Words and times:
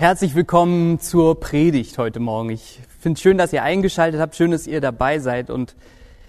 Herzlich 0.00 0.34
willkommen 0.34 0.98
zur 0.98 1.38
Predigt 1.38 1.98
heute 1.98 2.20
Morgen. 2.20 2.48
Ich 2.48 2.80
finde 3.00 3.18
es 3.18 3.20
schön, 3.20 3.36
dass 3.36 3.52
ihr 3.52 3.62
eingeschaltet 3.62 4.18
habt, 4.18 4.34
schön, 4.34 4.50
dass 4.50 4.66
ihr 4.66 4.80
dabei 4.80 5.18
seid. 5.18 5.50
Und 5.50 5.76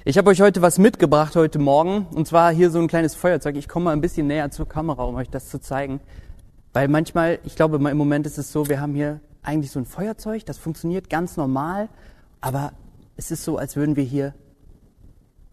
ich 0.03 0.17
habe 0.17 0.29
euch 0.29 0.41
heute 0.41 0.61
was 0.61 0.77
mitgebracht 0.77 1.37
heute 1.37 1.57
Morgen. 1.57 2.05
Und 2.13 2.27
zwar 2.27 2.51
hier 2.51 2.69
so 2.69 2.79
ein 2.79 2.89
kleines 2.89 3.15
Feuerzeug. 3.15 3.55
Ich 3.55 3.69
komme 3.69 3.85
mal 3.85 3.93
ein 3.93 4.01
bisschen 4.01 4.27
näher 4.27 4.51
zur 4.51 4.67
Kamera, 4.67 5.05
um 5.05 5.15
euch 5.15 5.29
das 5.29 5.47
zu 5.47 5.61
zeigen. 5.61 6.01
Weil 6.73 6.89
manchmal, 6.89 7.39
ich 7.45 7.55
glaube, 7.55 7.77
im 7.77 7.97
Moment 7.97 8.27
ist 8.27 8.37
es 8.37 8.51
so, 8.51 8.67
wir 8.67 8.81
haben 8.81 8.93
hier 8.93 9.21
eigentlich 9.41 9.71
so 9.71 9.79
ein 9.79 9.85
Feuerzeug, 9.85 10.45
das 10.45 10.57
funktioniert 10.57 11.09
ganz 11.09 11.37
normal. 11.37 11.87
Aber 12.41 12.73
es 13.15 13.31
ist 13.31 13.45
so, 13.45 13.57
als 13.57 13.77
würden 13.77 13.95
wir 13.95 14.03
hier 14.03 14.33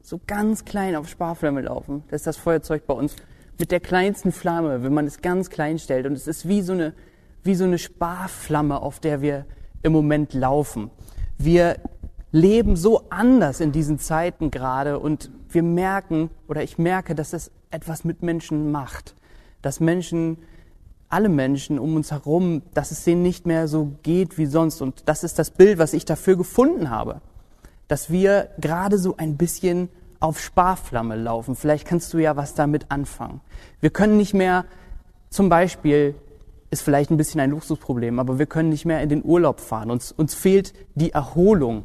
so 0.03 0.21
ganz 0.27 0.65
klein 0.65 0.97
auf 0.97 1.09
Sparflamme 1.09 1.61
laufen. 1.61 2.03
Das 2.11 2.23
ist 2.23 2.27
das 2.27 2.37
Feuerzeug 2.37 2.85
bei 2.85 2.95
uns 2.95 3.15
mit 3.61 3.71
der 3.71 3.79
kleinsten 3.79 4.33
Flamme, 4.33 4.83
wenn 4.83 4.93
man 4.93 5.07
es 5.07 5.23
ganz 5.23 5.51
klein 5.51 5.79
stellt. 5.79 6.05
Und 6.05 6.15
es 6.15 6.27
ist 6.27 6.49
wie 6.49 6.63
so 6.63 6.73
eine 6.73 6.95
wie 7.43 7.55
so 7.55 7.65
eine 7.65 7.79
Sparflamme, 7.79 8.81
auf 8.81 9.01
der 9.01 9.21
wir 9.21 9.47
im 9.83 9.93
Moment 9.93 10.35
laufen. 10.35 10.91
Wir 11.39 11.77
leben 12.33 12.77
so 12.77 13.05
anders 13.11 13.61
in 13.61 13.73
diesen 13.73 13.99
Zeiten 13.99 14.51
gerade 14.51 14.99
und 14.99 15.31
wir 15.49 15.63
merken 15.63 16.31
oder 16.47 16.63
ich 16.63 16.79
merke, 16.79 17.15
dass 17.15 17.33
es 17.33 17.51
etwas 17.71 18.05
mit 18.05 18.23
Menschen 18.23 18.71
macht. 18.71 19.15
Dass 19.63 19.81
Menschen, 19.81 20.39
alle 21.09 21.29
Menschen 21.29 21.79
um 21.79 21.97
uns 21.97 22.11
herum, 22.11 22.63
dass 22.75 22.91
es 22.91 23.05
denen 23.05 23.23
nicht 23.23 23.47
mehr 23.47 23.67
so 23.69 23.93
geht 24.03 24.37
wie 24.37 24.47
sonst. 24.47 24.83
Und 24.83 25.09
das 25.09 25.25
ist 25.25 25.39
das 25.39 25.51
Bild, 25.51 25.79
was 25.79 25.95
ich 25.95 26.05
dafür 26.05 26.37
gefunden 26.37 26.91
habe. 26.91 27.21
Dass 27.89 28.11
wir 28.11 28.51
gerade 28.59 28.99
so 28.99 29.17
ein 29.17 29.37
bisschen 29.37 29.89
auf 30.21 30.41
Sparflamme 30.41 31.17
laufen. 31.17 31.57
Vielleicht 31.57 31.87
kannst 31.87 32.13
du 32.13 32.19
ja 32.19 32.37
was 32.37 32.55
damit 32.55 32.91
anfangen. 32.91 33.41
Wir 33.81 33.91
können 33.91 34.17
nicht 34.17 34.35
mehr 34.35 34.65
zum 35.31 35.49
Beispiel 35.49 36.15
ist 36.71 36.83
vielleicht 36.83 37.11
ein 37.11 37.17
bisschen 37.17 37.41
ein 37.41 37.51
Luxusproblem, 37.51 38.19
aber 38.19 38.39
wir 38.39 38.47
können 38.47 38.69
nicht 38.69 38.85
mehr 38.85 39.03
in 39.03 39.09
den 39.09 39.25
Urlaub 39.25 39.61
fahren. 39.61 39.91
Uns, 39.91 40.13
uns 40.13 40.35
fehlt 40.35 40.73
die 40.95 41.13
Erholung. 41.13 41.85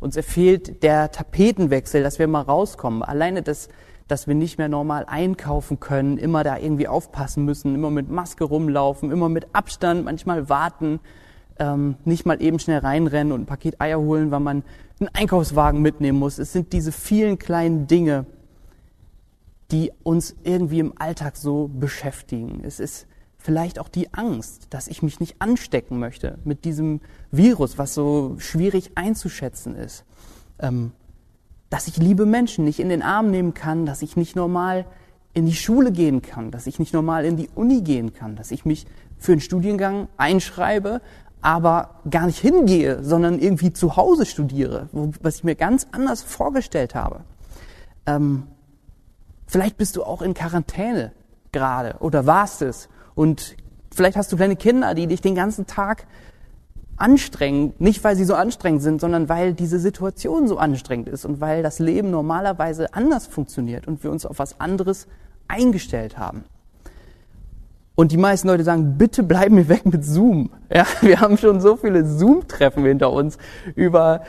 Uns 0.00 0.18
fehlt 0.18 0.82
der 0.82 1.10
Tapetenwechsel, 1.12 2.02
dass 2.02 2.18
wir 2.18 2.26
mal 2.26 2.42
rauskommen. 2.42 3.02
Alleine 3.02 3.42
das, 3.42 3.68
dass 4.08 4.26
wir 4.26 4.34
nicht 4.34 4.58
mehr 4.58 4.68
normal 4.68 5.04
einkaufen 5.06 5.80
können, 5.80 6.18
immer 6.18 6.44
da 6.44 6.58
irgendwie 6.58 6.88
aufpassen 6.88 7.44
müssen, 7.44 7.74
immer 7.74 7.90
mit 7.90 8.10
Maske 8.10 8.44
rumlaufen, 8.44 9.10
immer 9.10 9.28
mit 9.28 9.46
Abstand, 9.54 10.04
manchmal 10.04 10.48
warten, 10.48 11.00
ähm, 11.58 11.96
nicht 12.04 12.26
mal 12.26 12.42
eben 12.42 12.58
schnell 12.58 12.80
reinrennen 12.80 13.32
und 13.32 13.42
ein 13.42 13.46
Paket 13.46 13.80
Eier 13.80 14.00
holen, 14.00 14.30
weil 14.30 14.40
man 14.40 14.64
einen 14.98 15.08
Einkaufswagen 15.12 15.80
mitnehmen 15.80 16.18
muss. 16.18 16.38
Es 16.38 16.52
sind 16.52 16.72
diese 16.72 16.92
vielen 16.92 17.38
kleinen 17.38 17.86
Dinge, 17.86 18.26
die 19.70 19.92
uns 20.02 20.36
irgendwie 20.42 20.80
im 20.80 20.92
Alltag 20.98 21.36
so 21.36 21.68
beschäftigen. 21.72 22.62
Es 22.64 22.80
ist 22.80 23.06
vielleicht 23.44 23.78
auch 23.78 23.90
die 23.90 24.14
Angst, 24.14 24.68
dass 24.70 24.88
ich 24.88 25.02
mich 25.02 25.20
nicht 25.20 25.36
anstecken 25.38 25.98
möchte 25.98 26.38
mit 26.44 26.64
diesem 26.64 27.02
Virus, 27.30 27.76
was 27.76 27.92
so 27.92 28.36
schwierig 28.38 28.92
einzuschätzen 28.94 29.76
ist. 29.76 30.04
Ähm, 30.58 30.92
dass 31.68 31.86
ich 31.86 31.98
liebe 31.98 32.24
Menschen 32.24 32.64
nicht 32.64 32.80
in 32.80 32.88
den 32.88 33.02
Arm 33.02 33.30
nehmen 33.30 33.52
kann, 33.52 33.84
dass 33.84 34.00
ich 34.00 34.16
nicht 34.16 34.34
normal 34.34 34.86
in 35.34 35.44
die 35.44 35.54
Schule 35.54 35.92
gehen 35.92 36.22
kann, 36.22 36.52
dass 36.52 36.66
ich 36.66 36.78
nicht 36.78 36.94
normal 36.94 37.26
in 37.26 37.36
die 37.36 37.50
Uni 37.54 37.82
gehen 37.82 38.14
kann, 38.14 38.34
dass 38.34 38.50
ich 38.50 38.64
mich 38.64 38.86
für 39.18 39.32
einen 39.32 39.42
Studiengang 39.42 40.08
einschreibe, 40.16 41.02
aber 41.42 42.00
gar 42.08 42.24
nicht 42.24 42.38
hingehe, 42.38 43.04
sondern 43.04 43.38
irgendwie 43.38 43.74
zu 43.74 43.96
Hause 43.96 44.24
studiere, 44.24 44.88
was 45.20 45.36
ich 45.36 45.44
mir 45.44 45.54
ganz 45.54 45.86
anders 45.92 46.22
vorgestellt 46.22 46.94
habe. 46.94 47.20
Ähm, 48.06 48.44
vielleicht 49.46 49.76
bist 49.76 49.96
du 49.96 50.02
auch 50.02 50.22
in 50.22 50.32
Quarantäne 50.32 51.12
gerade 51.52 51.96
oder 51.98 52.24
warst 52.24 52.62
es 52.62 52.88
und 53.14 53.56
vielleicht 53.94 54.16
hast 54.16 54.32
du 54.32 54.36
kleine 54.36 54.56
Kinder, 54.56 54.94
die 54.94 55.06
dich 55.06 55.20
den 55.20 55.34
ganzen 55.34 55.66
Tag 55.66 56.06
anstrengen, 56.96 57.74
nicht 57.78 58.04
weil 58.04 58.16
sie 58.16 58.24
so 58.24 58.34
anstrengend 58.34 58.82
sind, 58.82 59.00
sondern 59.00 59.28
weil 59.28 59.54
diese 59.54 59.78
Situation 59.78 60.46
so 60.46 60.58
anstrengend 60.58 61.08
ist 61.08 61.24
und 61.24 61.40
weil 61.40 61.62
das 61.62 61.78
Leben 61.78 62.10
normalerweise 62.10 62.94
anders 62.94 63.26
funktioniert 63.26 63.88
und 63.88 64.04
wir 64.04 64.10
uns 64.10 64.24
auf 64.26 64.38
was 64.38 64.60
anderes 64.60 65.08
eingestellt 65.48 66.18
haben. 66.18 66.44
Und 67.96 68.10
die 68.10 68.16
meisten 68.16 68.48
Leute 68.48 68.64
sagen, 68.64 68.98
bitte 68.98 69.22
bleiben 69.22 69.56
wir 69.56 69.68
weg 69.68 69.86
mit 69.86 70.04
Zoom. 70.04 70.50
Ja, 70.72 70.86
wir 71.00 71.20
haben 71.20 71.38
schon 71.38 71.60
so 71.60 71.76
viele 71.76 72.04
Zoom-Treffen 72.04 72.84
hinter 72.84 73.12
uns 73.12 73.38
über 73.74 74.22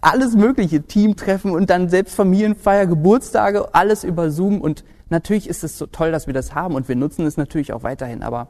alles 0.00 0.36
mögliche, 0.36 0.82
Teamtreffen 0.82 1.52
und 1.52 1.70
dann 1.70 1.88
selbst 1.88 2.14
Familienfeier, 2.14 2.86
Geburtstage, 2.86 3.74
alles 3.74 4.04
über 4.04 4.30
Zoom 4.30 4.60
und 4.60 4.84
Natürlich 5.10 5.48
ist 5.48 5.64
es 5.64 5.78
so 5.78 5.86
toll, 5.86 6.12
dass 6.12 6.26
wir 6.26 6.34
das 6.34 6.54
haben 6.54 6.74
und 6.74 6.88
wir 6.88 6.96
nutzen 6.96 7.26
es 7.26 7.36
natürlich 7.36 7.72
auch 7.72 7.82
weiterhin, 7.82 8.22
aber 8.22 8.48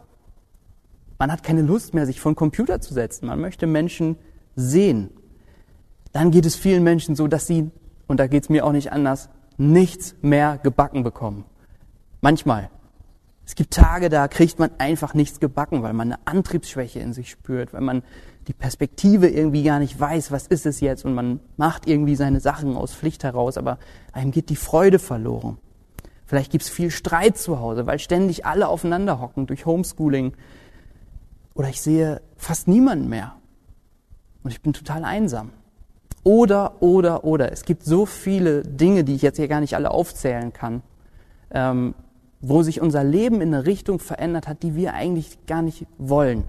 man 1.18 1.30
hat 1.32 1.42
keine 1.42 1.62
Lust 1.62 1.94
mehr, 1.94 2.06
sich 2.06 2.20
vor 2.20 2.32
den 2.32 2.36
Computer 2.36 2.80
zu 2.80 2.94
setzen. 2.94 3.26
Man 3.26 3.40
möchte 3.40 3.66
Menschen 3.66 4.16
sehen. 4.56 5.10
Dann 6.12 6.30
geht 6.30 6.46
es 6.46 6.56
vielen 6.56 6.82
Menschen 6.82 7.16
so, 7.16 7.26
dass 7.26 7.46
sie, 7.46 7.70
und 8.06 8.20
da 8.20 8.26
geht 8.26 8.44
es 8.44 8.48
mir 8.48 8.64
auch 8.64 8.72
nicht 8.72 8.92
anders, 8.92 9.30
nichts 9.56 10.14
mehr 10.22 10.58
gebacken 10.62 11.02
bekommen. 11.02 11.44
Manchmal. 12.20 12.70
Es 13.46 13.54
gibt 13.54 13.74
Tage, 13.74 14.08
da 14.08 14.26
kriegt 14.26 14.58
man 14.58 14.70
einfach 14.78 15.12
nichts 15.12 15.38
gebacken, 15.38 15.82
weil 15.82 15.92
man 15.92 16.12
eine 16.12 16.26
Antriebsschwäche 16.26 17.00
in 17.00 17.12
sich 17.12 17.30
spürt, 17.30 17.74
weil 17.74 17.82
man 17.82 18.02
die 18.48 18.54
Perspektive 18.54 19.28
irgendwie 19.28 19.62
gar 19.62 19.78
nicht 19.78 19.98
weiß, 20.00 20.30
was 20.30 20.46
ist 20.46 20.64
es 20.64 20.80
jetzt, 20.80 21.04
und 21.04 21.14
man 21.14 21.40
macht 21.56 21.86
irgendwie 21.86 22.16
seine 22.16 22.40
Sachen 22.40 22.76
aus 22.76 22.94
Pflicht 22.94 23.22
heraus, 23.22 23.58
aber 23.58 23.78
einem 24.12 24.30
geht 24.30 24.48
die 24.48 24.56
Freude 24.56 24.98
verloren. 24.98 25.58
Vielleicht 26.26 26.50
gibt 26.50 26.64
es 26.64 26.70
viel 26.70 26.90
Streit 26.90 27.36
zu 27.36 27.60
Hause, 27.60 27.86
weil 27.86 27.98
ständig 27.98 28.46
alle 28.46 28.68
aufeinander 28.68 29.20
hocken 29.20 29.46
durch 29.46 29.66
Homeschooling. 29.66 30.32
Oder 31.54 31.68
ich 31.68 31.80
sehe 31.80 32.22
fast 32.36 32.66
niemanden 32.66 33.08
mehr. 33.08 33.36
Und 34.42 34.50
ich 34.50 34.62
bin 34.62 34.72
total 34.72 35.04
einsam. 35.04 35.50
Oder, 36.22 36.82
oder, 36.82 37.24
oder. 37.24 37.52
Es 37.52 37.64
gibt 37.64 37.84
so 37.84 38.06
viele 38.06 38.62
Dinge, 38.62 39.04
die 39.04 39.14
ich 39.14 39.22
jetzt 39.22 39.36
hier 39.36 39.48
gar 39.48 39.60
nicht 39.60 39.76
alle 39.76 39.90
aufzählen 39.90 40.52
kann, 40.52 40.82
ähm, 41.50 41.94
wo 42.40 42.62
sich 42.62 42.80
unser 42.80 43.04
Leben 43.04 43.42
in 43.42 43.54
eine 43.54 43.66
Richtung 43.66 43.98
verändert 43.98 44.48
hat, 44.48 44.62
die 44.62 44.74
wir 44.74 44.94
eigentlich 44.94 45.46
gar 45.46 45.60
nicht 45.60 45.86
wollen. 45.98 46.44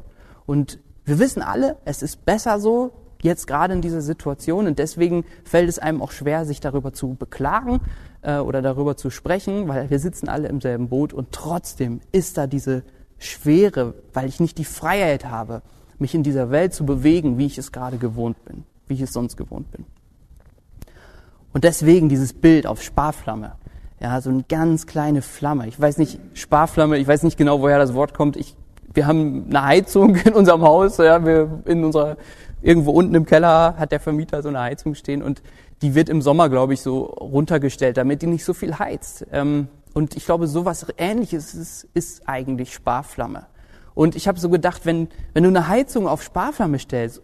Und 0.46 0.80
wir 1.03 1.19
wissen 1.19 1.41
alle, 1.41 1.78
es 1.84 2.02
ist 2.02 2.25
besser 2.25 2.59
so, 2.59 2.91
jetzt 3.22 3.47
gerade 3.47 3.74
in 3.74 3.81
dieser 3.81 4.02
Situation. 4.02 4.68
Und 4.68 4.80
deswegen 4.80 5.25
fällt 5.44 5.68
es 5.68 5.80
einem 5.80 6.02
auch 6.02 6.12
schwer, 6.12 6.46
sich 6.46 6.62
darüber 6.62 6.94
zu 6.94 7.16
beklagen 7.16 7.81
äh, 8.25 8.38
oder 8.40 8.62
darüber 8.62 8.97
zu 8.97 9.09
sprechen, 9.09 9.68
weil 9.68 9.90
wir 9.90 10.00
sitzen 10.00 10.28
alle 10.28 10.47
im 10.47 10.59
selben 10.59 10.90
Boot. 10.90 11.13
Und 11.13 11.31
trotzdem 11.31 12.02
ist 12.12 12.38
da 12.38 12.47
diese 12.47 12.84
Schwere, 13.18 13.94
weil 14.13 14.28
ich 14.28 14.40
nicht 14.40 14.58
die 14.58 14.66
Freiheit 14.66 15.25
habe, 15.25 15.62
mich 15.97 16.13
in 16.13 16.24
dieser 16.24 16.52
Welt 16.52 16.74
zu 16.74 16.85
bewegen, 16.85 17.38
wie 17.38 17.46
ich 17.46 17.58
es 17.58 17.72
gerade 17.72 17.97
gewohnt 17.97 18.44
bin, 18.46 18.64
wie 18.88 18.96
ich 18.96 19.02
es 19.02 19.14
sonst 19.14 19.38
gewohnt 19.38 19.72
bin. 19.72 19.85
Und 21.53 21.64
deswegen 21.64 22.09
dieses 22.09 22.34
Bild 22.34 22.68
auf 22.68 22.81
Sparflamme. 22.81 23.53
Ja, 24.02 24.19
so 24.19 24.30
eine 24.30 24.44
ganz 24.44 24.88
kleine 24.88 25.22
Flamme. 25.22 25.68
Ich 25.68 25.80
weiß 25.80 25.97
nicht, 25.97 26.19
Sparflamme, 26.34 26.97
ich 26.97 27.08
weiß 27.08 27.24
nicht 27.24 27.38
genau, 27.38 27.62
woher 27.62 27.80
das 27.80 27.94
Wort 27.94 28.14
kommt. 28.14 28.35
Ich, 28.35 28.58
wir 28.94 29.08
haben 29.08 29.46
eine 29.50 29.64
Heizung 29.64 30.16
in 30.25 30.34
unserem 30.34 30.64
Haus, 30.64 30.97
ja, 30.97 31.24
wir 31.25 31.62
in 31.66 31.85
unserer 31.85 32.18
irgendwo 32.62 32.91
unten 32.91 33.14
im 33.14 33.25
Keller 33.25 33.75
hat 33.78 33.91
der 33.91 34.00
Vermieter 34.00 34.41
so 34.41 34.50
eine 34.50 34.59
Heizung 34.59 34.96
stehen 34.96 35.22
und 35.22 35.41
die 35.81 35.96
wird 35.96 36.09
im 36.09 36.22
Sommer, 36.22 36.50
glaube 36.50 36.74
ich, 36.74 36.81
so 36.81 37.03
runtergestellt, 37.03 37.97
damit 37.97 38.22
die 38.22 38.28
nicht 38.28 38.46
so 38.46 38.53
viel 38.53 38.80
heizt. 38.80 39.25
Ähm, 39.31 39.68
und 39.94 40.16
ich 40.16 40.25
glaube, 40.25 40.47
sowas 40.47 40.86
Ähnliches 40.97 41.53
ist, 41.53 41.88
ist 41.94 42.28
eigentlich 42.28 42.74
Sparflamme. 42.74 43.47
Und 43.94 44.16
ich 44.16 44.28
habe 44.28 44.40
so 44.40 44.50
gedacht, 44.50 44.85
wenn, 44.85 45.08
wenn 45.34 45.44
du 45.44 45.50
eine 45.50 45.68
Heizung 45.68 46.08
auf 46.08 46.22
Sparflamme 46.22 46.80
stellst, 46.80 47.22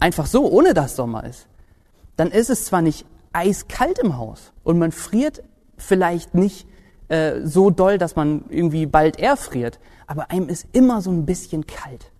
einfach 0.00 0.26
so, 0.26 0.50
ohne 0.50 0.74
dass 0.74 0.96
Sommer 0.96 1.24
ist, 1.24 1.46
dann 2.16 2.30
ist 2.30 2.50
es 2.50 2.64
zwar 2.64 2.82
nicht 2.82 3.06
eiskalt 3.32 3.98
im 4.00 4.16
Haus 4.16 4.52
und 4.64 4.78
man 4.78 4.90
friert 4.90 5.44
vielleicht 5.76 6.34
nicht 6.34 6.66
äh, 7.08 7.40
so 7.44 7.70
doll, 7.70 7.98
dass 7.98 8.16
man 8.16 8.44
irgendwie 8.48 8.86
bald 8.86 9.20
erfriert, 9.20 9.78
aber 10.06 10.30
einem 10.30 10.48
ist 10.48 10.66
immer 10.72 11.00
so 11.00 11.10
ein 11.10 11.24
bisschen 11.24 11.66
kalt 11.66 12.10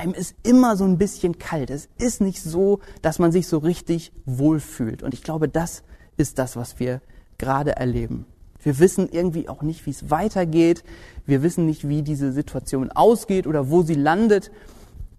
einem 0.00 0.14
ist 0.14 0.34
immer 0.42 0.76
so 0.76 0.84
ein 0.84 0.98
bisschen 0.98 1.38
kalt. 1.38 1.70
Es 1.70 1.88
ist 1.98 2.20
nicht 2.20 2.42
so, 2.42 2.80
dass 3.02 3.18
man 3.18 3.32
sich 3.32 3.46
so 3.46 3.58
richtig 3.58 4.12
wohlfühlt. 4.24 5.02
Und 5.02 5.14
ich 5.14 5.22
glaube, 5.22 5.48
das 5.48 5.82
ist 6.16 6.38
das, 6.38 6.56
was 6.56 6.80
wir 6.80 7.02
gerade 7.38 7.76
erleben. 7.76 8.26
Wir 8.62 8.78
wissen 8.78 9.08
irgendwie 9.10 9.48
auch 9.48 9.62
nicht, 9.62 9.86
wie 9.86 9.90
es 9.90 10.10
weitergeht. 10.10 10.84
Wir 11.26 11.42
wissen 11.42 11.66
nicht, 11.66 11.88
wie 11.88 12.02
diese 12.02 12.32
Situation 12.32 12.90
ausgeht 12.90 13.46
oder 13.46 13.70
wo 13.70 13.82
sie 13.82 13.94
landet. 13.94 14.50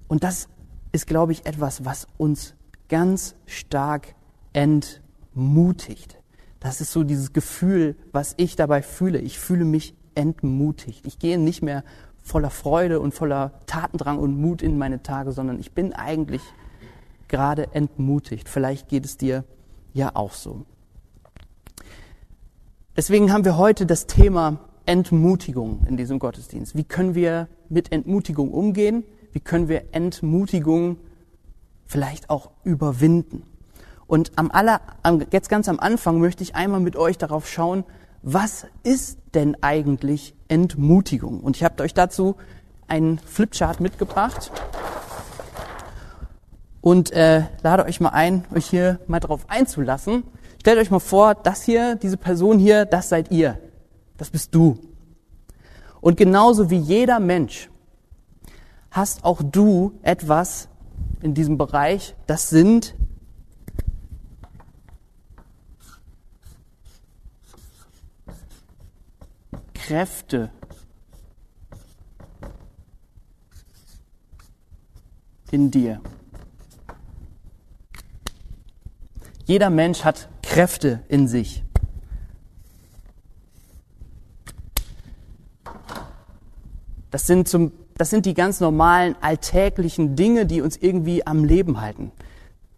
Und 0.08 0.24
das 0.24 0.50
ist, 0.92 1.08
glaube 1.08 1.32
ich, 1.32 1.46
etwas, 1.46 1.86
was 1.86 2.08
uns 2.18 2.56
ganz 2.90 3.36
stark 3.46 4.16
entmutigt. 4.54 6.18
Das 6.60 6.82
ist 6.82 6.92
so 6.92 7.04
dieses 7.04 7.34
Gefühl, 7.34 7.96
was 8.12 8.34
ich 8.38 8.56
dabei 8.56 8.82
fühle. 8.82 9.20
Ich 9.20 9.40
fühle 9.40 9.66
mich 9.66 9.96
entmutigt. 10.16 11.06
Ich 11.06 11.18
gehe 11.20 11.40
nicht 11.40 11.62
mehr 11.62 11.84
voller 12.22 12.50
Freude 12.50 13.00
und 13.00 13.14
voller 13.14 13.52
Tatendrang 13.66 14.20
und 14.20 14.40
Mut 14.40 14.62
in 14.62 14.78
meine 14.78 15.04
Tage, 15.04 15.32
sondern 15.32 15.60
ich 15.60 15.72
bin 15.72 15.94
eigentlich 15.94 16.42
gerade 17.28 17.74
entmutigt. 17.74 18.50
Vielleicht 18.50 18.90
geht 18.90 19.06
es 19.06 19.18
dir 19.18 19.44
ja 19.94 20.12
auch 20.14 20.34
so. 20.34 20.66
Deswegen 22.96 23.32
haben 23.32 23.46
wir 23.46 23.58
heute 23.58 23.86
das 23.86 24.06
Thema 24.08 24.60
Entmutigung 24.86 25.86
in 25.88 25.98
diesem 25.98 26.20
Gottesdienst. 26.20 26.76
Wie 26.76 26.84
können 26.84 27.16
wir 27.16 27.48
mit 27.70 27.92
Entmutigung 27.92 28.52
umgehen? 28.52 29.04
wie 29.32 29.40
können 29.40 29.70
wir 29.70 29.94
Entmutigung 29.94 30.98
vielleicht 31.86 32.30
auch 32.30 32.52
überwinden. 32.64 33.44
Und 34.08 34.32
am 34.36 34.52
aller, 34.52 34.82
jetzt 35.32 35.50
ganz 35.50 35.70
am 35.70 35.80
Anfang 35.80 36.20
möchte 36.20 36.44
ich 36.44 36.56
einmal 36.56 36.82
mit 36.82 36.96
euch 36.96 37.18
darauf 37.18 37.48
schauen, 37.48 37.86
was 38.22 38.68
ist 38.84 39.18
denn 39.34 39.58
eigentlich 39.62 40.36
Entmutigung? 40.48 41.40
Und 41.40 41.56
ich 41.56 41.64
habe 41.64 41.82
euch 41.84 41.94
dazu 41.94 42.36
einen 42.88 43.20
Flipchart 43.20 43.80
mitgebracht 43.80 44.52
und 46.82 47.12
äh, 47.12 47.44
lade 47.64 47.86
euch 47.86 48.00
mal 48.00 48.10
ein, 48.10 48.46
euch 48.54 48.68
hier 48.68 49.00
mal 49.08 49.20
drauf 49.20 49.46
einzulassen. 49.48 50.24
Stellt 50.60 50.78
euch 50.78 50.92
mal 50.92 51.00
vor, 51.00 51.36
das 51.36 51.64
hier, 51.64 51.96
diese 51.96 52.18
Person 52.18 52.60
hier, 52.60 52.86
das 52.86 53.10
seid 53.10 53.32
ihr. 53.32 53.60
Das 54.18 54.30
bist 54.30 54.54
du. 54.54 54.78
Und 56.02 56.18
genauso 56.18 56.70
wie 56.70 56.78
jeder 56.78 57.20
Mensch 57.20 57.70
hast 58.92 59.24
auch 59.24 59.42
du 59.42 59.94
etwas 60.02 60.68
in 61.22 61.34
diesem 61.34 61.58
Bereich, 61.58 62.16
das 62.28 62.50
sind 62.50 62.96
Kräfte. 69.88 70.52
in 75.52 75.70
dir. 75.70 76.02
Jeder 79.46 79.70
Mensch 79.70 80.04
hat 80.04 80.30
Kräfte 80.42 81.02
in 81.10 81.28
sich. 81.28 81.64
Das 87.12 87.28
sind, 87.28 87.50
zum, 87.50 87.74
das 87.98 88.10
sind 88.10 88.26
die 88.26 88.34
ganz 88.34 88.62
normalen 88.62 89.16
alltäglichen 89.20 90.16
Dinge, 90.16 90.46
die 90.46 90.62
uns 90.62 90.78
irgendwie 90.78 91.28
am 91.28 91.44
Leben 91.44 91.82
halten. 91.82 92.14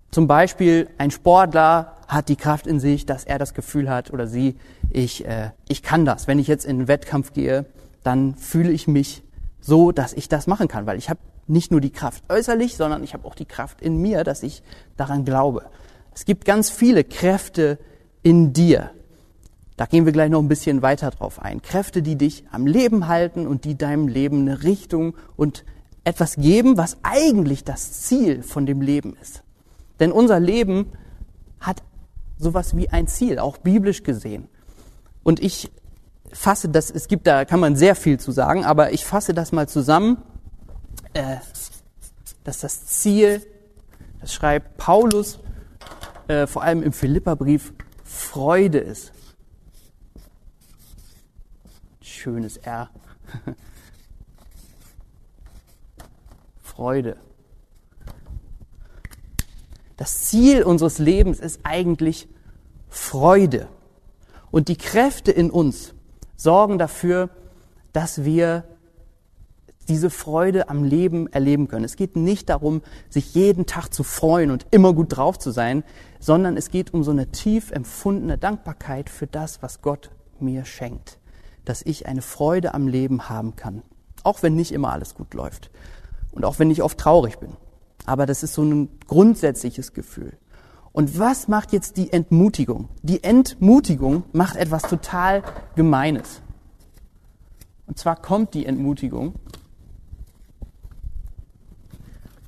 Zum 0.10 0.28
Beispiel 0.28 0.90
ein 0.98 1.12
Sportler 1.12 1.93
hat 2.08 2.30
die 2.30 2.36
Kraft 2.36 2.68
in 2.68 2.80
sich, 2.80 3.06
dass 3.06 3.24
er 3.24 3.40
das 3.40 3.54
Gefühl 3.54 3.90
hat 3.90 4.12
oder 4.12 4.28
sie, 4.28 4.56
ich, 4.90 5.26
äh, 5.26 5.52
ich 5.68 5.84
kann 5.84 6.06
das. 6.06 6.28
Wenn 6.28 6.40
ich 6.40 6.48
jetzt 6.48 6.66
in 6.66 6.78
einen 6.78 6.88
Wettkampf 6.88 7.34
gehe, 7.34 7.66
dann 8.04 8.36
fühle 8.36 8.72
ich 8.72 8.88
mich 8.88 9.24
so, 9.62 9.92
dass 9.92 10.14
ich 10.14 10.30
das 10.30 10.48
machen 10.48 10.68
kann, 10.68 10.86
weil 10.86 10.98
ich 10.98 11.10
habe 11.10 11.20
nicht 11.48 11.72
nur 11.72 11.82
die 11.82 11.92
Kraft 11.92 12.24
äußerlich, 12.30 12.76
sondern 12.76 13.04
ich 13.04 13.14
habe 13.14 13.26
auch 13.28 13.36
die 13.36 13.46
Kraft 13.46 13.82
in 13.82 13.98
mir, 13.98 14.24
dass 14.24 14.44
ich 14.44 14.64
daran 14.98 15.26
glaube. 15.26 15.64
Es 16.14 16.26
gibt 16.26 16.46
ganz 16.46 16.70
viele 16.70 17.04
Kräfte 17.04 17.80
in 18.22 18.54
dir. 18.54 18.92
Da 19.76 19.86
gehen 19.86 20.06
wir 20.06 20.14
gleich 20.14 20.30
noch 20.30 20.40
ein 20.40 20.48
bisschen 20.48 20.82
weiter 20.82 21.10
drauf 21.10 21.42
ein. 21.42 21.62
Kräfte, 21.62 22.02
die 22.02 22.16
dich 22.16 22.46
am 22.52 22.68
Leben 22.68 23.08
halten 23.08 23.48
und 23.48 23.66
die 23.66 23.76
deinem 23.76 24.08
Leben 24.08 24.42
eine 24.42 24.64
Richtung 24.64 25.16
und 25.36 25.66
etwas 26.04 26.36
geben, 26.36 26.78
was 26.78 26.98
eigentlich 27.02 27.64
das 27.64 28.04
Ziel 28.04 28.44
von 28.44 28.66
dem 28.66 28.82
Leben 28.82 29.16
ist. 29.22 29.44
Denn 30.00 30.12
unser 30.12 30.40
Leben 30.40 30.92
hat 31.60 31.82
sowas 32.38 32.76
wie 32.76 32.90
ein 32.90 33.08
Ziel, 33.08 33.40
auch 33.40 33.58
biblisch 33.58 34.04
gesehen. 34.04 34.48
Und 35.24 35.42
ich 35.42 35.72
fasse 36.32 36.70
das, 36.70 36.90
es 36.90 37.08
gibt 37.08 37.28
da, 37.28 37.46
kann 37.46 37.60
man 37.60 37.76
sehr 37.76 37.96
viel 37.96 38.20
zu 38.20 38.32
sagen, 38.32 38.66
aber 38.66 38.92
ich 38.92 39.06
fasse 39.06 39.34
das 39.34 39.52
mal 39.52 39.68
zusammen, 39.68 40.18
äh, 41.14 41.38
dass 42.44 42.60
das 42.60 42.86
Ziel, 42.86 43.42
das 44.20 44.34
schreibt 44.34 44.78
Paulus 44.78 45.40
äh, 46.28 46.48
vor 46.48 46.64
allem 46.64 46.84
im 46.84 46.94
Philipperbrief, 46.94 47.74
Freude 48.04 48.80
ist. 48.80 49.12
Schönes 52.02 52.58
R. 52.58 52.90
Freude. 56.62 57.18
Das 60.04 60.24
Ziel 60.24 60.64
unseres 60.64 61.00
Lebens 61.00 61.40
ist 61.40 61.62
eigentlich 61.64 62.28
Freude. 62.90 63.70
Und 64.52 64.68
die 64.68 64.76
Kräfte 64.76 65.32
in 65.32 65.50
uns 65.50 65.94
sorgen 66.36 66.78
dafür, 66.78 67.30
dass 67.94 68.26
wir 68.26 68.66
diese 69.88 70.10
Freude 70.10 70.68
am 70.68 70.84
Leben 70.84 71.32
erleben 71.32 71.70
können. 71.70 71.86
Es 71.86 71.96
geht 71.96 72.18
nicht 72.18 72.50
darum, 72.50 72.82
sich 73.10 73.34
jeden 73.34 73.66
Tag 73.66 73.94
zu 73.94 74.04
freuen 74.04 74.52
und 74.52 74.66
immer 74.72 74.92
gut 74.92 75.16
drauf 75.16 75.40
zu 75.40 75.52
sein, 75.52 75.86
sondern 76.20 76.58
es 76.58 76.70
geht 76.70 76.94
um 76.94 77.06
so 77.06 77.12
eine 77.12 77.32
tief 77.32 77.72
empfundene 77.72 78.38
Dankbarkeit 78.38 79.10
für 79.10 79.28
das, 79.28 79.62
was 79.62 79.82
Gott 79.82 80.12
mir 80.38 80.66
schenkt. 80.66 81.18
Dass 81.64 81.82
ich 81.82 82.08
eine 82.08 82.22
Freude 82.22 82.74
am 82.74 82.90
Leben 82.90 83.30
haben 83.30 83.56
kann. 83.56 83.84
Auch 84.24 84.44
wenn 84.44 84.56
nicht 84.56 84.74
immer 84.74 84.92
alles 84.92 85.16
gut 85.16 85.34
läuft. 85.34 85.72
Und 86.34 86.44
auch 86.44 86.60
wenn 86.60 86.72
ich 86.72 86.84
oft 86.84 86.98
traurig 86.98 87.38
bin. 87.40 87.56
Aber 88.06 88.26
das 88.26 88.44
ist 88.44 88.54
so 88.54 88.64
ein 88.64 88.90
grundsätzliches 89.08 89.94
Gefühl. 89.94 90.38
Und 90.92 91.18
was 91.18 91.48
macht 91.48 91.74
jetzt 91.74 91.98
die 91.98 92.14
Entmutigung? 92.14 92.90
Die 93.02 93.24
Entmutigung 93.24 94.24
macht 94.32 94.56
etwas 94.56 94.84
total 94.84 95.44
Gemeines. 95.76 96.42
Und 97.88 97.98
zwar 97.98 98.16
kommt 98.16 98.54
die 98.54 98.66
Entmutigung 98.66 99.34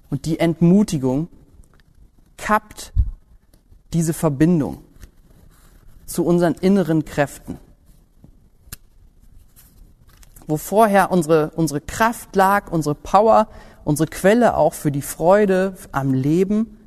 und 0.10 0.26
die 0.26 0.40
Entmutigung 0.40 1.28
kappt 2.38 2.94
diese 3.94 4.14
Verbindung 4.14 4.84
zu 6.06 6.26
unseren 6.26 6.54
inneren 6.54 7.04
Kräften. 7.04 7.58
Wo 10.48 10.58
vorher 10.58 11.12
unsere, 11.12 11.50
unsere 11.56 11.82
Kraft 11.82 12.36
lag, 12.36 12.72
unsere 12.72 12.94
Power, 12.96 13.48
unsere 13.86 14.10
Quelle 14.10 14.58
auch 14.58 14.74
für 14.74 14.92
die 14.92 15.02
Freude 15.02 15.78
am 15.94 16.14
Leben, 16.14 16.78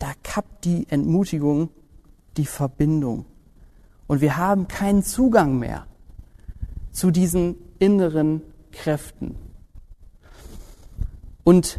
da 0.00 0.08
kappt 0.24 0.64
die 0.64 0.88
Entmutigung 0.88 1.68
die 2.36 2.46
Verbindung. 2.46 3.26
Und 4.08 4.20
wir 4.20 4.36
haben 4.36 4.66
keinen 4.66 5.04
Zugang 5.04 5.58
mehr 5.58 5.86
zu 6.90 7.12
diesen 7.12 7.56
inneren 7.78 8.42
Kräften. 8.72 9.36
Und 11.44 11.78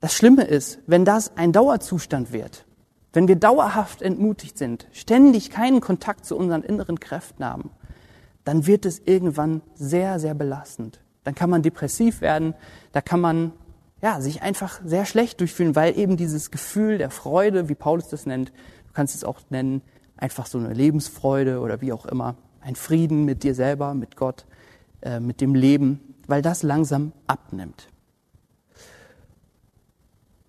das 0.00 0.14
Schlimme 0.14 0.44
ist, 0.44 0.78
wenn 0.86 1.04
das 1.04 1.36
ein 1.36 1.52
Dauerzustand 1.52 2.32
wird, 2.32 2.64
wenn 3.12 3.28
wir 3.28 3.36
dauerhaft 3.36 4.02
entmutigt 4.02 4.58
sind, 4.58 4.88
ständig 4.92 5.50
keinen 5.50 5.80
Kontakt 5.80 6.24
zu 6.24 6.36
unseren 6.36 6.62
inneren 6.62 7.00
Kräften 7.00 7.44
haben, 7.44 7.70
dann 8.44 8.66
wird 8.66 8.86
es 8.86 9.00
irgendwann 9.04 9.62
sehr, 9.74 10.18
sehr 10.20 10.34
belastend. 10.34 11.00
Dann 11.24 11.34
kann 11.34 11.50
man 11.50 11.62
depressiv 11.62 12.20
werden, 12.20 12.54
da 12.92 13.00
kann 13.00 13.20
man 13.20 13.52
ja, 14.06 14.20
sich 14.20 14.40
einfach 14.40 14.80
sehr 14.84 15.04
schlecht 15.04 15.40
durchfühlen, 15.40 15.74
weil 15.74 15.98
eben 15.98 16.16
dieses 16.16 16.52
Gefühl 16.52 16.96
der 16.96 17.10
Freude, 17.10 17.68
wie 17.68 17.74
Paulus 17.74 18.06
das 18.06 18.24
nennt, 18.24 18.50
du 18.50 18.92
kannst 18.94 19.16
es 19.16 19.24
auch 19.24 19.40
nennen, 19.50 19.82
einfach 20.16 20.46
so 20.46 20.58
eine 20.58 20.72
Lebensfreude 20.72 21.58
oder 21.58 21.80
wie 21.80 21.92
auch 21.92 22.06
immer, 22.06 22.36
ein 22.60 22.76
Frieden 22.76 23.24
mit 23.24 23.42
dir 23.42 23.52
selber, 23.56 23.94
mit 23.94 24.14
Gott, 24.14 24.46
äh, 25.02 25.18
mit 25.18 25.40
dem 25.40 25.56
Leben, 25.56 26.14
weil 26.28 26.40
das 26.40 26.62
langsam 26.62 27.14
abnimmt. 27.26 27.88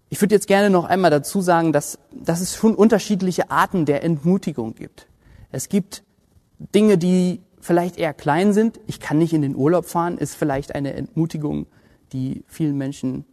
Ich 0.10 0.22
würde 0.22 0.36
jetzt 0.36 0.48
gerne 0.48 0.70
noch 0.70 0.86
einmal 0.86 1.10
dazu 1.10 1.42
sagen, 1.42 1.74
dass, 1.74 1.98
dass 2.12 2.42
es 2.42 2.56
schon 2.56 2.76
unterschiedliche 2.76 3.50
Arten 3.50 3.88
der 3.88 4.04
Entmutigung 4.04 4.76
gibt. 4.76 5.08
Es 5.52 5.68
gibt 5.68 6.04
Dinge, 6.76 7.00
die 7.00 7.42
vielleicht 7.60 7.98
eher 7.98 8.14
klein 8.14 8.54
sind. 8.54 8.80
Ich 8.86 9.00
kann 9.00 9.18
nicht 9.18 9.34
in 9.34 9.42
den 9.42 9.56
Urlaub 9.56 9.86
fahren, 9.86 10.20
ist 10.20 10.36
vielleicht 10.36 10.76
eine 10.76 10.94
Entmutigung, 10.94 11.66
die 12.14 12.44
vielen 12.48 12.78
Menschen 12.78 13.26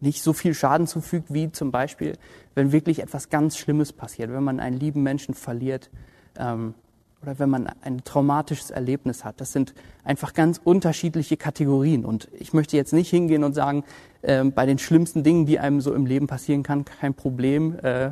nicht 0.00 0.22
so 0.22 0.32
viel 0.32 0.54
Schaden 0.54 0.86
zufügt, 0.86 1.32
wie 1.32 1.50
zum 1.50 1.70
Beispiel, 1.70 2.14
wenn 2.54 2.72
wirklich 2.72 3.00
etwas 3.00 3.30
ganz 3.30 3.56
Schlimmes 3.56 3.92
passiert, 3.92 4.30
wenn 4.32 4.44
man 4.44 4.60
einen 4.60 4.78
lieben 4.78 5.02
Menschen 5.02 5.34
verliert 5.34 5.90
ähm, 6.36 6.74
oder 7.22 7.38
wenn 7.38 7.50
man 7.50 7.68
ein 7.82 8.04
traumatisches 8.04 8.70
Erlebnis 8.70 9.24
hat. 9.24 9.40
Das 9.40 9.52
sind 9.52 9.74
einfach 10.04 10.34
ganz 10.34 10.60
unterschiedliche 10.62 11.36
Kategorien. 11.36 12.04
Und 12.04 12.28
ich 12.32 12.52
möchte 12.52 12.76
jetzt 12.76 12.92
nicht 12.92 13.10
hingehen 13.10 13.42
und 13.42 13.54
sagen, 13.54 13.84
äh, 14.22 14.44
bei 14.44 14.66
den 14.66 14.78
schlimmsten 14.78 15.24
Dingen, 15.24 15.46
die 15.46 15.58
einem 15.58 15.80
so 15.80 15.92
im 15.94 16.06
Leben 16.06 16.26
passieren 16.26 16.62
kann, 16.62 16.84
kein 16.84 17.14
Problem, 17.14 17.76
äh, 17.82 18.10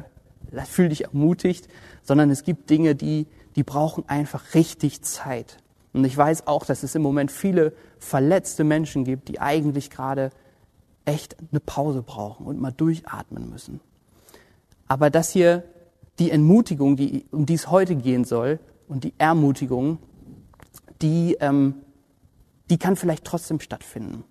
fühl 0.64 0.88
dich 0.88 1.05
ermutigt, 1.05 1.69
sondern 2.02 2.31
es 2.31 2.43
gibt 2.43 2.71
Dinge, 2.71 2.95
die, 2.95 3.26
die 3.57 3.62
brauchen 3.62 4.09
einfach 4.09 4.55
richtig 4.55 5.02
Zeit. 5.02 5.59
Und 5.93 6.05
ich 6.05 6.16
weiß 6.16 6.47
auch, 6.47 6.66
dass 6.66 6.83
es 6.83 6.95
im 6.95 7.02
Moment 7.02 7.33
viele 7.33 7.73
verletzte 7.99 8.64
Menschen 8.64 9.05
gibt, 9.05 9.28
die 9.28 9.40
eigentlich 9.40 9.90
gerade 9.90 10.31
echt 11.06 11.36
eine 11.50 11.60
Pause 11.60 12.02
brauchen 12.02 12.46
und 12.46 12.60
mal 12.60 12.72
durchatmen 12.72 13.48
müssen. 13.48 13.80
Aber 14.88 15.08
das 15.08 15.30
hier, 15.30 15.64
die 16.18 16.30
Entmutigung, 16.30 16.96
die, 16.96 17.25
um 17.30 17.46
die 17.46 17.54
es 17.54 17.70
heute 17.70 17.96
gehen 17.96 18.25
soll, 18.25 18.58
und 18.88 19.04
die 19.04 19.14
Ermutigung, 19.18 19.98
die, 21.02 21.36
ähm, 21.40 21.75
die 22.70 22.78
kann 22.78 22.96
vielleicht 22.96 23.25
trotzdem 23.25 23.60
stattfinden. 23.60 24.25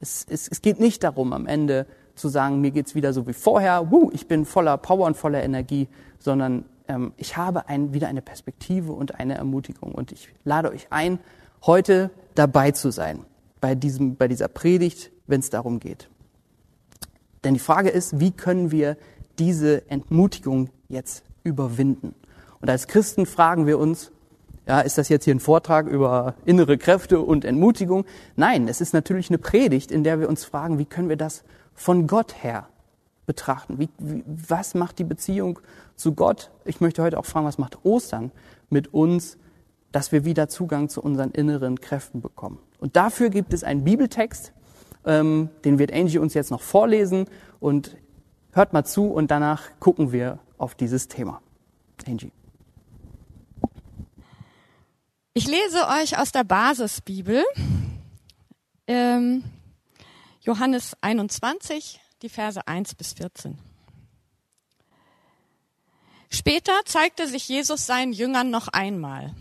Es, 0.00 0.26
es, 0.28 0.48
es 0.48 0.62
geht 0.62 0.80
nicht 0.80 1.04
darum, 1.04 1.32
am 1.32 1.46
Ende 1.46 1.86
zu 2.14 2.28
sagen, 2.28 2.60
mir 2.60 2.70
geht's 2.70 2.94
wieder 2.94 3.12
so 3.12 3.26
wie 3.26 3.32
vorher, 3.32 3.90
wuh, 3.90 4.10
ich 4.12 4.28
bin 4.28 4.44
voller 4.44 4.76
Power 4.78 5.06
und 5.06 5.16
voller 5.16 5.42
Energie, 5.42 5.88
sondern 6.18 6.64
ähm, 6.88 7.12
ich 7.16 7.36
habe 7.36 7.68
ein, 7.68 7.92
wieder 7.92 8.08
eine 8.08 8.22
Perspektive 8.22 8.92
und 8.92 9.16
eine 9.16 9.34
Ermutigung. 9.34 9.92
Und 9.92 10.12
ich 10.12 10.28
lade 10.44 10.70
euch 10.70 10.86
ein, 10.90 11.18
heute 11.66 12.10
dabei 12.34 12.70
zu 12.70 12.90
sein 12.90 13.24
bei, 13.60 13.74
diesem, 13.74 14.16
bei 14.16 14.28
dieser 14.28 14.48
Predigt 14.48 15.10
wenn 15.26 15.40
es 15.40 15.50
darum 15.50 15.80
geht. 15.80 16.08
Denn 17.44 17.54
die 17.54 17.60
Frage 17.60 17.90
ist, 17.90 18.20
wie 18.20 18.30
können 18.30 18.70
wir 18.70 18.96
diese 19.38 19.88
Entmutigung 19.90 20.70
jetzt 20.88 21.24
überwinden? 21.42 22.14
Und 22.60 22.70
als 22.70 22.86
Christen 22.86 23.26
fragen 23.26 23.66
wir 23.66 23.78
uns, 23.78 24.10
ja, 24.66 24.80
ist 24.80 24.96
das 24.96 25.10
jetzt 25.10 25.24
hier 25.24 25.34
ein 25.34 25.40
Vortrag 25.40 25.86
über 25.86 26.34
innere 26.46 26.78
Kräfte 26.78 27.20
und 27.20 27.44
Entmutigung? 27.44 28.06
Nein, 28.36 28.66
es 28.66 28.80
ist 28.80 28.94
natürlich 28.94 29.28
eine 29.28 29.36
Predigt, 29.36 29.92
in 29.92 30.04
der 30.04 30.20
wir 30.20 30.28
uns 30.28 30.44
fragen, 30.44 30.78
wie 30.78 30.86
können 30.86 31.10
wir 31.10 31.16
das 31.16 31.44
von 31.74 32.06
Gott 32.06 32.42
her 32.42 32.68
betrachten? 33.26 33.78
Wie, 33.78 33.90
wie, 33.98 34.24
was 34.26 34.74
macht 34.74 34.98
die 34.98 35.04
Beziehung 35.04 35.58
zu 35.96 36.14
Gott? 36.14 36.50
Ich 36.64 36.80
möchte 36.80 37.02
heute 37.02 37.18
auch 37.18 37.26
fragen, 37.26 37.46
was 37.46 37.58
macht 37.58 37.84
Ostern 37.84 38.30
mit 38.70 38.94
uns, 38.94 39.36
dass 39.92 40.12
wir 40.12 40.24
wieder 40.24 40.48
Zugang 40.48 40.88
zu 40.88 41.02
unseren 41.02 41.30
inneren 41.32 41.80
Kräften 41.80 42.22
bekommen? 42.22 42.58
Und 42.80 42.96
dafür 42.96 43.28
gibt 43.28 43.52
es 43.52 43.64
einen 43.64 43.84
Bibeltext, 43.84 44.52
ähm, 45.04 45.50
den 45.64 45.78
wird 45.78 45.92
Angie 45.92 46.18
uns 46.18 46.34
jetzt 46.34 46.50
noch 46.50 46.62
vorlesen 46.62 47.26
und 47.60 47.96
hört 48.52 48.72
mal 48.72 48.84
zu 48.84 49.06
und 49.06 49.30
danach 49.30 49.62
gucken 49.80 50.12
wir 50.12 50.38
auf 50.58 50.74
dieses 50.74 51.08
Thema. 51.08 51.40
Angie. 52.06 52.32
Ich 55.32 55.46
lese 55.46 55.88
euch 55.88 56.18
aus 56.18 56.32
der 56.32 56.44
Basisbibel 56.44 57.42
ähm, 58.86 59.42
Johannes 60.40 60.96
21, 61.00 62.00
die 62.22 62.28
Verse 62.28 62.66
1 62.66 62.94
bis 62.94 63.14
14. 63.14 63.58
Später 66.30 66.72
zeigte 66.84 67.26
sich 67.26 67.48
Jesus 67.48 67.86
seinen 67.86 68.12
Jüngern 68.12 68.50
noch 68.50 68.68
einmal. 68.68 69.34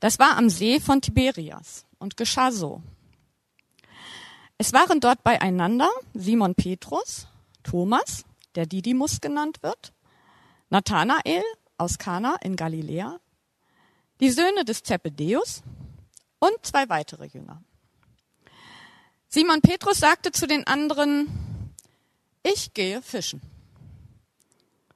Das 0.00 0.18
war 0.18 0.36
am 0.36 0.48
See 0.50 0.80
von 0.80 1.00
Tiberias 1.00 1.86
und 1.98 2.16
geschah 2.16 2.50
so. 2.50 2.82
Es 4.58 4.72
waren 4.72 5.00
dort 5.00 5.22
beieinander 5.24 5.90
Simon 6.14 6.54
Petrus, 6.54 7.26
Thomas, 7.62 8.24
der 8.54 8.66
Didymus 8.66 9.20
genannt 9.20 9.62
wird, 9.62 9.92
Nathanael 10.70 11.42
aus 11.78 11.98
Kana 11.98 12.36
in 12.42 12.56
Galiläa, 12.56 13.18
die 14.20 14.30
Söhne 14.30 14.64
des 14.64 14.82
Zebedeus 14.82 15.62
und 16.38 16.54
zwei 16.62 16.88
weitere 16.88 17.26
Jünger. 17.26 17.62
Simon 19.28 19.62
Petrus 19.62 19.98
sagte 19.98 20.30
zu 20.30 20.46
den 20.46 20.66
anderen, 20.66 21.28
ich 22.42 22.74
gehe 22.74 23.00
fischen. 23.02 23.40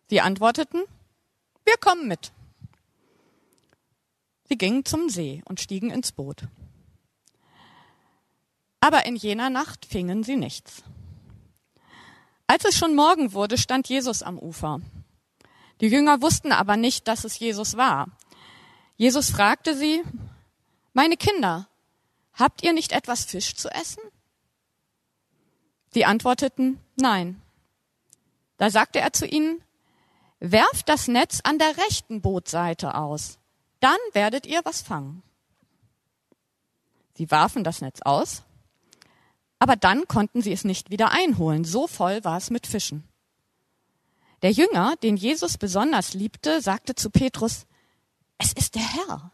Sie 0.08 0.20
antworteten, 0.20 0.82
wir 1.64 1.76
kommen 1.78 2.06
mit. 2.06 2.32
Sie 4.48 4.56
gingen 4.56 4.84
zum 4.84 5.08
See 5.08 5.42
und 5.46 5.60
stiegen 5.60 5.90
ins 5.90 6.12
Boot. 6.12 6.44
Aber 8.86 9.04
in 9.04 9.16
jener 9.16 9.50
Nacht 9.50 9.84
fingen 9.84 10.22
sie 10.22 10.36
nichts. 10.36 10.84
Als 12.46 12.64
es 12.64 12.78
schon 12.78 12.94
Morgen 12.94 13.32
wurde, 13.32 13.58
stand 13.58 13.88
Jesus 13.88 14.22
am 14.22 14.38
Ufer. 14.38 14.80
Die 15.80 15.88
Jünger 15.88 16.22
wussten 16.22 16.52
aber 16.52 16.76
nicht, 16.76 17.08
dass 17.08 17.24
es 17.24 17.36
Jesus 17.40 17.76
war. 17.76 18.16
Jesus 18.94 19.30
fragte 19.30 19.76
sie, 19.76 20.04
meine 20.92 21.16
Kinder, 21.16 21.66
habt 22.32 22.62
ihr 22.62 22.72
nicht 22.72 22.92
etwas 22.92 23.24
Fisch 23.24 23.56
zu 23.56 23.68
essen? 23.70 24.04
Sie 25.92 26.04
antworteten, 26.04 26.78
nein. 26.94 27.42
Da 28.56 28.70
sagte 28.70 29.00
er 29.00 29.12
zu 29.12 29.26
ihnen, 29.26 29.64
werft 30.38 30.88
das 30.88 31.08
Netz 31.08 31.40
an 31.42 31.58
der 31.58 31.76
rechten 31.76 32.20
Bootseite 32.20 32.94
aus, 32.94 33.40
dann 33.80 33.98
werdet 34.12 34.46
ihr 34.46 34.60
was 34.64 34.80
fangen. 34.80 35.24
Sie 37.14 37.28
warfen 37.32 37.64
das 37.64 37.80
Netz 37.80 38.00
aus, 38.02 38.44
aber 39.58 39.76
dann 39.76 40.06
konnten 40.06 40.42
sie 40.42 40.52
es 40.52 40.64
nicht 40.64 40.90
wieder 40.90 41.12
einholen, 41.12 41.64
so 41.64 41.86
voll 41.86 42.24
war 42.24 42.36
es 42.36 42.50
mit 42.50 42.66
Fischen. 42.66 43.04
Der 44.42 44.52
Jünger, 44.52 44.96
den 45.02 45.16
Jesus 45.16 45.56
besonders 45.56 46.14
liebte, 46.14 46.60
sagte 46.60 46.94
zu 46.94 47.10
Petrus, 47.10 47.66
es 48.38 48.52
ist 48.52 48.74
der 48.74 48.82
Herr. 48.82 49.30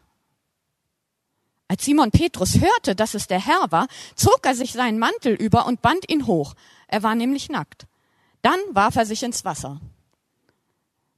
Als 1.67 1.85
Simon 1.85 2.11
Petrus 2.11 2.59
hörte, 2.59 2.95
dass 2.95 3.13
es 3.13 3.27
der 3.27 3.43
Herr 3.43 3.71
war, 3.71 3.87
zog 4.15 4.45
er 4.45 4.55
sich 4.55 4.73
seinen 4.73 4.99
Mantel 4.99 5.33
über 5.33 5.65
und 5.65 5.81
band 5.81 6.09
ihn 6.09 6.27
hoch. 6.27 6.53
Er 6.87 7.03
war 7.03 7.15
nämlich 7.15 7.49
nackt. 7.49 7.87
Dann 8.41 8.59
warf 8.71 8.95
er 8.95 9.05
sich 9.05 9.23
ins 9.23 9.43
Wasser. 9.43 9.81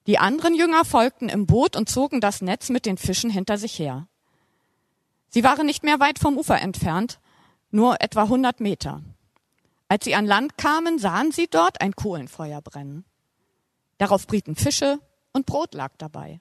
Die 0.07 0.17
anderen 0.19 0.55
Jünger 0.55 0.85
folgten 0.85 1.29
im 1.29 1.45
Boot 1.45 1.75
und 1.75 1.89
zogen 1.89 2.21
das 2.21 2.41
Netz 2.41 2.69
mit 2.69 2.85
den 2.85 2.97
Fischen 2.97 3.29
hinter 3.29 3.57
sich 3.57 3.77
her. 3.79 4.07
Sie 5.29 5.43
waren 5.43 5.65
nicht 5.65 5.83
mehr 5.83 5.99
weit 5.99 6.19
vom 6.19 6.37
Ufer 6.37 6.61
entfernt, 6.61 7.19
nur 7.75 8.01
etwa 8.01 8.23
100 8.23 8.61
Meter. 8.61 9.03
Als 9.87 10.05
sie 10.05 10.15
an 10.15 10.25
Land 10.25 10.57
kamen, 10.57 10.97
sahen 10.97 11.31
sie 11.31 11.47
dort 11.47 11.81
ein 11.81 11.95
Kohlenfeuer 11.95 12.61
brennen. 12.61 13.05
Darauf 13.97 14.25
brieten 14.25 14.55
Fische 14.55 14.99
und 15.33 15.45
Brot 15.45 15.73
lag 15.73 15.91
dabei. 15.97 16.39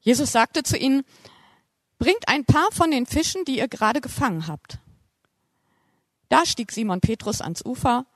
Jesus 0.00 0.32
sagte 0.32 0.62
zu 0.62 0.78
ihnen, 0.78 1.02
bringt 1.98 2.28
ein 2.28 2.44
paar 2.44 2.68
von 2.72 2.90
den 2.90 3.06
Fischen, 3.06 3.44
die 3.44 3.58
ihr 3.58 3.68
gerade 3.68 4.00
gefangen 4.00 4.46
habt. 4.46 4.78
Da 6.28 6.46
stieg 6.46 6.72
Simon 6.72 7.00
Petrus 7.00 7.40
ans 7.40 7.64
Ufer 7.64 8.06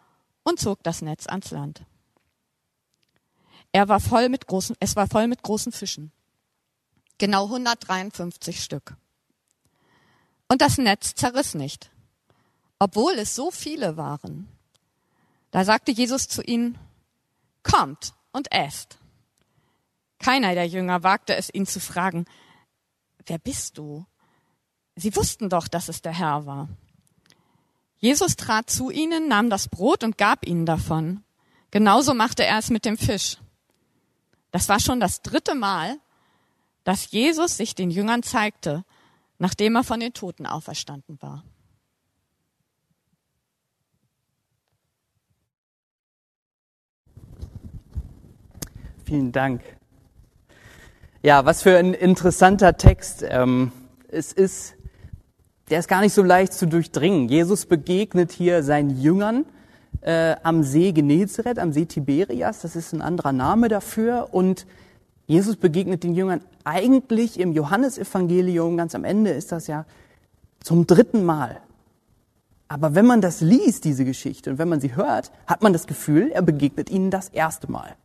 und 0.44 0.58
zog 0.58 0.82
das 0.82 1.02
Netz 1.02 1.26
ans 1.26 1.50
Land. 1.50 1.82
Er 3.72 3.88
war 3.88 3.98
voll 3.98 4.28
mit 4.28 4.46
großen, 4.46 4.76
es 4.78 4.94
war 4.94 5.08
voll 5.08 5.26
mit 5.26 5.42
großen 5.42 5.72
Fischen. 5.72 6.12
Genau 7.18 7.46
153 7.46 8.62
Stück. 8.62 8.96
Und 10.48 10.62
das 10.62 10.78
Netz 10.78 11.14
zerriss 11.14 11.54
nicht, 11.54 11.90
obwohl 12.78 13.12
es 13.14 13.34
so 13.34 13.50
viele 13.50 13.96
waren. 13.96 14.48
Da 15.50 15.64
sagte 15.64 15.92
Jesus 15.92 16.28
zu 16.28 16.42
ihnen, 16.42 16.78
kommt 17.62 18.12
und 18.32 18.52
esst. 18.52 18.98
Keiner 20.18 20.54
der 20.54 20.66
Jünger 20.66 21.02
wagte 21.02 21.34
es, 21.36 21.52
ihn 21.52 21.66
zu 21.66 21.80
fragen, 21.80 22.24
wer 23.26 23.38
bist 23.38 23.78
du? 23.78 24.06
Sie 24.96 25.14
wussten 25.16 25.48
doch, 25.48 25.68
dass 25.68 25.88
es 25.88 26.02
der 26.02 26.12
Herr 26.12 26.46
war. 26.46 26.68
Jesus 27.98 28.36
trat 28.36 28.70
zu 28.70 28.90
ihnen, 28.90 29.28
nahm 29.28 29.50
das 29.50 29.68
Brot 29.68 30.04
und 30.04 30.18
gab 30.18 30.46
ihnen 30.46 30.66
davon. 30.66 31.24
Genauso 31.70 32.14
machte 32.14 32.44
er 32.44 32.58
es 32.58 32.70
mit 32.70 32.84
dem 32.84 32.96
Fisch. 32.96 33.38
Das 34.50 34.68
war 34.68 34.78
schon 34.78 35.00
das 35.00 35.22
dritte 35.22 35.54
Mal, 35.54 35.98
dass 36.84 37.10
Jesus 37.10 37.56
sich 37.56 37.74
den 37.74 37.90
Jüngern 37.90 38.22
zeigte, 38.22 38.84
nachdem 39.38 39.76
er 39.76 39.84
von 39.84 40.00
den 40.00 40.12
Toten 40.12 40.46
auferstanden 40.46 41.20
war. 41.20 41.44
Vielen 49.04 49.32
Dank. 49.32 49.60
Ja, 51.22 51.44
was 51.44 51.62
für 51.62 51.76
ein 51.76 51.92
interessanter 51.92 52.78
Text. 52.78 53.22
Ähm, 53.28 53.70
es 54.08 54.32
ist, 54.32 54.76
der 55.68 55.80
ist 55.80 55.88
gar 55.88 56.00
nicht 56.00 56.14
so 56.14 56.22
leicht 56.22 56.54
zu 56.54 56.66
durchdringen. 56.66 57.28
Jesus 57.28 57.66
begegnet 57.66 58.32
hier 58.32 58.62
seinen 58.62 58.98
Jüngern 58.98 59.44
äh, 60.00 60.36
am 60.42 60.62
See 60.62 60.92
Genezareth, 60.92 61.58
am 61.58 61.72
See 61.72 61.84
Tiberias. 61.84 62.60
Das 62.60 62.76
ist 62.76 62.94
ein 62.94 63.02
anderer 63.02 63.32
Name 63.32 63.68
dafür. 63.68 64.28
Und 64.32 64.66
Jesus 65.26 65.56
begegnet 65.56 66.02
den 66.02 66.14
Jüngern 66.14 66.40
eigentlich 66.64 67.38
im 67.38 67.52
Johannesevangelium, 67.52 68.78
ganz 68.78 68.94
am 68.94 69.04
Ende 69.04 69.30
ist 69.32 69.52
das 69.52 69.66
ja 69.66 69.84
zum 70.60 70.86
dritten 70.86 71.24
Mal. 71.24 71.60
Aber 72.68 72.94
wenn 72.94 73.04
man 73.04 73.20
das 73.20 73.42
liest, 73.42 73.84
diese 73.84 74.06
Geschichte, 74.06 74.50
und 74.50 74.58
wenn 74.58 74.70
man 74.70 74.80
sie 74.80 74.96
hört, 74.96 75.30
hat 75.46 75.62
man 75.62 75.74
das 75.74 75.86
Gefühl, 75.86 76.30
er 76.32 76.40
begegnet 76.40 76.88
ihnen 76.88 77.10
das 77.10 77.28
erste 77.28 77.70
Mal. 77.70 77.96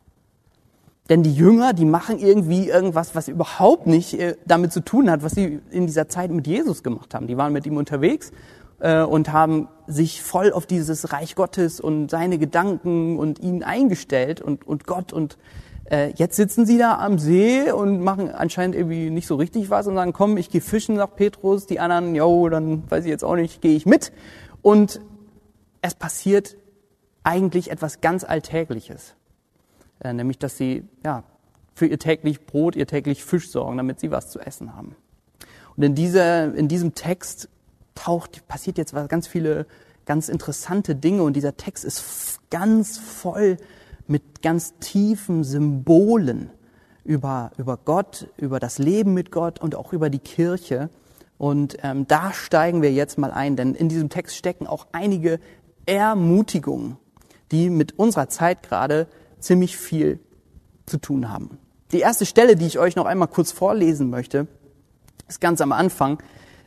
Denn 1.09 1.23
die 1.23 1.33
Jünger, 1.33 1.73
die 1.73 1.85
machen 1.85 2.19
irgendwie 2.19 2.69
irgendwas, 2.69 3.15
was 3.15 3.27
überhaupt 3.27 3.87
nicht 3.87 4.13
äh, 4.13 4.35
damit 4.45 4.71
zu 4.71 4.81
tun 4.81 5.09
hat, 5.09 5.23
was 5.23 5.33
sie 5.33 5.59
in 5.71 5.87
dieser 5.87 6.07
Zeit 6.07 6.29
mit 6.29 6.45
Jesus 6.45 6.83
gemacht 6.83 7.15
haben. 7.15 7.25
Die 7.25 7.35
waren 7.35 7.51
mit 7.51 7.65
ihm 7.65 7.77
unterwegs 7.77 8.31
äh, 8.79 9.01
und 9.01 9.33
haben 9.33 9.67
sich 9.87 10.21
voll 10.21 10.51
auf 10.53 10.67
dieses 10.67 11.11
Reich 11.11 11.33
Gottes 11.33 11.81
und 11.81 12.11
seine 12.11 12.37
Gedanken 12.37 13.17
und 13.17 13.39
ihn 13.39 13.63
eingestellt 13.63 14.39
und, 14.39 14.67
und 14.67 14.85
Gott. 14.85 15.11
Und 15.11 15.39
äh, 15.89 16.11
jetzt 16.15 16.35
sitzen 16.35 16.67
sie 16.67 16.77
da 16.77 16.99
am 16.99 17.17
See 17.17 17.71
und 17.71 18.01
machen 18.01 18.29
anscheinend 18.29 18.75
irgendwie 18.75 19.09
nicht 19.09 19.25
so 19.25 19.35
richtig 19.35 19.71
was 19.71 19.87
und 19.87 19.95
sagen, 19.95 20.13
komm, 20.13 20.37
ich 20.37 20.51
gehe 20.51 20.61
fischen, 20.61 20.95
sagt 20.97 21.15
Petrus. 21.15 21.65
Die 21.65 21.79
anderen, 21.79 22.13
jo, 22.13 22.49
dann 22.49 22.83
weiß 22.87 23.05
ich 23.05 23.09
jetzt 23.09 23.23
auch 23.23 23.35
nicht, 23.35 23.61
gehe 23.61 23.75
ich 23.75 23.87
mit. 23.87 24.11
Und 24.61 25.01
es 25.81 25.95
passiert 25.95 26.55
eigentlich 27.23 27.71
etwas 27.71 27.99
ganz 27.99 28.23
Alltägliches 28.23 29.15
nämlich 30.03 30.39
dass 30.39 30.57
sie 30.57 30.83
ja, 31.03 31.23
für 31.73 31.85
ihr 31.85 31.99
täglich 31.99 32.45
Brot, 32.45 32.75
ihr 32.75 32.87
täglich 32.87 33.23
Fisch 33.23 33.49
sorgen, 33.49 33.77
damit 33.77 33.99
sie 33.99 34.11
was 34.11 34.29
zu 34.29 34.39
essen 34.39 34.75
haben. 34.75 34.95
Und 35.75 35.83
in, 35.83 35.95
dieser, 35.95 36.53
in 36.53 36.67
diesem 36.67 36.93
Text 36.93 37.49
taucht, 37.95 38.47
passiert 38.47 38.77
jetzt 38.77 38.93
ganz 39.07 39.27
viele 39.27 39.65
ganz 40.09 40.27
interessante 40.27 40.95
Dinge 40.95 41.21
und 41.21 41.35
dieser 41.35 41.55
Text 41.55 41.85
ist 41.85 42.39
ganz 42.49 42.97
voll 42.97 43.57
mit 44.07 44.41
ganz 44.41 44.73
tiefen 44.79 45.43
Symbolen 45.43 46.49
über, 47.03 47.51
über 47.57 47.77
Gott, 47.77 48.27
über 48.35 48.59
das 48.59 48.79
Leben 48.79 49.13
mit 49.13 49.31
Gott 49.31 49.61
und 49.61 49.75
auch 49.75 49.93
über 49.93 50.09
die 50.09 50.17
Kirche. 50.17 50.89
Und 51.37 51.77
ähm, 51.83 52.07
da 52.07 52.33
steigen 52.33 52.81
wir 52.81 52.91
jetzt 52.91 53.19
mal 53.19 53.29
ein, 53.29 53.55
denn 53.55 53.75
in 53.75 53.87
diesem 53.87 54.09
Text 54.09 54.35
stecken 54.35 54.65
auch 54.65 54.87
einige 54.93 55.39
Ermutigungen, 55.85 56.97
die 57.51 57.69
mit 57.69 57.99
unserer 57.99 58.29
Zeit 58.29 58.63
gerade 58.63 59.05
ziemlich 59.39 59.77
viel 59.77 60.19
zu 60.86 60.98
tun 60.98 61.29
haben. 61.29 61.58
Die 61.91 62.00
erste 62.00 62.25
Stelle, 62.25 62.55
die 62.55 62.67
ich 62.67 62.79
euch 62.79 62.96
noch 62.96 63.05
einmal 63.05 63.27
kurz 63.27 63.51
vorlesen 63.51 64.10
möchte, 64.10 64.48
ist 65.27 65.41
ganz 65.41 65.62
am 65.62 65.72
Anfang. 65.72 66.22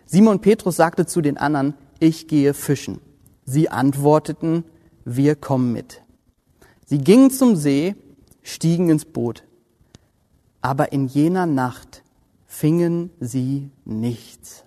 Simon 0.06 0.40
Petrus 0.40 0.76
sagte 0.76 1.06
zu 1.06 1.20
den 1.20 1.36
anderen, 1.36 1.74
ich 2.00 2.26
gehe 2.26 2.54
fischen. 2.54 3.00
Sie 3.44 3.68
antworteten, 3.68 4.64
wir 5.04 5.36
kommen 5.36 5.72
mit. 5.72 6.02
Sie 6.84 6.98
gingen 6.98 7.30
zum 7.30 7.56
See, 7.56 7.94
stiegen 8.42 8.88
ins 8.88 9.04
Boot. 9.04 9.44
Aber 10.60 10.92
in 10.92 11.06
jener 11.06 11.46
Nacht 11.46 12.02
fingen 12.46 13.10
sie 13.20 13.70
nichts. 13.84 14.64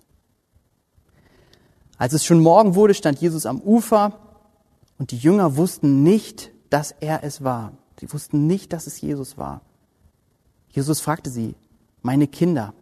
Als 1.97 2.13
es 2.13 2.25
schon 2.25 2.41
Morgen 2.41 2.75
wurde, 2.75 2.93
stand 2.93 3.19
Jesus 3.19 3.45
am 3.45 3.61
Ufer 3.61 4.19
und 4.97 5.11
die 5.11 5.17
Jünger 5.17 5.55
wussten 5.55 6.03
nicht, 6.03 6.51
dass 6.69 6.91
er 6.99 7.23
es 7.23 7.43
war. 7.43 7.73
Sie 7.99 8.11
wussten 8.11 8.47
nicht, 8.47 8.73
dass 8.73 8.87
es 8.87 8.99
Jesus 8.99 9.37
war. 9.37 9.61
Jesus 10.69 10.99
fragte 10.99 11.29
sie, 11.29 11.55
meine 12.01 12.27
Kinder, 12.27 12.73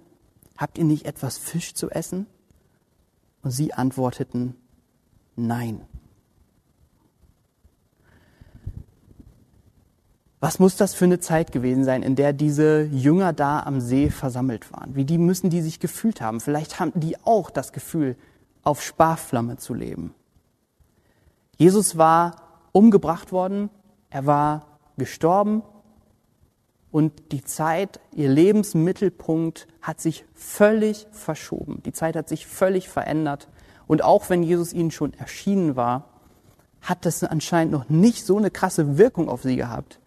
habt 0.58 0.78
ihr 0.78 0.84
nicht 0.84 1.06
etwas 1.06 1.38
Fisch 1.38 1.74
zu 1.74 1.90
essen? 1.90 2.26
Und 3.42 3.52
sie 3.52 3.74
antworteten, 3.74 4.56
nein. 5.36 5.82
Was 10.40 10.60
muss 10.60 10.76
das 10.76 10.94
für 10.94 11.06
eine 11.06 11.20
Zeit 11.20 11.52
gewesen 11.52 11.86
sein, 11.86 12.04
in 12.04 12.16
der 12.16 12.34
diese 12.34 12.84
Jünger 12.84 13.32
da 13.32 13.62
am 13.62 13.80
See 13.80 14.10
versammelt 14.10 14.74
waren? 14.74 14.96
Wie 14.96 15.06
die 15.06 15.18
müssen 15.18 15.50
die 15.50 15.62
sich 15.62 15.80
gefühlt 15.80 16.20
haben? 16.20 16.42
Vielleicht 16.42 16.80
haben 16.80 16.92
die 16.96 17.18
auch 17.24 17.50
das 17.50 17.72
Gefühl, 17.72 18.18
auf 18.64 18.82
Sparflamme 18.82 19.58
zu 19.58 19.74
leben. 19.74 20.14
Jesus 21.58 21.98
war 21.98 22.36
umgebracht 22.72 23.32
worden, 23.32 23.70
er 24.10 24.26
war 24.26 24.73
gestorben 24.98 25.64
und 26.94 27.32
die 27.32 27.44
Zeit, 27.44 28.00
ihr 28.12 28.30
Lebensmittelpunkt 28.30 29.68
hat 29.82 30.00
sich 30.00 30.26
völlig 30.36 31.08
verschoben. 31.12 31.82
Die 31.88 31.92
Zeit 31.92 32.16
hat 32.16 32.30
sich 32.30 32.46
völlig 32.46 32.88
verändert. 32.88 33.50
Und 33.88 34.04
auch 34.04 34.30
wenn 34.30 34.44
Jesus 34.44 34.74
ihnen 34.74 34.92
schon 34.92 35.12
erschienen 35.16 35.76
war, 35.76 36.10
hat 36.82 37.08
das 37.08 37.24
anscheinend 37.24 37.72
noch 37.72 37.90
nicht 37.90 38.28
so 38.28 38.38
eine 38.38 38.52
krasse 38.52 39.00
Wirkung 39.00 39.28
auf 39.28 39.42
sie 39.42 39.56
gehabt, 39.56 40.00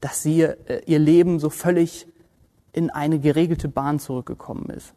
dass 0.00 0.22
sie 0.22 0.40
äh, 0.40 0.82
ihr 0.86 0.98
Leben 0.98 1.40
so 1.40 1.50
völlig 1.50 2.06
in 2.72 2.88
eine 2.88 3.18
geregelte 3.18 3.68
Bahn 3.68 3.98
zurückgekommen 3.98 4.70
ist. 4.70 4.94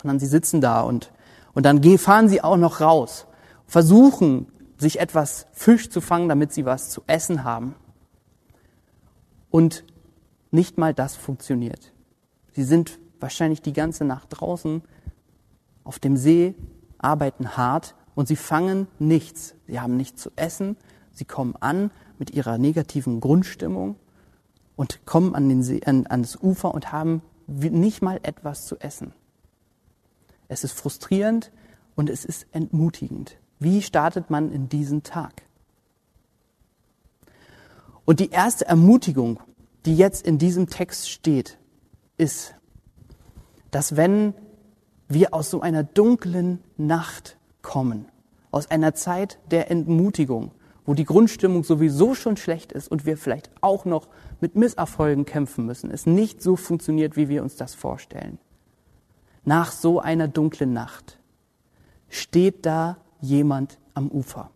Sondern 0.00 0.20
sie 0.20 0.26
sitzen 0.26 0.60
da 0.60 0.82
und, 0.82 1.10
und 1.52 1.66
dann 1.66 1.82
fahren 1.98 2.28
sie 2.28 2.44
auch 2.44 2.56
noch 2.56 2.80
raus, 2.80 3.26
versuchen 3.66 4.46
sich 4.76 5.00
etwas 5.00 5.46
Fisch 5.50 5.90
zu 5.90 6.00
fangen, 6.00 6.28
damit 6.28 6.52
sie 6.52 6.64
was 6.64 6.90
zu 6.90 7.02
essen 7.08 7.42
haben. 7.42 7.74
Und 9.52 9.84
nicht 10.50 10.78
mal 10.78 10.94
das 10.94 11.14
funktioniert. 11.14 11.92
Sie 12.52 12.64
sind 12.64 12.98
wahrscheinlich 13.20 13.60
die 13.60 13.74
ganze 13.74 14.04
Nacht 14.04 14.28
draußen 14.30 14.82
auf 15.84 15.98
dem 15.98 16.16
See, 16.16 16.54
arbeiten 16.96 17.54
hart 17.56 17.94
und 18.14 18.26
sie 18.26 18.36
fangen 18.36 18.88
nichts. 18.98 19.54
Sie 19.66 19.78
haben 19.78 19.98
nichts 19.98 20.22
zu 20.22 20.30
essen. 20.36 20.76
Sie 21.12 21.26
kommen 21.26 21.54
an 21.60 21.90
mit 22.18 22.30
ihrer 22.30 22.56
negativen 22.56 23.20
Grundstimmung 23.20 23.96
und 24.74 25.04
kommen 25.04 25.34
an 25.34 25.50
den 25.50 25.62
See, 25.62 25.82
an, 25.84 26.06
ans 26.06 26.34
Ufer 26.40 26.72
und 26.72 26.90
haben 26.90 27.20
nicht 27.46 28.00
mal 28.00 28.20
etwas 28.22 28.64
zu 28.64 28.78
essen. 28.78 29.12
Es 30.48 30.64
ist 30.64 30.72
frustrierend 30.72 31.52
und 31.94 32.08
es 32.08 32.24
ist 32.24 32.46
entmutigend. 32.52 33.36
Wie 33.58 33.82
startet 33.82 34.30
man 34.30 34.50
in 34.50 34.70
diesen 34.70 35.02
Tag? 35.02 35.42
Und 38.04 38.20
die 38.20 38.30
erste 38.30 38.66
Ermutigung, 38.66 39.40
die 39.86 39.96
jetzt 39.96 40.26
in 40.26 40.38
diesem 40.38 40.68
Text 40.68 41.10
steht, 41.10 41.58
ist, 42.16 42.54
dass 43.70 43.96
wenn 43.96 44.34
wir 45.08 45.34
aus 45.34 45.50
so 45.50 45.60
einer 45.60 45.82
dunklen 45.82 46.60
Nacht 46.76 47.36
kommen, 47.62 48.06
aus 48.50 48.70
einer 48.70 48.94
Zeit 48.94 49.38
der 49.50 49.70
Entmutigung, 49.70 50.52
wo 50.84 50.94
die 50.94 51.04
Grundstimmung 51.04 51.64
sowieso 51.64 52.14
schon 52.14 52.36
schlecht 52.36 52.72
ist 52.72 52.88
und 52.88 53.06
wir 53.06 53.16
vielleicht 53.16 53.50
auch 53.60 53.84
noch 53.84 54.08
mit 54.40 54.56
Misserfolgen 54.56 55.24
kämpfen 55.24 55.64
müssen, 55.64 55.90
es 55.90 56.06
nicht 56.06 56.42
so 56.42 56.56
funktioniert, 56.56 57.16
wie 57.16 57.28
wir 57.28 57.42
uns 57.42 57.56
das 57.56 57.74
vorstellen. 57.74 58.38
Nach 59.44 59.70
so 59.70 60.00
einer 60.00 60.28
dunklen 60.28 60.72
Nacht 60.72 61.18
steht 62.08 62.66
da 62.66 62.98
jemand 63.20 63.78
am 63.94 64.08
Ufer. 64.08 64.50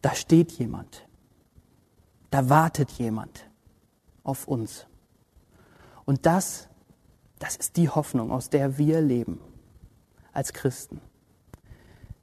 Da 0.00 0.14
steht 0.14 0.52
jemand. 0.52 1.06
Da 2.30 2.48
wartet 2.48 2.90
jemand 2.92 3.46
auf 4.22 4.46
uns. 4.46 4.86
Und 6.04 6.26
das, 6.26 6.68
das 7.38 7.56
ist 7.56 7.76
die 7.76 7.88
Hoffnung, 7.88 8.30
aus 8.30 8.50
der 8.50 8.78
wir 8.78 9.00
leben 9.00 9.40
als 10.32 10.52
Christen. 10.52 11.00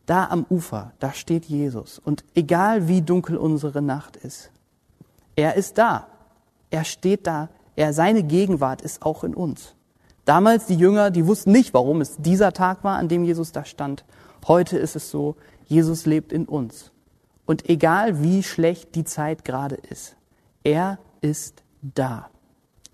Da 0.06 0.28
am 0.28 0.46
Ufer, 0.50 0.94
da 1.00 1.12
steht 1.12 1.46
Jesus. 1.46 2.00
Und 2.00 2.24
egal 2.34 2.88
wie 2.88 3.02
dunkel 3.02 3.38
unsere 3.38 3.82
Nacht 3.82 4.16
ist, 4.16 4.52
er 5.36 5.56
ist 5.56 5.78
da. 5.78 6.08
Er 6.70 6.86
steht 6.86 7.28
da. 7.28 7.50
Er, 7.76 7.94
seine 7.94 8.24
Gegenwart 8.24 8.82
ist 8.82 9.04
auch 9.06 9.24
in 9.24 9.36
uns. 9.36 9.76
Damals 10.26 10.66
die 10.66 10.76
Jünger, 10.76 11.12
die 11.12 11.28
wussten 11.28 11.52
nicht, 11.52 11.74
warum 11.74 12.02
es 12.02 12.18
dieser 12.18 12.52
Tag 12.52 12.84
war, 12.84 12.98
an 12.98 13.08
dem 13.08 13.24
Jesus 13.24 13.52
da 13.52 13.64
stand. 13.64 14.04
Heute 14.48 14.78
ist 14.78 14.96
es 14.96 15.12
so, 15.12 15.36
Jesus 15.66 16.06
lebt 16.06 16.34
in 16.34 16.46
uns. 16.46 16.92
Und 17.48 17.70
egal 17.70 18.22
wie 18.22 18.44
schlecht 18.44 18.94
die 18.94 19.06
Zeit 19.06 19.46
gerade 19.46 19.76
ist, 19.76 20.18
er 20.64 21.00
ist 21.22 21.64
da. 21.82 22.30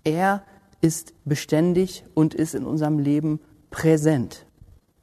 Er 0.04 0.44
ist 0.80 1.12
beständig 1.24 2.04
und 2.14 2.34
ist 2.34 2.54
in 2.54 2.64
unserem 2.64 2.98
Leben 2.98 3.40
präsent. 3.70 4.46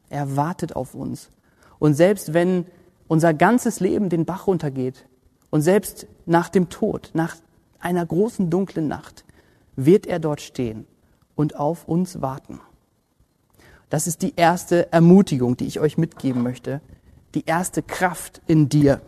Er 0.09 0.37
wartet 0.37 0.75
auf 0.75 0.95
uns. 0.95 1.31
Und 1.79 1.95
selbst 1.95 2.33
wenn 2.33 2.65
unser 3.07 3.33
ganzes 3.33 3.81
Leben 3.81 4.07
den 4.07 4.25
Bach 4.25 4.47
runtergeht 4.47 5.05
und 5.49 5.61
selbst 5.61 6.07
nach 6.25 6.47
dem 6.47 6.69
Tod, 6.69 7.11
nach 7.13 7.35
einer 7.79 8.05
großen 8.05 8.49
dunklen 8.49 8.87
Nacht, 8.87 9.25
wird 9.75 10.07
er 10.07 10.19
dort 10.19 10.39
stehen 10.39 10.87
und 11.35 11.57
auf 11.57 11.89
uns 11.89 12.21
warten. 12.21 12.61
Das 13.89 14.07
ist 14.07 14.21
die 14.21 14.33
erste 14.37 14.93
Ermutigung, 14.93 15.57
die 15.57 15.65
ich 15.67 15.81
euch 15.81 15.97
mitgeben 15.97 16.41
möchte. 16.41 16.79
Die 17.35 17.45
erste 17.45 17.83
Kraft 17.83 18.41
in 18.47 18.69
dir. 18.69 19.01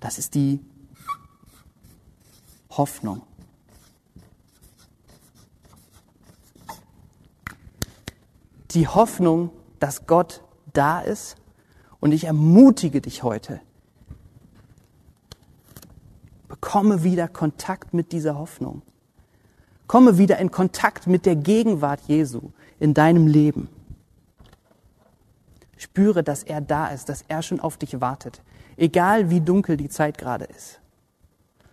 Das 0.00 0.18
ist 0.18 0.34
die 0.34 0.60
Hoffnung. 2.70 3.22
Die 8.72 8.86
Hoffnung, 8.86 9.50
dass 9.80 10.06
Gott 10.06 10.42
da 10.72 11.00
ist. 11.00 11.36
Und 12.00 12.12
ich 12.12 12.24
ermutige 12.24 13.00
dich 13.00 13.22
heute, 13.22 13.60
bekomme 16.46 17.02
wieder 17.02 17.26
Kontakt 17.26 17.94
mit 17.94 18.12
dieser 18.12 18.38
Hoffnung. 18.38 18.82
Komme 19.86 20.18
wieder 20.18 20.38
in 20.38 20.50
Kontakt 20.50 21.06
mit 21.06 21.26
der 21.26 21.36
Gegenwart 21.36 22.00
Jesu 22.06 22.50
in 22.78 22.92
deinem 22.92 23.26
Leben. 23.26 23.68
Spüre, 25.78 26.22
dass 26.22 26.42
er 26.42 26.60
da 26.60 26.88
ist, 26.88 27.08
dass 27.08 27.22
er 27.28 27.42
schon 27.42 27.60
auf 27.60 27.76
dich 27.76 28.00
wartet, 28.00 28.42
egal 28.76 29.30
wie 29.30 29.40
dunkel 29.40 29.76
die 29.76 29.88
Zeit 29.88 30.18
gerade 30.18 30.44
ist. 30.44 30.80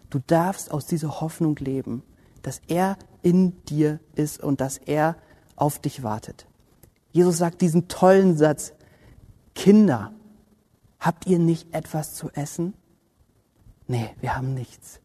Du 0.09 0.19
darfst 0.27 0.71
aus 0.71 0.85
dieser 0.85 1.21
Hoffnung 1.21 1.55
leben, 1.57 2.03
dass 2.41 2.61
er 2.67 2.97
in 3.21 3.63
dir 3.65 3.99
ist 4.15 4.41
und 4.41 4.61
dass 4.61 4.77
er 4.77 5.15
auf 5.55 5.79
dich 5.79 6.03
wartet. 6.03 6.45
Jesus 7.11 7.37
sagt 7.37 7.61
diesen 7.61 7.87
tollen 7.87 8.37
Satz, 8.37 8.73
Kinder, 9.55 10.13
habt 10.99 11.27
ihr 11.27 11.39
nicht 11.39 11.73
etwas 11.73 12.15
zu 12.15 12.29
essen? 12.31 12.73
Nee, 13.87 14.09
wir 14.19 14.35
haben 14.35 14.53
nichts. 14.53 14.99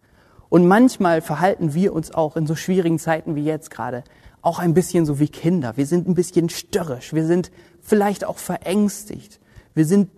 Und 0.48 0.66
manchmal 0.66 1.20
verhalten 1.20 1.74
wir 1.74 1.92
uns 1.92 2.12
auch 2.12 2.36
in 2.36 2.46
so 2.46 2.54
schwierigen 2.54 2.98
Zeiten 2.98 3.34
wie 3.34 3.44
jetzt 3.44 3.70
gerade 3.70 4.04
auch 4.40 4.58
ein 4.58 4.72
bisschen 4.72 5.04
so 5.04 5.18
wie 5.18 5.28
Kinder. 5.28 5.76
Wir 5.76 5.86
sind 5.86 6.08
ein 6.08 6.14
bisschen 6.14 6.48
störrisch. 6.48 7.12
Wir 7.12 7.26
sind 7.26 7.50
vielleicht 7.80 8.24
auch 8.24 8.38
verängstigt. 8.38 9.40
Wir 9.74 9.84
sind 9.84 10.10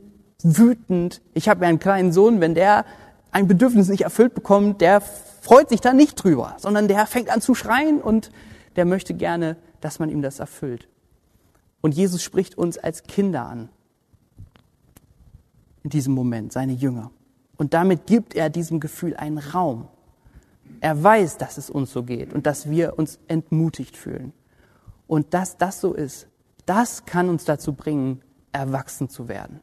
wütend. 0.42 1.22
Ich 1.34 1.48
habe 1.48 1.62
ja 1.64 1.68
einen 1.68 1.78
kleinen 1.78 2.12
Sohn, 2.12 2.40
wenn 2.40 2.54
der 2.54 2.84
ein 3.32 3.46
Bedürfnis 3.46 3.88
nicht 3.88 4.02
erfüllt 4.02 4.34
bekommt, 4.34 4.80
der 4.80 5.00
freut 5.00 5.68
sich 5.68 5.80
da 5.80 5.92
nicht 5.92 6.22
drüber, 6.22 6.56
sondern 6.58 6.88
der 6.88 7.06
fängt 7.06 7.30
an 7.30 7.40
zu 7.40 7.54
schreien 7.54 8.00
und 8.00 8.30
der 8.76 8.84
möchte 8.84 9.14
gerne, 9.14 9.56
dass 9.80 9.98
man 9.98 10.10
ihm 10.10 10.22
das 10.22 10.38
erfüllt. 10.38 10.88
Und 11.80 11.94
Jesus 11.94 12.22
spricht 12.22 12.58
uns 12.58 12.76
als 12.78 13.04
Kinder 13.04 13.46
an. 13.46 13.68
In 15.82 15.90
diesem 15.90 16.12
Moment, 16.12 16.52
seine 16.52 16.72
Jünger. 16.72 17.10
Und 17.56 17.72
damit 17.72 18.06
gibt 18.06 18.34
er 18.34 18.50
diesem 18.50 18.80
Gefühl 18.80 19.16
einen 19.16 19.38
Raum. 19.38 19.88
Er 20.80 21.02
weiß, 21.02 21.38
dass 21.38 21.58
es 21.58 21.70
uns 21.70 21.92
so 21.92 22.02
geht 22.02 22.32
und 22.32 22.46
dass 22.46 22.68
wir 22.68 22.98
uns 22.98 23.18
entmutigt 23.28 23.96
fühlen. 23.96 24.32
Und 25.06 25.34
dass 25.34 25.56
das 25.56 25.80
so 25.80 25.94
ist, 25.94 26.28
das 26.66 27.04
kann 27.04 27.28
uns 27.28 27.44
dazu 27.44 27.72
bringen, 27.72 28.22
erwachsen 28.52 29.08
zu 29.08 29.28
werden. 29.28 29.60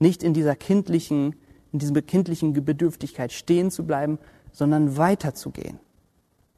Nicht 0.00 0.22
in 0.22 0.34
dieser 0.34 0.56
kindlichen, 0.56 1.36
in 1.72 1.78
dieser 1.78 2.02
kindlichen 2.02 2.52
Bedürftigkeit 2.52 3.32
stehen 3.32 3.70
zu 3.70 3.86
bleiben, 3.86 4.18
sondern 4.50 4.96
weiterzugehen. 4.96 5.78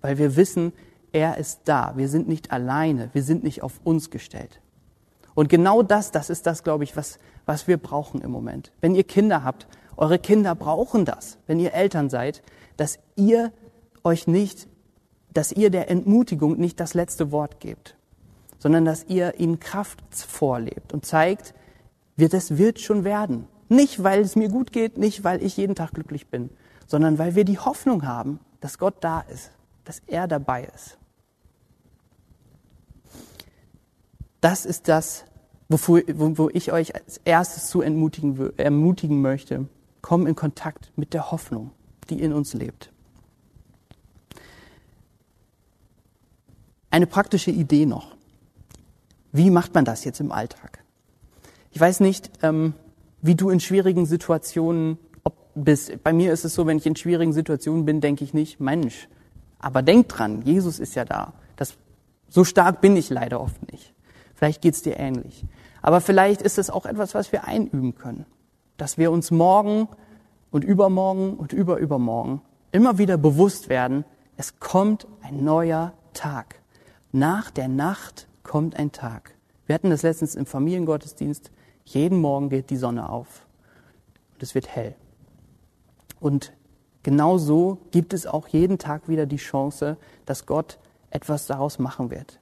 Weil 0.01 0.19
wir 0.19 0.37
wissen, 0.37 0.73
er 1.13 1.37
ist 1.37 1.61
da. 1.65 1.93
Wir 1.97 2.09
sind 2.09 2.29
nicht 2.29 2.51
alleine. 2.51 3.11
Wir 3.13 3.23
sind 3.23 3.45
nicht 3.45 3.63
auf 3.63 3.81
uns 3.85 4.11
gestellt. 4.11 4.61
Und 5.35 5.49
genau 5.49 5.83
das, 5.83 6.11
das 6.11 6.31
ist 6.31 6.47
das, 6.47 6.63
glaube 6.63 6.85
ich, 6.85 6.97
was, 6.97 7.19
was 7.47 7.69
wir 7.69 7.77
brauchen 7.77 8.21
im 8.21 8.31
Moment. 8.31 8.73
Wenn 8.81 8.95
ihr 8.95 9.05
Kinder 9.05 9.45
habt, 9.45 9.67
eure 9.97 10.19
Kinder 10.19 10.55
brauchen 10.55 11.05
das, 11.05 11.39
wenn 11.47 11.59
ihr 11.61 11.75
Eltern 11.75 12.11
seid, 12.11 12.43
dass 12.77 12.99
ihr 13.17 13.53
euch 14.05 14.27
nicht, 14.27 14.69
dass 15.33 15.53
ihr 15.53 15.71
der 15.71 15.91
Entmutigung 15.91 16.59
nicht 16.59 16.81
das 16.81 16.95
letzte 16.95 17.31
Wort 17.31 17.61
gebt, 17.61 17.97
sondern 18.59 18.85
dass 18.85 19.05
ihr 19.09 19.39
ihnen 19.39 19.61
Kraft 19.61 20.01
vorlebt 20.15 20.93
und 20.93 21.07
zeigt, 21.07 21.55
wird 22.17 22.35
es 22.35 22.59
wird 22.59 22.81
schon 22.81 23.05
werden. 23.05 23.47
Nicht, 23.69 24.03
weil 24.03 24.21
es 24.21 24.37
mir 24.37 24.49
gut 24.49 24.73
geht, 24.73 24.99
nicht, 24.99 25.25
weil 25.25 25.43
ich 25.43 25.57
jeden 25.57 25.75
Tag 25.75 25.93
glücklich 25.93 26.29
bin, 26.29 26.51
sondern 26.87 27.19
weil 27.19 27.35
wir 27.35 27.45
die 27.45 27.59
Hoffnung 27.59 28.07
haben, 28.07 28.39
dass 28.61 28.79
Gott 28.79 28.97
da 29.01 29.21
ist, 29.21 29.51
dass 29.85 30.03
er 30.07 30.29
dabei 30.29 30.65
ist. 30.75 30.99
Das 34.41 34.67
ist 34.67 34.89
das, 34.89 35.25
wofür, 35.69 36.03
wo, 36.15 36.51
ich 36.53 36.73
euch 36.73 36.95
als 36.95 37.21
erstes 37.25 37.69
zu 37.69 37.81
entmutigen, 37.81 38.59
ermutigen 38.59 39.23
möchte. 39.23 39.69
Komm 40.03 40.27
in 40.27 40.35
Kontakt 40.35 40.93
mit 40.97 41.15
der 41.15 41.31
Hoffnung, 41.31 41.71
die 42.11 42.21
in 42.21 42.33
uns 42.33 42.53
lebt. 42.53 42.93
Eine 46.91 47.07
praktische 47.07 47.51
Idee 47.51 47.87
noch. 47.87 48.17
Wie 49.31 49.49
macht 49.49 49.73
man 49.75 49.87
das 49.87 50.05
jetzt 50.05 50.21
im 50.21 50.31
Alltag? 50.31 50.82
Ich 51.73 51.81
weiß 51.81 52.01
nicht, 52.01 52.31
ähm, 52.43 52.75
wie 53.21 53.35
du 53.35 53.51
in 53.51 53.61
schwierigen 53.61 54.07
Situationen 54.07 54.99
bist. 55.55 56.03
Bei 56.03 56.13
mir 56.13 56.33
ist 56.33 56.45
es 56.45 56.55
so, 56.55 56.67
wenn 56.67 56.79
ich 56.79 56.87
in 56.87 56.97
schwierigen 56.97 57.33
Situationen 57.33 57.85
bin, 57.85 58.01
denke 58.01 58.25
ich 58.25 58.35
nicht, 58.35 58.61
Mensch, 58.61 59.09
aber 59.59 59.83
denk 59.83 60.09
dran, 60.09 60.43
Jesus 60.43 60.79
ist 60.79 60.95
ja 60.95 61.05
da. 61.05 61.33
Das, 61.57 61.75
so 62.29 62.45
stark 62.45 62.81
bin 62.81 62.97
ich 62.97 63.11
leider 63.11 63.41
oft 63.41 63.71
nicht. 63.71 63.95
Vielleicht 64.35 64.61
geht's 64.61 64.83
dir 64.83 64.99
ähnlich. 64.99 65.45
Aber 65.83 66.01
vielleicht 66.01 66.43
ist 66.43 66.59
es 66.59 66.69
auch 66.69 66.85
etwas, 66.85 67.15
was 67.15 67.33
wir 67.33 67.45
einüben 67.45 67.95
können. 67.95 68.27
Dass 68.77 68.99
wir 68.99 69.13
uns 69.13 69.31
morgen 69.31 69.89
und 70.51 70.65
übermorgen 70.65 71.35
und 71.35 71.53
überübermorgen 71.53 72.41
immer 72.73 72.99
wieder 72.99 73.19
bewusst 73.19 73.69
werden, 73.69 74.05
es 74.37 74.59
kommt 74.59 75.07
ein 75.23 75.45
neuer 75.45 75.93
Tag. 76.15 76.61
Nach 77.13 77.51
der 77.51 77.69
Nacht 77.69 78.27
kommt 78.43 78.77
ein 78.77 78.91
Tag. 78.91 79.35
Wir 79.67 79.75
hatten 79.75 79.91
das 79.91 80.03
letztens 80.03 80.35
im 80.35 80.47
Familiengottesdienst. 80.47 81.53
Jeden 81.85 82.19
Morgen 82.19 82.49
geht 82.49 82.71
die 82.71 82.77
Sonne 82.77 83.09
auf 83.09 83.47
und 84.35 84.43
es 84.43 84.55
wird 84.55 84.69
hell. 84.69 84.95
Und 86.21 86.53
genau 87.03 87.39
so 87.39 87.79
gibt 87.91 88.13
es 88.13 88.27
auch 88.27 88.49
jeden 88.49 88.79
Tag 88.79 89.09
wieder 89.09 89.27
die 89.27 89.37
Chance, 89.37 89.97
dass 90.27 90.47
Gott 90.47 90.79
etwas 91.11 91.47
daraus 91.47 91.79
machen 91.79 92.11
wird 92.11 92.41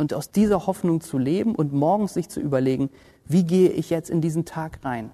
und 0.00 0.14
aus 0.14 0.30
dieser 0.30 0.66
Hoffnung 0.66 1.02
zu 1.02 1.18
leben 1.18 1.54
und 1.54 1.72
morgens 1.72 2.14
sich 2.14 2.28
zu 2.30 2.40
überlegen, 2.40 2.90
wie 3.26 3.44
gehe 3.44 3.68
ich 3.68 3.90
jetzt 3.90 4.08
in 4.08 4.22
diesen 4.22 4.46
Tag 4.46 4.80
rein? 4.82 5.10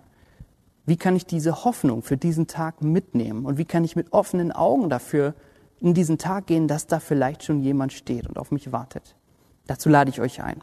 Wie 0.87 0.97
kann 0.97 1.17
ich 1.17 1.27
diese 1.27 1.65
Hoffnung 1.65 2.03
für 2.03 2.17
diesen 2.17 2.47
Tag 2.47 2.83
mitnehmen? 2.83 3.45
Und 3.45 3.59
wie 3.59 3.65
kann 3.65 3.83
ich 3.83 3.97
mit 3.97 4.13
offenen 4.13 4.53
Augen 4.53 4.89
dafür 4.89 5.35
in 5.81 5.93
diesen 5.93 6.19
Tag 6.19 6.47
gehen, 6.47 6.69
dass 6.69 6.87
da 6.87 7.01
vielleicht 7.01 7.43
schon 7.43 7.61
jemand 7.63 7.93
steht 7.93 8.29
und 8.29 8.39
auf 8.39 8.53
mich 8.53 8.71
wartet? 8.71 9.17
Dazu 9.67 9.89
lade 9.89 10.11
ich 10.11 10.21
euch 10.21 10.43
ein. 10.43 10.63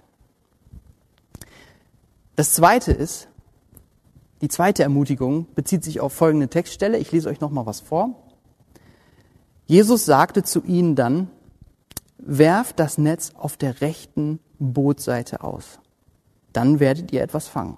Das 2.35 2.53
zweite 2.53 2.91
ist, 2.91 3.27
die 4.41 4.47
zweite 4.47 4.83
Ermutigung 4.83 5.47
bezieht 5.55 5.83
sich 5.83 5.99
auf 5.99 6.13
folgende 6.13 6.49
Textstelle. 6.49 6.97
Ich 6.97 7.11
lese 7.11 7.29
euch 7.29 7.39
noch 7.39 7.51
mal 7.51 7.65
was 7.65 7.79
vor. 7.79 8.09
Jesus 9.65 10.05
sagte 10.05 10.43
zu 10.43 10.63
ihnen 10.63 10.95
dann, 10.95 11.29
werft 12.17 12.79
das 12.79 12.97
Netz 12.97 13.31
auf 13.35 13.57
der 13.57 13.81
rechten 13.81 14.39
Bootseite 14.59 15.43
aus. 15.43 15.79
Dann 16.51 16.79
werdet 16.79 17.11
ihr 17.11 17.21
etwas 17.21 17.47
fangen. 17.47 17.77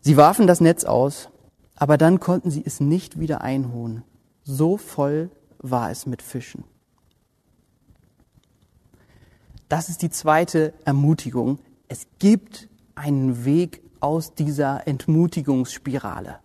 Sie 0.00 0.16
warfen 0.16 0.46
das 0.46 0.60
Netz 0.60 0.84
aus, 0.84 1.28
aber 1.74 1.98
dann 1.98 2.20
konnten 2.20 2.50
sie 2.50 2.62
es 2.64 2.80
nicht 2.80 3.18
wieder 3.18 3.40
einholen. 3.40 4.04
So 4.42 4.76
voll 4.76 5.30
war 5.58 5.90
es 5.90 6.06
mit 6.06 6.22
Fischen. 6.22 6.64
Das 9.68 9.88
ist 9.88 10.02
die 10.02 10.10
zweite 10.10 10.72
Ermutigung. 10.84 11.58
Es 11.88 12.06
gibt 12.18 12.68
einen 12.94 13.44
Weg 13.44 13.82
aus 14.00 14.34
dieser 14.34 14.86
Entmutigungsspirale. 14.86 16.38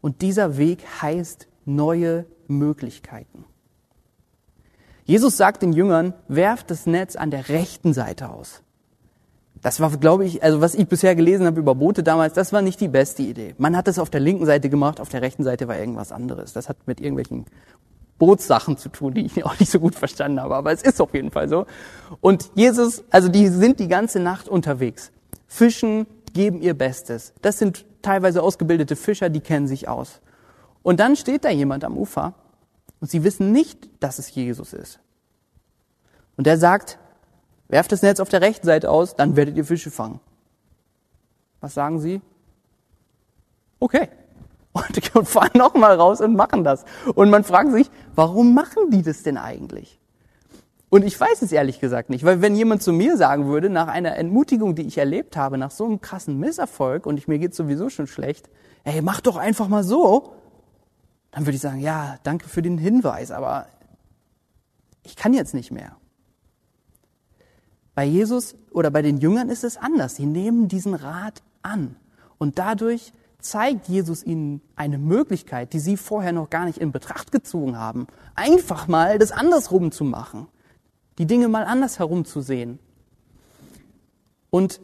Und 0.00 0.22
dieser 0.22 0.56
Weg 0.56 0.84
heißt 1.02 1.48
neue 1.64 2.26
Möglichkeiten. 2.46 3.44
Jesus 5.04 5.36
sagt 5.36 5.62
den 5.62 5.72
Jüngern, 5.72 6.14
werft 6.28 6.70
das 6.70 6.86
Netz 6.86 7.16
an 7.16 7.30
der 7.30 7.48
rechten 7.48 7.92
Seite 7.92 8.28
aus. 8.28 8.62
Das 9.62 9.80
war, 9.80 9.96
glaube 9.96 10.24
ich, 10.24 10.42
also 10.42 10.60
was 10.60 10.74
ich 10.74 10.86
bisher 10.86 11.16
gelesen 11.16 11.46
habe 11.46 11.58
über 11.58 11.74
Boote 11.74 12.02
damals, 12.02 12.34
das 12.34 12.52
war 12.52 12.62
nicht 12.62 12.80
die 12.80 12.88
beste 12.88 13.22
Idee. 13.22 13.54
Man 13.58 13.76
hat 13.76 13.88
es 13.88 13.98
auf 13.98 14.10
der 14.10 14.20
linken 14.20 14.46
Seite 14.46 14.68
gemacht, 14.68 15.00
auf 15.00 15.08
der 15.08 15.22
rechten 15.22 15.44
Seite 15.44 15.66
war 15.66 15.78
irgendwas 15.78 16.12
anderes. 16.12 16.52
Das 16.52 16.68
hat 16.68 16.76
mit 16.86 17.00
irgendwelchen 17.00 17.46
Bootssachen 18.18 18.76
zu 18.76 18.88
tun, 18.88 19.14
die 19.14 19.26
ich 19.26 19.44
auch 19.44 19.58
nicht 19.58 19.70
so 19.70 19.80
gut 19.80 19.94
verstanden 19.94 20.40
habe, 20.40 20.54
aber 20.56 20.72
es 20.72 20.82
ist 20.82 21.00
auf 21.00 21.14
jeden 21.14 21.30
Fall 21.30 21.48
so. 21.48 21.66
Und 22.20 22.50
Jesus, 22.54 23.04
also 23.10 23.28
die 23.28 23.48
sind 23.48 23.80
die 23.80 23.88
ganze 23.88 24.20
Nacht 24.20 24.48
unterwegs. 24.48 25.12
Fischen, 25.46 26.06
geben 26.32 26.60
ihr 26.60 26.74
Bestes. 26.74 27.32
Das 27.40 27.58
sind 27.58 27.86
teilweise 28.02 28.42
ausgebildete 28.42 28.94
Fischer, 28.94 29.30
die 29.30 29.40
kennen 29.40 29.66
sich 29.66 29.88
aus. 29.88 30.20
Und 30.82 31.00
dann 31.00 31.16
steht 31.16 31.44
da 31.44 31.50
jemand 31.50 31.82
am 31.82 31.96
Ufer 31.96 32.34
und 33.00 33.10
sie 33.10 33.24
wissen 33.24 33.52
nicht, 33.52 33.88
dass 34.00 34.18
es 34.18 34.34
Jesus 34.34 34.72
ist. 34.72 35.00
Und 36.36 36.46
er 36.46 36.58
sagt, 36.58 36.98
werft 37.68 37.90
das 37.90 38.02
Netz 38.02 38.20
auf 38.20 38.28
der 38.28 38.42
rechten 38.42 38.66
Seite 38.66 38.90
aus, 38.90 39.16
dann 39.16 39.34
werdet 39.34 39.56
ihr 39.56 39.64
Fische 39.64 39.90
fangen. 39.90 40.20
Was 41.60 41.74
sagen 41.74 41.98
sie? 41.98 42.20
Okay. 43.80 44.08
Und 45.14 45.28
fahren 45.28 45.50
nochmal 45.54 45.96
raus 45.96 46.20
und 46.20 46.36
machen 46.36 46.64
das. 46.64 46.84
Und 47.14 47.30
man 47.30 47.44
fragt 47.44 47.72
sich, 47.72 47.90
warum 48.14 48.54
machen 48.54 48.90
die 48.90 49.02
das 49.02 49.22
denn 49.22 49.38
eigentlich? 49.38 49.98
Und 50.88 51.04
ich 51.04 51.18
weiß 51.18 51.42
es 51.42 51.52
ehrlich 51.52 51.80
gesagt 51.80 52.10
nicht, 52.10 52.24
weil 52.24 52.40
wenn 52.42 52.54
jemand 52.54 52.82
zu 52.82 52.92
mir 52.92 53.16
sagen 53.16 53.46
würde, 53.46 53.68
nach 53.70 53.88
einer 53.88 54.16
Entmutigung, 54.16 54.74
die 54.74 54.86
ich 54.86 54.98
erlebt 54.98 55.36
habe, 55.36 55.58
nach 55.58 55.72
so 55.72 55.84
einem 55.84 56.00
krassen 56.00 56.38
Misserfolg 56.38 57.06
und 57.06 57.18
ich, 57.18 57.26
mir 57.26 57.38
geht 57.38 57.54
sowieso 57.54 57.88
schon 57.88 58.06
schlecht, 58.06 58.48
ey, 58.84 59.02
mach 59.02 59.20
doch 59.20 59.36
einfach 59.36 59.68
mal 59.68 59.82
so, 59.82 60.34
dann 61.32 61.44
würde 61.44 61.56
ich 61.56 61.60
sagen, 61.60 61.80
ja, 61.80 62.16
danke 62.22 62.48
für 62.48 62.62
den 62.62 62.78
Hinweis, 62.78 63.30
aber 63.30 63.66
ich 65.02 65.16
kann 65.16 65.34
jetzt 65.34 65.54
nicht 65.54 65.72
mehr. 65.72 65.96
Bei 67.94 68.04
Jesus 68.04 68.54
oder 68.70 68.90
bei 68.90 69.02
den 69.02 69.18
Jüngern 69.18 69.48
ist 69.48 69.64
es 69.64 69.76
anders. 69.76 70.16
Sie 70.16 70.26
nehmen 70.26 70.68
diesen 70.68 70.94
Rat 70.94 71.42
an. 71.62 71.96
Und 72.38 72.58
dadurch 72.58 73.12
zeigt 73.50 73.88
Jesus 73.88 74.24
ihnen 74.24 74.60
eine 74.74 74.98
Möglichkeit, 74.98 75.72
die 75.72 75.78
sie 75.78 75.96
vorher 75.96 76.32
noch 76.32 76.50
gar 76.50 76.64
nicht 76.64 76.78
in 76.78 76.92
Betracht 76.92 77.32
gezogen 77.32 77.76
haben, 77.78 78.06
einfach 78.34 78.88
mal 78.88 79.18
das 79.18 79.32
andersrum 79.32 79.92
zu 79.92 80.04
machen, 80.04 80.46
die 81.18 81.26
Dinge 81.26 81.48
mal 81.48 81.64
anders 81.64 81.98
herum 81.98 82.24
zu 82.24 82.40
sehen. 82.40 82.78
Und 84.50 84.80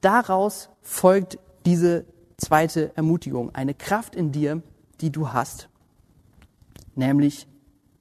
daraus 0.00 0.70
folgt 0.82 1.38
diese 1.66 2.04
zweite 2.36 2.96
Ermutigung, 2.96 3.54
eine 3.54 3.74
Kraft 3.74 4.14
in 4.14 4.32
dir, 4.32 4.62
die 5.00 5.10
du 5.10 5.32
hast, 5.32 5.68
nämlich 6.94 7.46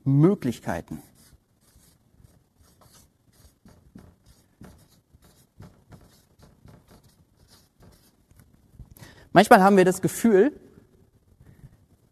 Möglichkeiten. 0.03 1.01
Manchmal 9.37 9.61
haben 9.61 9.77
wir 9.77 9.85
das 9.85 10.01
Gefühl, 10.01 10.51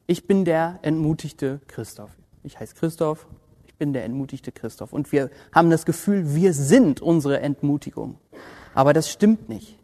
ich 0.05 0.27
bin 0.27 0.45
der 0.45 0.77
entmutigte 0.83 1.59
Christoph. 1.65 2.11
Ich 2.43 2.59
heiße 2.59 2.75
Christoph, 2.75 3.25
ich 3.65 3.73
bin 3.73 3.93
der 3.93 4.03
entmutigte 4.03 4.51
Christoph. 4.51 4.93
Und 4.93 5.11
wir 5.11 5.31
haben 5.51 5.71
das 5.71 5.87
Gefühl, 5.87 6.35
wir 6.35 6.53
sind 6.53 7.01
unsere 7.01 7.39
Entmutigung. 7.39 8.19
Aber 8.75 8.93
das 8.93 9.09
stimmt 9.09 9.49
nicht. 9.49 9.79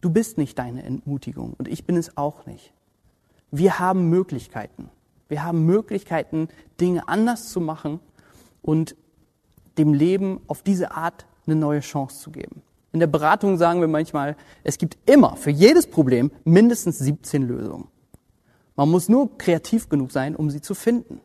Du 0.00 0.10
bist 0.10 0.36
nicht 0.36 0.58
deine 0.58 0.82
Entmutigung 0.82 1.54
und 1.56 1.68
ich 1.68 1.84
bin 1.84 1.96
es 1.96 2.16
auch 2.16 2.44
nicht. 2.46 2.72
Wir 3.52 3.78
haben 3.78 4.10
Möglichkeiten. 4.10 4.90
Wir 5.28 5.44
haben 5.44 5.64
Möglichkeiten, 5.66 6.48
Dinge 6.80 7.06
anders 7.06 7.50
zu 7.50 7.60
machen 7.60 8.00
und 8.62 8.96
dem 9.78 9.94
Leben 9.94 10.40
auf 10.48 10.62
diese 10.62 10.90
Art 10.90 11.24
eine 11.46 11.54
neue 11.54 11.82
Chance 11.82 12.18
zu 12.18 12.32
geben. 12.32 12.62
In 12.92 13.00
der 13.00 13.06
Beratung 13.06 13.56
sagen 13.56 13.80
wir 13.80 13.88
manchmal, 13.88 14.36
es 14.64 14.78
gibt 14.78 14.98
immer 15.08 15.36
für 15.36 15.50
jedes 15.50 15.86
Problem 15.86 16.30
mindestens 16.44 16.98
17 16.98 17.46
Lösungen. 17.46 17.88
Man 18.74 18.90
muss 18.90 19.08
nur 19.08 19.36
kreativ 19.38 19.88
genug 19.88 20.10
sein, 20.10 20.34
um 20.34 20.50
sie 20.50 20.60
zu 20.60 20.74
finden. 20.74 21.20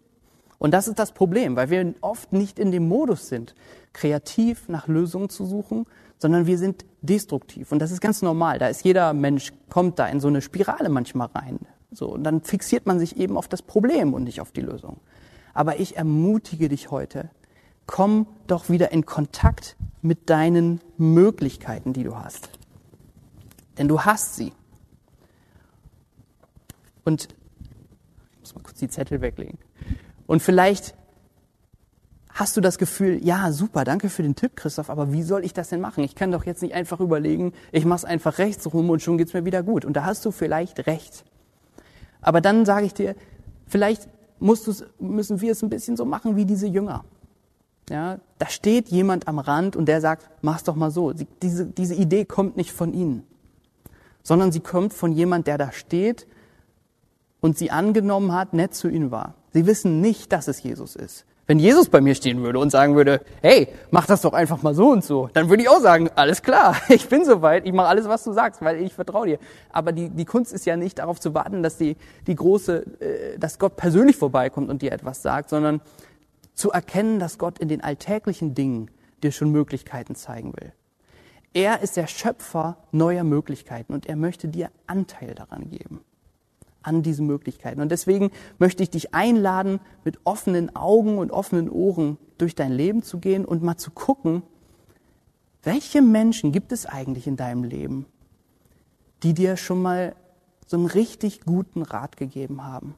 Und 0.58 0.74
das 0.74 0.88
ist 0.88 1.00
das 1.00 1.12
Problem, 1.12 1.56
weil 1.56 1.70
wir 1.70 1.94
oft 2.02 2.34
nicht 2.34 2.60
in 2.60 2.72
dem 2.72 2.88
Modus 2.88 3.28
sind, 3.28 3.56
kreativ 3.94 4.68
nach 4.70 4.88
Lösungen 4.88 5.30
zu 5.30 5.46
suchen, 5.46 5.86
sondern 6.18 6.46
wir 6.46 6.58
sind 6.58 6.86
destruktiv. 7.02 7.72
Und 7.72 7.80
das 7.80 7.92
ist 7.92 8.02
ganz 8.02 8.22
normal. 8.22 8.60
Da 8.60 8.68
ist 8.68 8.84
jeder 8.84 9.14
Mensch, 9.14 9.52
kommt 9.70 10.00
da 10.00 10.08
in 10.08 10.20
so 10.20 10.28
eine 10.28 10.42
Spirale 10.42 10.90
manchmal 10.90 11.28
rein. 11.28 11.60
So, 11.92 12.10
und 12.14 12.24
dann 12.24 12.42
fixiert 12.42 12.86
man 12.86 13.00
sich 13.00 13.18
eben 13.18 13.38
auf 13.38 13.48
das 13.48 13.62
Problem 13.62 14.14
und 14.14 14.24
nicht 14.24 14.42
auf 14.42 14.52
die 14.52 14.62
Lösung. 14.62 15.00
Aber 15.54 15.80
ich 15.80 15.98
ermutige 15.98 16.68
dich 16.68 16.92
heute, 16.92 17.30
komm 17.86 18.28
doch 18.48 18.70
wieder 18.70 18.92
in 18.92 19.06
Kontakt 19.06 19.76
mit 20.02 20.30
deinen 20.30 20.82
Möglichkeiten, 20.98 21.94
die 21.94 22.04
du 22.04 22.16
hast. 22.16 22.50
Denn 23.78 23.88
du 23.88 24.02
hast 24.02 24.36
sie. 24.36 24.54
Und 27.04 27.30
ich 28.34 28.40
muss 28.40 28.56
mal 28.56 28.64
kurz 28.64 28.80
die 28.80 28.90
Zettel 28.90 29.22
weglegen. 29.22 29.58
Und 30.28 30.42
vielleicht 30.42 30.96
hast 32.30 32.58
du 32.58 32.62
das 32.62 32.78
Gefühl, 32.78 33.24
ja, 33.24 33.52
super, 33.52 33.84
danke 33.84 34.10
für 34.10 34.24
den 34.24 34.36
Tipp, 34.36 34.56
Christoph, 34.56 34.90
aber 34.90 35.14
wie 35.14 35.24
soll 35.24 35.46
ich 35.46 35.54
das 35.54 35.70
denn 35.70 35.82
machen? 35.82 36.04
Ich 36.04 36.16
kann 36.16 36.32
doch 36.32 36.46
jetzt 36.46 36.62
nicht 36.62 36.74
einfach 36.74 37.00
überlegen, 37.00 37.54
ich 37.72 37.86
mache 37.86 38.00
es 38.00 38.06
einfach 38.06 38.40
rechts 38.40 38.72
rum 38.74 38.90
und 38.90 39.02
schon 39.02 39.18
geht's 39.18 39.34
mir 39.34 39.46
wieder 39.46 39.64
gut. 39.64 39.86
Und 39.86 39.94
da 39.94 40.04
hast 40.04 40.26
du 40.26 40.32
vielleicht 40.32 40.88
recht. 40.88 41.24
Aber 42.22 42.42
dann 42.42 42.66
sage 42.66 42.86
ich 42.86 42.94
dir, 42.94 43.16
vielleicht 43.68 44.10
musst 44.40 44.86
müssen 45.00 45.42
wir 45.42 45.52
es 45.52 45.64
ein 45.64 45.70
bisschen 45.70 45.96
so 45.96 46.06
machen 46.06 46.36
wie 46.36 46.46
diese 46.46 46.68
Jünger. 46.68 47.06
Ja, 47.90 48.20
da 48.40 48.48
steht 48.48 48.90
jemand 48.90 49.28
am 49.28 49.38
Rand 49.38 49.76
und 49.76 49.86
der 49.86 50.02
sagt, 50.02 50.28
mach's 50.42 50.64
doch 50.64 50.76
mal 50.76 50.90
so. 50.90 51.14
Diese, 51.42 51.66
diese 51.66 51.94
Idee 51.94 52.26
kommt 52.26 52.58
nicht 52.58 52.72
von 52.72 52.94
ihnen, 52.94 53.24
sondern 54.24 54.52
sie 54.52 54.60
kommt 54.60 54.94
von 54.94 55.12
jemand, 55.12 55.46
der 55.46 55.58
da 55.58 55.72
steht 55.72 56.26
und 57.42 57.58
sie 57.58 57.70
angenommen 57.70 58.34
hat, 58.34 58.54
nett 58.54 58.74
zu 58.74 58.88
ihnen 58.88 59.12
war. 59.12 59.36
Sie 59.54 59.68
wissen 59.68 60.02
nicht, 60.02 60.32
dass 60.32 60.48
es 60.48 60.64
Jesus 60.64 60.96
ist. 60.96 61.26
Wenn 61.48 61.60
Jesus 61.60 61.90
bei 61.90 62.02
mir 62.02 62.16
stehen 62.16 62.42
würde 62.42 62.58
und 62.58 62.72
sagen 62.72 62.96
würde, 62.96 63.22
hey, 63.44 63.68
mach 63.92 64.08
das 64.08 64.22
doch 64.22 64.34
einfach 64.34 64.64
mal 64.64 64.74
so 64.74 64.90
und 64.90 65.06
so, 65.06 65.30
dann 65.34 65.48
würde 65.48 65.62
ich 65.62 65.70
auch 65.70 65.80
sagen, 65.80 66.10
alles 66.16 66.42
klar, 66.42 66.76
ich 66.90 67.08
bin 67.08 67.24
soweit, 67.24 67.68
ich 67.68 67.74
mache 67.74 67.88
alles, 67.88 68.08
was 68.08 68.24
du 68.24 68.34
sagst, 68.34 68.64
weil 68.64 68.82
ich 68.82 68.96
vertraue 68.96 69.28
dir. 69.28 69.40
Aber 69.72 69.92
die, 69.92 70.10
die 70.10 70.26
Kunst 70.26 70.52
ist 70.54 70.66
ja 70.66 70.76
nicht 70.76 70.98
darauf 70.98 71.20
zu 71.20 71.36
warten, 71.36 71.62
dass 71.62 71.78
die, 71.78 71.98
die 72.26 72.34
große, 72.34 72.86
äh, 73.00 73.38
dass 73.38 73.60
Gott 73.60 73.76
persönlich 73.76 74.18
vorbeikommt 74.18 74.72
und 74.72 74.82
dir 74.82 74.92
etwas 74.92 75.22
sagt, 75.22 75.50
sondern 75.52 75.82
zu 76.56 76.72
erkennen, 76.72 77.20
dass 77.20 77.38
Gott 77.38 77.60
in 77.60 77.68
den 77.68 77.82
alltäglichen 77.82 78.56
Dingen 78.56 78.90
dir 79.22 79.32
schon 79.32 79.52
Möglichkeiten 79.52 80.16
zeigen 80.16 80.54
will. 80.54 80.74
Er 81.54 81.82
ist 81.82 81.96
der 81.96 82.08
Schöpfer 82.08 82.78
neuer 82.92 83.24
Möglichkeiten 83.24 83.94
und 83.94 84.08
er 84.08 84.16
möchte 84.16 84.48
dir 84.48 84.72
Anteil 84.88 85.36
daran 85.36 85.70
geben 85.70 86.02
an 86.86 87.02
diesen 87.02 87.26
Möglichkeiten. 87.26 87.82
Und 87.82 87.90
deswegen 87.90 88.32
möchte 88.60 88.84
ich 88.84 88.90
dich 88.90 89.14
einladen, 89.14 89.80
mit 90.04 90.20
offenen 90.24 90.76
Augen 90.76 91.18
und 91.18 91.32
offenen 91.32 91.70
Ohren 91.70 92.18
durch 92.38 92.56
dein 92.56 92.72
Leben 92.72 93.04
zu 93.04 93.20
gehen 93.20 93.46
und 93.46 93.64
mal 93.64 93.78
zu 93.78 93.92
gucken, 93.92 94.44
welche 95.64 96.02
Menschen 96.02 96.52
gibt 96.52 96.72
es 96.72 96.86
eigentlich 96.86 97.26
in 97.26 97.38
deinem 97.38 97.64
Leben, 97.64 98.06
die 99.24 99.34
dir 99.34 99.58
schon 99.58 99.82
mal 99.82 100.16
so 100.68 100.78
einen 100.78 100.86
richtig 100.86 101.42
guten 101.42 101.82
Rat 101.82 102.18
gegeben 102.18 102.64
haben? 102.64 102.96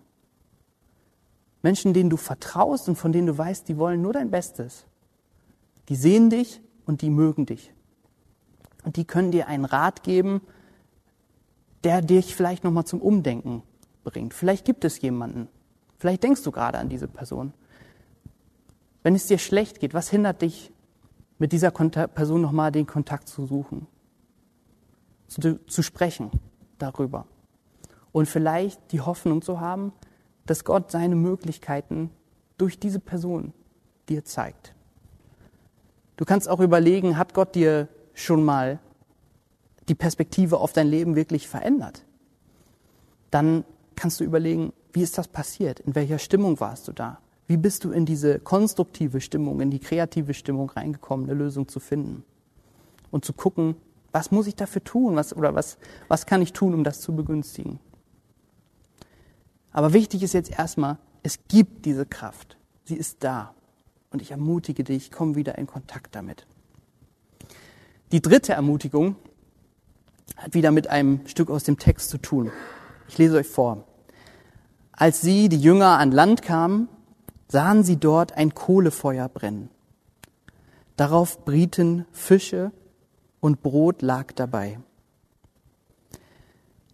Menschen, 1.67 1.93
denen 1.93 2.09
du 2.09 2.15
vertraust 2.15 2.87
und 2.87 2.95
von 2.95 3.11
denen 3.11 3.27
du 3.27 3.37
weißt, 3.37 3.67
die 3.67 3.77
wollen 3.77 4.01
nur 4.01 4.13
dein 4.13 4.31
Bestes. 4.31 4.85
Die 5.89 5.97
sehen 5.97 6.29
dich 6.29 6.61
und 6.85 7.01
die 7.01 7.09
mögen 7.09 7.45
dich. 7.45 7.73
Und 8.85 8.95
die 8.95 9.03
können 9.03 9.31
dir 9.31 9.49
einen 9.49 9.65
Rat 9.65 10.01
geben, 10.01 10.39
der 11.83 12.01
dich 12.01 12.33
vielleicht 12.33 12.63
nochmal 12.63 12.85
zum 12.85 13.01
Umdenken 13.01 13.63
bringt. 14.05 14.33
Vielleicht 14.33 14.63
gibt 14.63 14.85
es 14.85 15.01
jemanden. 15.01 15.49
Vielleicht 15.97 16.23
denkst 16.23 16.41
du 16.43 16.53
gerade 16.53 16.77
an 16.77 16.87
diese 16.87 17.09
Person. 17.09 17.51
Wenn 19.03 19.13
es 19.13 19.25
dir 19.25 19.37
schlecht 19.37 19.81
geht, 19.81 19.93
was 19.93 20.09
hindert 20.09 20.43
dich, 20.43 20.71
mit 21.37 21.51
dieser 21.51 21.71
Person 21.71 22.39
nochmal 22.39 22.71
den 22.71 22.87
Kontakt 22.87 23.27
zu 23.27 23.45
suchen? 23.45 23.87
Zu, 25.27 25.59
zu 25.65 25.83
sprechen 25.83 26.31
darüber. 26.77 27.25
Und 28.13 28.29
vielleicht 28.29 28.93
die 28.93 29.01
Hoffnung 29.01 29.41
zu 29.41 29.59
haben, 29.59 29.91
dass 30.47 30.63
Gott 30.65 30.91
seine 30.91 31.15
Möglichkeiten 31.15 32.09
durch 32.57 32.79
diese 32.79 32.99
Person 32.99 33.53
dir 34.09 34.25
zeigt. 34.25 34.73
Du 36.15 36.25
kannst 36.25 36.49
auch 36.49 36.59
überlegen, 36.59 37.17
hat 37.17 37.35
Gott 37.35 37.53
dir 37.53 37.87
schon 38.13 38.43
mal 38.43 38.79
die 39.87 39.95
Perspektive 39.95 40.57
auf 40.59 40.73
dein 40.73 40.87
Leben 40.87 41.15
wirklich 41.15 41.47
verändert? 41.47 42.03
Dann 43.29 43.63
kannst 43.95 44.19
du 44.19 44.23
überlegen, 44.23 44.73
wie 44.93 45.03
ist 45.03 45.17
das 45.17 45.27
passiert? 45.27 45.79
In 45.81 45.95
welcher 45.95 46.17
Stimmung 46.17 46.59
warst 46.59 46.87
du 46.87 46.91
da? 46.91 47.19
Wie 47.45 47.57
bist 47.57 47.83
du 47.83 47.91
in 47.91 48.05
diese 48.05 48.39
konstruktive 48.39 49.21
Stimmung, 49.21 49.61
in 49.61 49.69
die 49.69 49.79
kreative 49.79 50.33
Stimmung 50.33 50.69
reingekommen, 50.69 51.29
eine 51.29 51.37
Lösung 51.37 51.67
zu 51.67 51.79
finden? 51.79 52.23
Und 53.11 53.23
zu 53.23 53.33
gucken, 53.33 53.75
was 54.11 54.31
muss 54.31 54.47
ich 54.47 54.55
dafür 54.55 54.83
tun? 54.83 55.15
Was, 55.15 55.35
oder 55.35 55.55
was, 55.55 55.77
was 56.07 56.25
kann 56.25 56.41
ich 56.41 56.51
tun, 56.51 56.73
um 56.73 56.83
das 56.83 56.99
zu 56.99 57.15
begünstigen? 57.15 57.79
Aber 59.71 59.93
wichtig 59.93 60.23
ist 60.23 60.33
jetzt 60.33 60.51
erstmal, 60.51 60.97
es 61.23 61.39
gibt 61.47 61.85
diese 61.85 62.05
Kraft. 62.05 62.57
Sie 62.85 62.95
ist 62.95 63.23
da. 63.23 63.53
Und 64.11 64.21
ich 64.21 64.31
ermutige 64.31 64.83
dich, 64.83 65.11
komm 65.11 65.35
wieder 65.35 65.57
in 65.57 65.67
Kontakt 65.67 66.15
damit. 66.15 66.47
Die 68.11 68.21
dritte 68.21 68.53
Ermutigung 68.53 69.17
hat 70.37 70.53
wieder 70.53 70.71
mit 70.71 70.89
einem 70.89 71.27
Stück 71.27 71.49
aus 71.49 71.63
dem 71.63 71.77
Text 71.77 72.09
zu 72.09 72.17
tun. 72.17 72.51
Ich 73.09 73.17
lese 73.17 73.37
euch 73.37 73.47
vor. 73.47 73.83
Als 74.91 75.21
sie, 75.21 75.49
die 75.49 75.59
Jünger, 75.59 75.99
an 75.99 76.11
Land 76.11 76.41
kamen, 76.41 76.89
sahen 77.49 77.83
sie 77.83 77.97
dort 77.97 78.33
ein 78.33 78.53
Kohlefeuer 78.53 79.29
brennen. 79.29 79.69
Darauf 80.95 81.45
brieten 81.45 82.05
Fische 82.11 82.71
und 83.39 83.61
Brot 83.61 84.01
lag 84.01 84.31
dabei. 84.33 84.79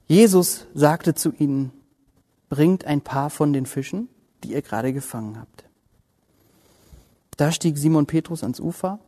Jesus 0.07 0.67
sagte 0.73 1.15
zu 1.15 1.31
ihnen, 1.31 1.71
bringt 2.53 2.85
ein 2.85 3.01
paar 3.01 3.31
von 3.31 3.51
den 3.51 3.65
Fischen, 3.65 4.09
die 4.43 4.51
ihr 4.51 4.61
gerade 4.61 4.93
gefangen 4.93 5.39
habt. 5.39 5.65
Da 7.35 7.51
stieg 7.51 7.79
Simon 7.79 8.05
Petrus 8.05 8.43
ans 8.43 8.59
Ufer 8.59 8.99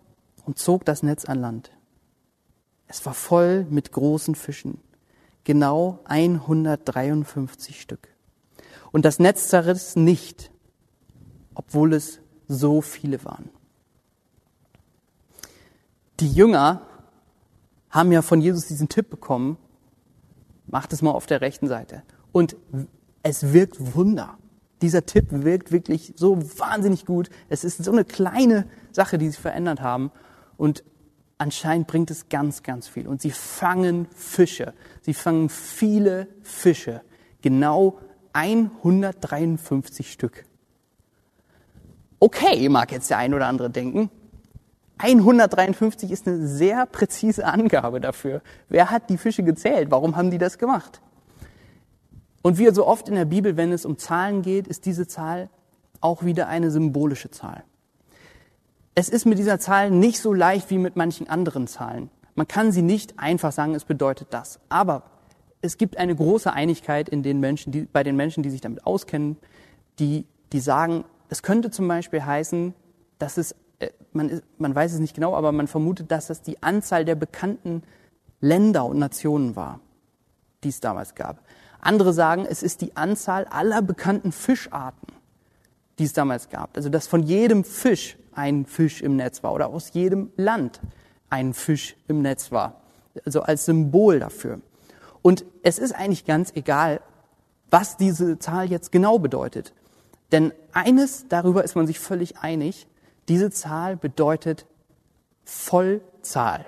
und 0.46 0.58
zog 0.58 0.84
das 0.84 1.04
Netz 1.04 1.26
an 1.26 1.42
Land. 1.42 1.70
Es 2.88 3.06
war 3.06 3.14
voll 3.14 3.68
mit 3.70 3.92
großen 3.92 4.34
Fischen, 4.34 4.80
genau 5.44 6.00
153 6.06 7.80
Stück. 7.80 8.08
Und 8.92 9.06
das 9.06 9.20
Netz 9.20 9.50
zerriss 9.50 9.96
nicht, 9.96 10.50
obwohl 11.54 11.94
es 11.94 12.22
so 12.48 12.82
viele 12.82 13.24
waren. 13.26 13.52
Die 16.20 16.32
Jünger 16.34 16.82
haben 17.92 18.12
ja 18.12 18.24
von 18.24 18.42
Jesus 18.42 18.66
diesen 18.66 18.90
Tipp 18.90 19.12
bekommen, 19.12 19.58
macht 20.66 20.94
es 20.94 21.04
mal 21.04 21.12
auf 21.12 21.28
der 21.28 21.42
rechten 21.42 21.68
Seite. 21.68 22.02
Und 22.32 22.56
es 23.26 23.54
wirkt 23.54 23.96
Wunder. 23.96 24.38
Dieser 24.84 25.06
Tipp 25.08 25.26
wirkt 25.32 25.72
wirklich 25.72 26.14
so 26.16 26.38
wahnsinnig 26.60 27.08
gut. 27.08 27.30
Es 27.50 27.64
ist 27.64 27.84
so 27.84 27.92
eine 27.92 28.06
kleine 28.06 28.68
Sache, 28.92 29.18
die 29.18 29.30
sie 29.30 29.38
verändert 29.38 29.82
haben. 29.82 30.12
Und 30.58 30.84
anscheinend 31.40 31.88
bringt 31.88 32.12
es 32.12 32.30
ganz, 32.30 32.62
ganz 32.62 32.88
viel. 32.88 33.08
Und 33.08 33.24
sie 33.24 33.32
fangen 33.32 34.06
Fische. 34.16 34.76
Sie 35.02 35.16
fangen 35.16 35.50
viele 35.50 36.28
Fische. 36.44 37.02
Genau 37.42 37.98
153 38.34 40.12
Stück. 40.12 40.46
Okay, 42.20 42.70
mag 42.70 42.92
jetzt 42.92 43.10
der 43.10 43.18
ein 43.18 43.34
oder 43.34 43.48
andere 43.48 43.72
denken. 43.72 44.12
153 45.00 46.12
ist 46.12 46.28
eine 46.28 46.48
sehr 46.48 46.86
präzise 46.86 47.44
Angabe 47.46 48.00
dafür. 48.00 48.44
Wer 48.70 48.92
hat 48.92 49.10
die 49.10 49.18
Fische 49.18 49.42
gezählt? 49.42 49.90
Warum 49.90 50.16
haben 50.16 50.30
die 50.30 50.38
das 50.38 50.60
gemacht? 50.60 51.02
Und 52.46 52.60
wie 52.60 52.70
so 52.70 52.86
oft 52.86 53.10
in 53.10 53.16
der 53.16 53.26
Bibel, 53.26 53.58
wenn 53.58 53.72
es 53.72 53.88
um 53.88 53.98
Zahlen 53.98 54.44
geht, 54.44 54.68
ist 54.68 54.86
diese 54.86 55.08
Zahl 55.08 55.50
auch 56.00 56.26
wieder 56.26 56.48
eine 56.48 56.70
symbolische 56.70 57.32
Zahl. 57.32 57.64
Es 58.94 59.10
ist 59.10 59.26
mit 59.26 59.40
dieser 59.40 59.58
Zahl 59.58 59.90
nicht 59.90 60.20
so 60.20 60.32
leicht 60.32 60.70
wie 60.70 60.78
mit 60.78 60.96
manchen 60.96 61.28
anderen 61.28 61.66
Zahlen. 61.66 62.12
Man 62.36 62.48
kann 62.48 62.72
sie 62.72 62.84
nicht 62.84 63.18
einfach 63.18 63.52
sagen, 63.52 63.74
es 63.74 63.84
bedeutet 63.84 64.28
das. 64.30 64.60
Aber 64.70 65.02
es 65.62 65.80
gibt 65.80 65.98
eine 65.98 66.16
große 66.16 66.54
Einigkeit 66.54 67.10
in 67.10 67.24
den 67.24 67.40
Menschen, 67.40 67.72
die, 67.72 67.86
bei 67.92 68.04
den 68.04 68.16
Menschen, 68.16 68.44
die 68.44 68.52
sich 68.52 68.62
damit 68.62 68.86
auskennen, 68.86 69.38
die, 69.98 70.28
die 70.54 70.60
sagen, 70.60 71.04
es 71.30 71.42
könnte 71.42 71.72
zum 71.72 71.88
Beispiel 71.88 72.24
heißen, 72.24 72.76
dass 73.18 73.38
es, 73.38 73.56
äh, 73.80 73.90
man, 74.14 74.44
man 74.60 74.76
weiß 74.76 74.94
es 74.94 75.00
nicht 75.00 75.16
genau, 75.16 75.34
aber 75.34 75.52
man 75.52 75.66
vermutet, 75.66 76.12
dass 76.12 76.30
es 76.30 76.44
die 76.44 76.62
Anzahl 76.62 77.06
der 77.06 77.16
bekannten 77.16 77.82
Länder 78.40 78.86
und 78.86 79.00
Nationen 79.00 79.56
war, 79.56 79.80
die 80.64 80.70
es 80.70 80.80
damals 80.80 81.16
gab. 81.16 81.45
Andere 81.86 82.14
sagen, 82.14 82.46
es 82.50 82.64
ist 82.64 82.82
die 82.82 82.96
Anzahl 82.96 83.46
aller 83.46 83.82
bekannten 83.82 84.32
Fischarten, 84.32 85.08
die 86.00 86.04
es 86.06 86.14
damals 86.14 86.50
gab. 86.50 86.76
Also, 86.76 86.90
dass 86.90 87.08
von 87.08 87.24
jedem 87.24 87.64
Fisch 87.64 88.18
ein 88.34 88.66
Fisch 88.66 89.02
im 89.02 89.16
Netz 89.16 89.44
war 89.44 89.54
oder 89.54 89.68
aus 89.68 89.94
jedem 89.94 90.32
Land 90.36 90.82
ein 91.30 91.54
Fisch 91.54 91.96
im 92.08 92.22
Netz 92.22 92.52
war. 92.52 92.82
Also 93.26 93.42
als 93.42 93.66
Symbol 93.66 94.20
dafür. 94.20 94.60
Und 95.22 95.46
es 95.64 95.80
ist 95.80 95.94
eigentlich 95.94 96.26
ganz 96.26 96.52
egal, 96.56 97.02
was 97.70 97.98
diese 97.98 98.38
Zahl 98.40 98.70
jetzt 98.70 98.92
genau 98.92 99.20
bedeutet. 99.20 99.74
Denn 100.32 100.54
eines, 100.74 101.28
darüber 101.30 101.64
ist 101.64 101.76
man 101.76 101.88
sich 101.88 102.00
völlig 102.00 102.38
einig, 102.38 102.88
diese 103.28 103.50
Zahl 103.50 103.96
bedeutet 103.96 104.66
Vollzahl. 105.46 106.66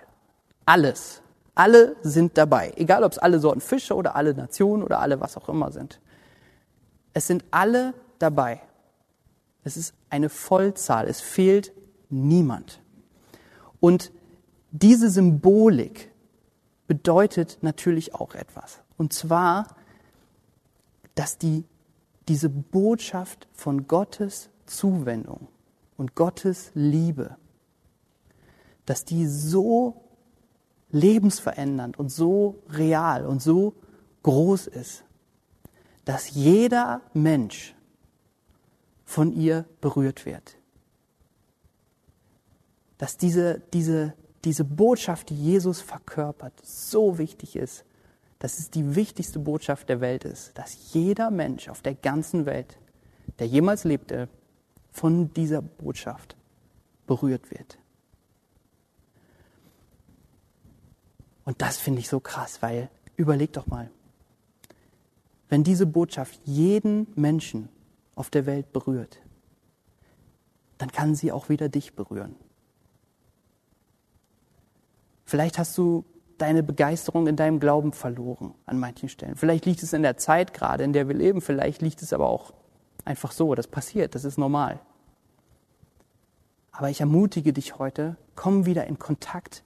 Alles. 0.65 1.21
Alle 1.57 1.95
sind 2.03 2.37
dabei. 2.37 2.71
Egal, 2.75 3.03
ob 3.03 3.13
es 3.13 3.17
alle 3.17 3.39
Sorten 3.39 3.61
Fische 3.61 3.95
oder 3.95 4.15
alle 4.15 4.35
Nationen 4.35 4.83
oder 4.83 4.99
alle 4.99 5.19
was 5.19 5.37
auch 5.37 5.49
immer 5.49 5.71
sind. 5.71 5.99
Es 7.13 7.25
sind 7.25 7.43
alle 7.49 7.95
dabei. 8.19 8.61
Es 9.63 9.75
ist 9.75 9.95
eine 10.11 10.29
Vollzahl. 10.29 11.07
Es 11.07 11.19
fehlt 11.19 11.73
niemand. 12.11 12.79
Und 13.79 14.11
diese 14.69 15.09
Symbolik 15.09 16.11
bedeutet 16.85 17.57
natürlich 17.61 18.13
auch 18.13 18.35
etwas. 18.35 18.81
Und 18.95 19.11
zwar, 19.11 19.65
dass 21.15 21.39
die, 21.39 21.65
diese 22.27 22.49
Botschaft 22.49 23.47
von 23.53 23.87
Gottes 23.87 24.51
Zuwendung 24.67 25.47
und 25.97 26.13
Gottes 26.13 26.69
Liebe, 26.75 27.35
dass 28.85 29.05
die 29.05 29.25
so 29.25 30.06
lebensverändernd 30.91 31.99
und 31.99 32.09
so 32.09 32.63
real 32.69 33.25
und 33.25 33.41
so 33.41 33.73
groß 34.23 34.67
ist, 34.67 35.03
dass 36.05 36.31
jeder 36.31 37.01
Mensch 37.13 37.75
von 39.05 39.33
ihr 39.33 39.65
berührt 39.81 40.25
wird. 40.25 40.57
Dass 42.97 43.17
diese, 43.17 43.61
diese, 43.73 44.13
diese 44.43 44.63
Botschaft, 44.63 45.29
die 45.29 45.35
Jesus 45.35 45.81
verkörpert, 45.81 46.53
so 46.63 47.17
wichtig 47.17 47.55
ist, 47.55 47.83
dass 48.39 48.59
es 48.59 48.69
die 48.69 48.95
wichtigste 48.95 49.39
Botschaft 49.39 49.89
der 49.89 49.99
Welt 50.01 50.23
ist, 50.23 50.57
dass 50.57 50.93
jeder 50.93 51.31
Mensch 51.31 51.69
auf 51.69 51.81
der 51.81 51.95
ganzen 51.95 52.45
Welt, 52.45 52.77
der 53.39 53.47
jemals 53.47 53.83
lebte, 53.83 54.29
von 54.91 55.33
dieser 55.33 55.61
Botschaft 55.61 56.35
berührt 57.05 57.51
wird. 57.51 57.77
Und 61.47 61.61
das 61.61 61.77
finde 61.77 62.01
ich 62.01 62.09
so 62.09 62.19
krass, 62.19 62.61
weil 62.61 62.89
überleg 63.15 63.53
doch 63.53 63.67
mal, 63.67 63.89
wenn 65.47 65.63
diese 65.63 65.85
Botschaft 65.85 66.41
jeden 66.43 67.07
Menschen 67.15 67.69
auf 68.15 68.29
der 68.29 68.45
Welt 68.45 68.73
berührt, 68.73 69.19
dann 70.77 70.91
kann 70.91 71.15
sie 71.15 71.31
auch 71.31 71.47
wieder 71.47 71.69
dich 71.69 71.95
berühren. 71.95 72.35
Vielleicht 75.23 75.57
hast 75.57 75.77
du 75.77 76.03
deine 76.37 76.63
Begeisterung 76.63 77.27
in 77.27 77.37
deinem 77.37 77.61
Glauben 77.61 77.93
verloren 77.93 78.53
an 78.65 78.77
manchen 78.77 79.07
Stellen. 79.07 79.37
Vielleicht 79.37 79.65
liegt 79.65 79.81
es 79.83 79.93
in 79.93 80.01
der 80.01 80.17
Zeit 80.17 80.53
gerade, 80.53 80.83
in 80.83 80.91
der 80.91 81.07
wir 81.07 81.15
leben. 81.15 81.39
Vielleicht 81.39 81.81
liegt 81.81 82.01
es 82.01 82.11
aber 82.11 82.27
auch 82.27 82.51
einfach 83.05 83.31
so. 83.31 83.55
Das 83.55 83.67
passiert, 83.67 84.15
das 84.15 84.25
ist 84.25 84.37
normal. 84.37 84.81
Aber 86.73 86.89
ich 86.89 86.99
ermutige 86.99 87.53
dich 87.53 87.79
heute, 87.79 88.17
komm 88.35 88.65
wieder 88.65 88.85
in 88.87 88.99
Kontakt 88.99 89.63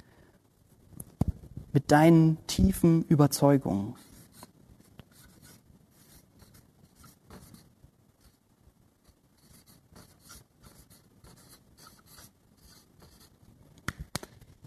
mit 1.73 1.91
deinen 1.91 2.37
tiefen 2.47 3.03
Überzeugungen. 3.03 3.95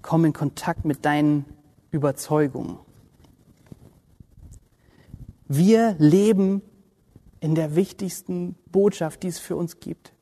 Komm 0.03 0.27
in 0.27 0.33
Kontakt 0.33 0.85
mit 0.85 1.05
deinen 1.05 1.45
Überzeugungen. 1.91 2.79
Wir 5.49 5.97
leben 5.99 6.63
in 7.41 7.55
der 7.55 7.77
wichtigsten 7.77 8.55
Botschaft, 8.71 9.23
die 9.23 9.29
es 9.29 9.39
für 9.39 9.57
uns 9.57 9.81
gibt, 9.81 10.13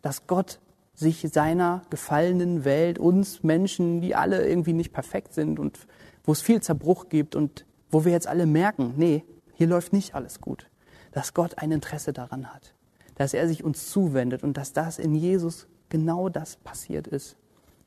dass 0.00 0.26
Gott 0.26 0.60
sich 0.94 1.26
seiner 1.32 1.82
gefallenen 1.90 2.64
Welt, 2.64 2.98
uns 2.98 3.42
Menschen, 3.42 4.00
die 4.00 4.14
alle 4.14 4.46
irgendwie 4.46 4.72
nicht 4.72 4.92
perfekt 4.92 5.34
sind 5.34 5.58
und 5.58 5.78
wo 6.24 6.32
es 6.32 6.40
viel 6.40 6.60
Zerbruch 6.60 7.08
gibt 7.08 7.34
und 7.34 7.66
wo 7.90 8.04
wir 8.04 8.12
jetzt 8.12 8.26
alle 8.26 8.46
merken, 8.46 8.94
nee, 8.96 9.24
hier 9.54 9.66
läuft 9.66 9.92
nicht 9.92 10.14
alles 10.14 10.40
gut, 10.40 10.68
dass 11.12 11.34
Gott 11.34 11.58
ein 11.58 11.70
Interesse 11.70 12.12
daran 12.12 12.52
hat, 12.52 12.74
dass 13.16 13.34
er 13.34 13.48
sich 13.48 13.64
uns 13.64 13.90
zuwendet 13.90 14.42
und 14.42 14.56
dass 14.56 14.72
das 14.72 14.98
in 14.98 15.14
Jesus 15.14 15.66
genau 15.88 16.28
das 16.28 16.56
passiert 16.56 17.06
ist 17.06 17.36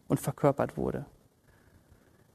und 0.08 0.20
verkörpert 0.20 0.78
wurde. 0.78 1.06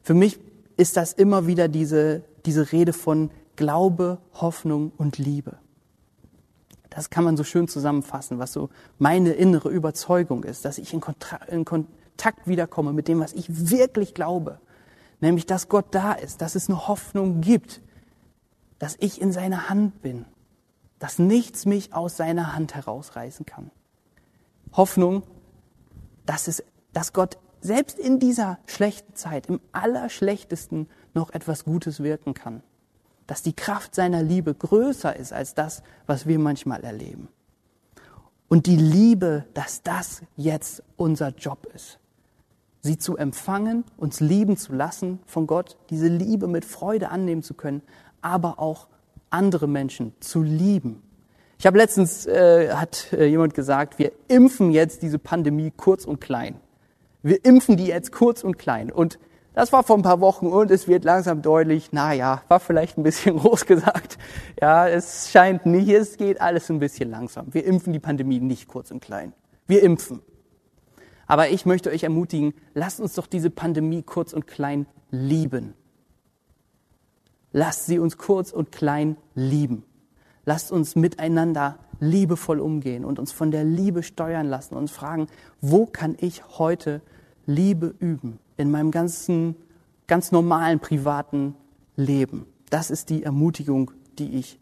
Für 0.03 0.15
mich 0.15 0.39
ist 0.77 0.97
das 0.97 1.13
immer 1.13 1.47
wieder 1.47 1.69
diese, 1.69 2.23
diese 2.45 2.73
Rede 2.73 2.93
von 2.93 3.31
Glaube, 3.57 4.19
Hoffnung 4.35 4.93
und 4.97 5.19
Liebe. 5.19 5.59
Das 6.95 7.09
kann 7.09 7.25
man 7.25 7.37
so 7.39 7.45
schön 7.45 7.69
zusammenfassen, 7.69 8.39
was 8.39 8.53
so 8.53 8.69
meine 8.99 9.33
innere 9.33 9.71
Überzeugung 9.71 10.45
ist, 10.45 10.65
dass 10.65 10.77
ich 10.77 10.93
in, 10.93 11.01
Kontra 11.01 11.37
in 11.47 11.65
Kontakt 11.65 12.47
wiederkomme 12.47 12.93
mit 12.93 13.09
dem, 13.09 13.21
was 13.21 13.33
ich 13.33 13.71
wirklich 13.71 14.13
glaube. 14.13 14.61
Nämlich, 15.21 15.47
dass 15.47 15.69
Gott 15.69 15.87
da 15.93 16.13
ist, 16.13 16.43
dass 16.43 16.55
es 16.55 16.69
eine 16.69 16.89
Hoffnung 16.89 17.41
gibt, 17.41 17.81
dass 18.79 18.97
ich 19.01 19.21
in 19.21 19.33
seiner 19.33 19.71
Hand 19.71 20.03
bin, 20.03 20.27
dass 20.99 21.19
nichts 21.19 21.65
mich 21.65 21.95
aus 21.95 22.17
seiner 22.17 22.55
Hand 22.55 22.75
herausreißen 22.75 23.47
kann. 23.47 23.71
Hoffnung, 24.73 25.23
dass, 26.27 26.47
es, 26.47 26.63
dass 26.93 27.13
Gott 27.13 27.39
selbst 27.61 27.99
in 27.99 28.19
dieser 28.19 28.59
schlechten 28.67 29.15
Zeit, 29.15 29.47
im 29.47 29.61
Allerschlechtesten, 29.71 30.89
noch 31.15 31.31
etwas 31.31 31.65
Gutes 31.65 32.03
wirken 32.03 32.35
kann 32.35 32.63
dass 33.27 33.43
die 33.43 33.55
Kraft 33.55 33.95
seiner 33.95 34.23
Liebe 34.23 34.55
größer 34.55 35.15
ist 35.17 35.33
als 35.33 35.55
das, 35.55 35.83
was 36.07 36.27
wir 36.27 36.39
manchmal 36.39 36.85
erleben. 36.85 37.29
Und 38.49 38.67
die 38.67 38.77
Liebe, 38.77 39.47
dass 39.55 39.83
das 39.83 40.23
jetzt 40.37 40.83
unser 40.97 41.31
Job 41.31 41.67
ist. 41.75 41.99
Sie 42.81 42.99
zu 42.99 43.17
empfangen, 43.17 43.85
uns 43.97 44.21
lieben 44.21 44.57
zu 44.57 44.73
lassen 44.73 45.21
von 45.27 45.47
Gott, 45.47 45.79
diese 45.89 46.09
Liebe 46.09 46.49
mit 46.49 46.65
Freude 46.65 47.11
annehmen 47.11 47.43
zu 47.43 47.55
können, 47.55 47.81
aber 48.21 48.59
auch 48.59 48.89
andere 49.31 49.69
Menschen 49.69 50.13
zu 50.21 50.43
lieben. 50.43 51.03
Ich 51.59 51.67
habe 51.67 51.79
letztens, 51.79 52.27
äh, 52.27 52.73
hat 52.75 53.13
äh, 53.13 53.27
jemand 53.27 53.55
gesagt, 53.55 54.01
wir 54.01 54.11
impfen 54.27 54.73
jetzt 54.73 55.03
diese 55.03 55.21
Pandemie 55.21 55.73
kurz 55.77 56.05
und 56.05 56.21
klein. 56.21 56.57
Wir 57.23 57.45
impfen 57.45 57.77
die 57.77 57.87
jetzt 57.87 58.11
kurz 58.11 58.43
und 58.43 58.59
klein. 58.59 58.91
Und 58.91 59.21
das 59.55 59.73
war 59.73 59.83
vor 59.83 59.97
ein 59.97 60.03
paar 60.03 60.21
Wochen 60.21 60.47
und 60.47 60.71
es 60.71 60.89
wird 60.89 61.05
langsam 61.05 61.43
deutlich, 61.43 61.91
na 61.93 62.13
ja, 62.13 62.43
war 62.49 62.61
vielleicht 62.61 62.97
ein 62.99 63.03
bisschen 63.03 63.37
groß 63.39 63.67
gesagt. 63.67 64.19
Ja, 64.61 64.89
es 64.89 65.31
scheint 65.31 65.67
nicht, 65.67 65.89
es 65.89 66.17
geht 66.17 66.41
alles 66.41 66.71
ein 66.71 66.79
bisschen 66.79 67.11
langsam. 67.11 67.53
Wir 67.53 67.65
impfen 67.65 67.93
die 67.93 68.01
Pandemie 68.01 68.41
nicht 68.41 68.69
kurz 68.69 68.91
und 68.91 69.01
klein. 69.01 69.33
Wir 69.67 69.83
impfen. 69.83 70.23
Aber 71.27 71.51
ich 71.51 71.67
möchte 71.67 71.91
euch 71.91 72.03
ermutigen, 72.03 72.55
lasst 72.75 73.01
uns 73.01 73.15
doch 73.15 73.27
diese 73.27 73.51
Pandemie 73.51 74.03
kurz 74.03 74.33
und 74.33 74.47
klein 74.47 74.87
lieben. 75.11 75.75
Lasst 77.53 77.87
sie 77.87 77.99
uns 77.99 78.17
kurz 78.17 78.53
und 78.53 78.73
klein 78.73 79.17
lieben. 79.35 79.85
Lasst 80.45 80.73
uns 80.73 80.97
miteinander 80.97 81.79
liebevoll 82.01 82.59
umgehen 82.59 83.05
und 83.05 83.19
uns 83.19 83.31
von 83.31 83.51
der 83.51 83.65
Liebe 83.65 84.03
steuern 84.03 84.47
lassen 84.47 84.75
und 84.75 84.91
fragen, 84.91 85.29
wo 85.61 85.87
kann 85.87 86.17
ich 86.19 86.59
heute 86.59 87.01
Liebe 87.47 87.95
üben? 87.99 88.41
In 88.57 88.71
meinem 88.71 88.91
ganzen, 88.91 89.57
ganz 90.07 90.33
normalen 90.33 90.81
privaten 90.81 91.55
Leben. 91.97 92.47
Das 92.71 92.91
ist 92.91 93.11
die 93.11 93.23
Ermutigung, 93.23 93.91
die 94.19 94.39
ich 94.39 94.59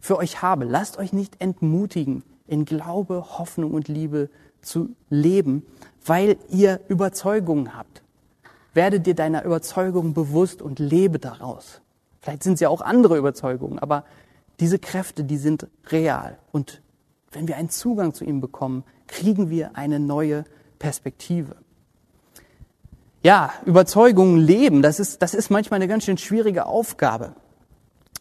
für 0.00 0.18
euch 0.18 0.42
habe. 0.42 0.64
Lasst 0.64 0.98
euch 0.98 1.12
nicht 1.12 1.40
entmutigen, 1.40 2.22
in 2.46 2.64
Glaube, 2.64 3.38
Hoffnung 3.38 3.72
und 3.72 3.88
Liebe 3.88 4.30
zu 4.60 4.94
leben, 5.10 5.64
weil 6.04 6.36
ihr 6.50 6.80
Überzeugungen 6.88 7.76
habt. 7.76 8.02
Werde 8.74 9.00
dir 9.00 9.14
deiner 9.14 9.44
Überzeugung 9.44 10.14
bewusst 10.14 10.62
und 10.62 10.78
lebe 10.78 11.18
daraus. 11.18 11.80
Vielleicht 12.20 12.42
sind 12.42 12.54
es 12.54 12.60
ja 12.60 12.68
auch 12.68 12.80
andere 12.80 13.16
Überzeugungen, 13.16 13.78
aber 13.78 14.04
diese 14.60 14.78
Kräfte, 14.78 15.24
die 15.24 15.36
sind 15.36 15.66
real. 15.88 16.38
Und 16.52 16.82
wenn 17.32 17.48
wir 17.48 17.56
einen 17.56 17.70
Zugang 17.70 18.14
zu 18.14 18.24
ihnen 18.24 18.40
bekommen, 18.40 18.84
kriegen 19.06 19.50
wir 19.50 19.76
eine 19.76 19.98
neue 19.98 20.44
Perspektive 20.78 21.56
ja, 23.26 23.52
Überzeugungen 23.64 24.38
leben, 24.38 24.82
das 24.82 25.00
ist, 25.00 25.20
das 25.20 25.34
ist 25.34 25.50
manchmal 25.50 25.78
eine 25.78 25.88
ganz 25.88 26.04
schön 26.04 26.16
schwierige 26.16 26.64
Aufgabe. 26.66 27.34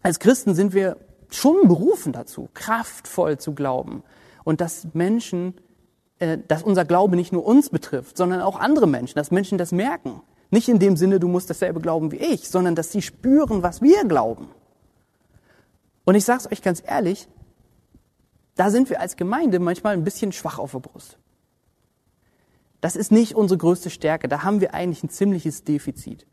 Als 0.02 0.18
Christen 0.18 0.56
sind 0.56 0.74
wir 0.74 0.98
schon 1.30 1.68
berufen 1.68 2.12
dazu, 2.12 2.50
kraftvoll 2.56 3.38
zu 3.38 3.54
glauben 3.54 4.02
und 4.46 4.62
dass 4.62 4.88
Menschen, 4.94 5.54
äh, 6.18 6.40
dass 6.48 6.64
unser 6.64 6.86
Glaube 6.86 7.18
nicht 7.18 7.32
nur 7.32 7.46
uns 7.46 7.70
betrifft, 7.70 8.18
sondern 8.18 8.42
auch 8.42 8.60
andere 8.60 8.88
Menschen, 8.88 9.16
dass 9.16 9.30
Menschen 9.30 9.60
das 9.60 9.72
merken. 9.72 10.24
Nicht 10.50 10.70
in 10.70 10.80
dem 10.80 10.98
Sinne, 10.98 11.20
du 11.20 11.28
musst 11.28 11.52
dasselbe 11.52 11.82
glauben 11.82 12.12
wie 12.12 12.18
ich, 12.18 12.50
sondern 12.50 12.74
dass 12.74 12.92
sie 12.92 13.04
spüren, 13.04 13.62
was 13.62 13.84
wir 13.84 14.06
glauben. 14.06 14.48
Und 16.04 16.16
ich 16.16 16.26
sage 16.26 16.40
es 16.40 16.52
euch 16.52 16.64
ganz 16.64 16.82
ehrlich, 16.84 17.28
da 18.56 18.72
sind 18.72 18.90
wir 18.90 19.02
als 19.02 19.18
Gemeinde 19.18 19.60
manchmal 19.60 19.94
ein 19.94 20.04
bisschen 20.04 20.32
schwach 20.32 20.58
auf 20.58 20.72
der 20.72 20.80
Brust. 20.80 21.20
Das 22.86 22.96
ist 22.96 23.12
nicht 23.12 23.34
unsere 23.34 23.58
größte 23.58 23.90
Stärke. 23.90 24.28
Da 24.28 24.44
haben 24.44 24.62
wir 24.62 24.76
eigentlich 24.76 25.02
ein 25.02 25.10
ziemliches 25.10 25.64
Defizit. 25.64 26.28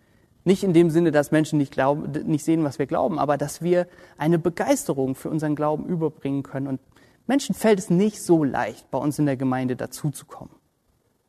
Nicht 0.45 0.63
in 0.63 0.75
dem 0.75 0.91
Sinne, 0.91 1.11
dass 1.11 1.31
Menschen 1.31 1.57
nicht, 1.57 1.73
glauben, 1.73 2.13
nicht 2.27 2.45
sehen, 2.45 2.63
was 2.63 2.79
wir 2.79 2.85
glauben, 2.85 3.19
aber 3.19 3.39
dass 3.39 3.63
wir 3.63 3.87
eine 4.19 4.39
Begeisterung 4.39 5.15
für 5.15 5.31
unseren 5.31 5.57
Glauben 5.57 5.87
überbringen 5.87 6.43
können. 6.43 6.67
Und 6.67 6.81
Menschen 7.27 7.55
fällt 7.55 7.79
es 7.79 7.89
nicht 7.89 8.23
so 8.23 8.45
leicht, 8.45 8.91
bei 8.91 8.99
uns 8.99 9.19
in 9.19 9.25
der 9.25 9.39
Gemeinde 9.39 9.77
dazuzukommen. 9.77 10.55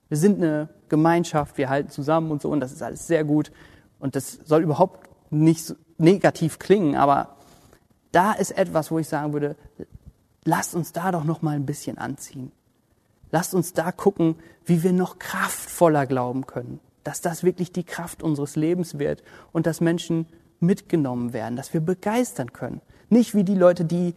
Wir 0.10 0.18
sind 0.18 0.44
eine 0.44 0.68
Gemeinschaft, 0.90 1.58
wir 1.58 1.70
halten 1.70 1.90
zusammen 1.90 2.30
und 2.30 2.42
so 2.42 2.50
und 2.50 2.60
das 2.60 2.74
ist 2.74 2.84
alles 2.84 3.08
sehr 3.08 3.24
gut 3.24 3.54
und 4.00 4.18
das 4.18 4.42
soll 4.44 4.62
überhaupt 4.62 5.10
nicht 5.30 5.74
negativ 5.98 6.60
klingen, 6.60 6.98
aber 6.98 7.38
da 8.12 8.34
ist 8.34 8.52
etwas, 8.52 8.92
wo 8.92 9.00
ich 9.00 9.08
sagen 9.08 9.32
würde, 9.32 9.56
lasst 10.44 10.76
uns 10.76 10.92
da 10.92 11.14
doch 11.14 11.24
noch 11.24 11.42
mal 11.42 11.56
ein 11.56 11.66
bisschen 11.66 11.98
anziehen. 11.98 12.52
Lasst 13.34 13.56
uns 13.56 13.74
da 13.74 13.92
gucken, 13.92 14.36
wie 14.64 14.84
wir 14.84 14.94
noch 14.94 15.18
kraftvoller 15.18 16.06
glauben 16.06 16.46
können, 16.46 16.80
dass 17.04 17.20
das 17.20 17.44
wirklich 17.44 17.72
die 17.72 17.84
Kraft 17.84 18.22
unseres 18.22 18.56
Lebens 18.56 19.00
wird 19.00 19.24
und 19.52 19.66
dass 19.66 19.82
Menschen 19.82 20.28
mitgenommen 20.60 21.34
werden, 21.34 21.56
dass 21.56 21.74
wir 21.74 21.82
begeistern 21.82 22.54
können. 22.54 22.80
Nicht 23.10 23.34
wie 23.34 23.44
die 23.44 23.56
Leute, 23.56 23.86
die 23.86 24.14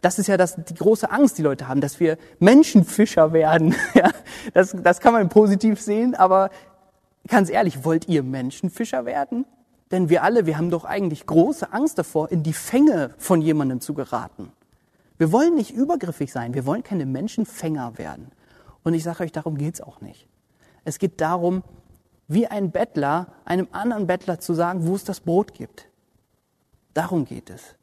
das 0.00 0.18
ist 0.18 0.28
ja 0.28 0.38
das, 0.38 0.56
die 0.56 0.74
große 0.74 1.10
Angst, 1.10 1.36
die 1.36 1.42
Leute 1.42 1.68
haben, 1.68 1.82
dass 1.82 2.00
wir 2.00 2.16
Menschenfischer 2.38 3.34
werden. 3.34 3.74
Ja, 3.94 4.10
das, 4.54 4.74
das 4.74 5.00
kann 5.00 5.12
man 5.12 5.28
positiv 5.28 5.78
sehen, 5.78 6.14
aber 6.14 6.48
ganz 7.28 7.50
ehrlich, 7.50 7.84
wollt 7.84 8.08
ihr 8.08 8.22
Menschenfischer 8.22 9.04
werden? 9.04 9.44
Denn 9.90 10.08
wir 10.08 10.22
alle, 10.22 10.46
wir 10.46 10.56
haben 10.56 10.70
doch 10.70 10.86
eigentlich 10.86 11.26
große 11.26 11.70
Angst 11.70 11.98
davor, 11.98 12.32
in 12.32 12.42
die 12.42 12.54
Fänge 12.54 13.10
von 13.18 13.42
jemandem 13.42 13.82
zu 13.82 13.92
geraten. 13.92 14.52
Wir 15.18 15.32
wollen 15.32 15.54
nicht 15.54 15.72
übergriffig 15.72 16.32
sein, 16.32 16.54
wir 16.54 16.64
wollen 16.64 16.82
keine 16.82 17.04
Menschenfänger 17.04 17.98
werden. 17.98 18.32
Und 18.84 18.94
ich 18.94 19.02
sage 19.02 19.24
euch, 19.24 19.32
darum 19.32 19.58
geht's 19.58 19.80
auch 19.80 20.00
nicht. 20.00 20.28
Es 20.84 20.98
geht 20.98 21.20
darum, 21.20 21.64
wie 22.28 22.46
ein 22.46 22.70
Bettler 22.70 23.28
einem 23.44 23.68
anderen 23.72 24.06
Bettler 24.06 24.38
zu 24.38 24.54
sagen, 24.54 24.86
wo 24.86 24.94
es 24.94 25.04
das 25.04 25.20
Brot 25.20 25.54
gibt. 25.54 25.88
Darum 26.94 27.24
geht 27.24 27.50
es 27.50 27.74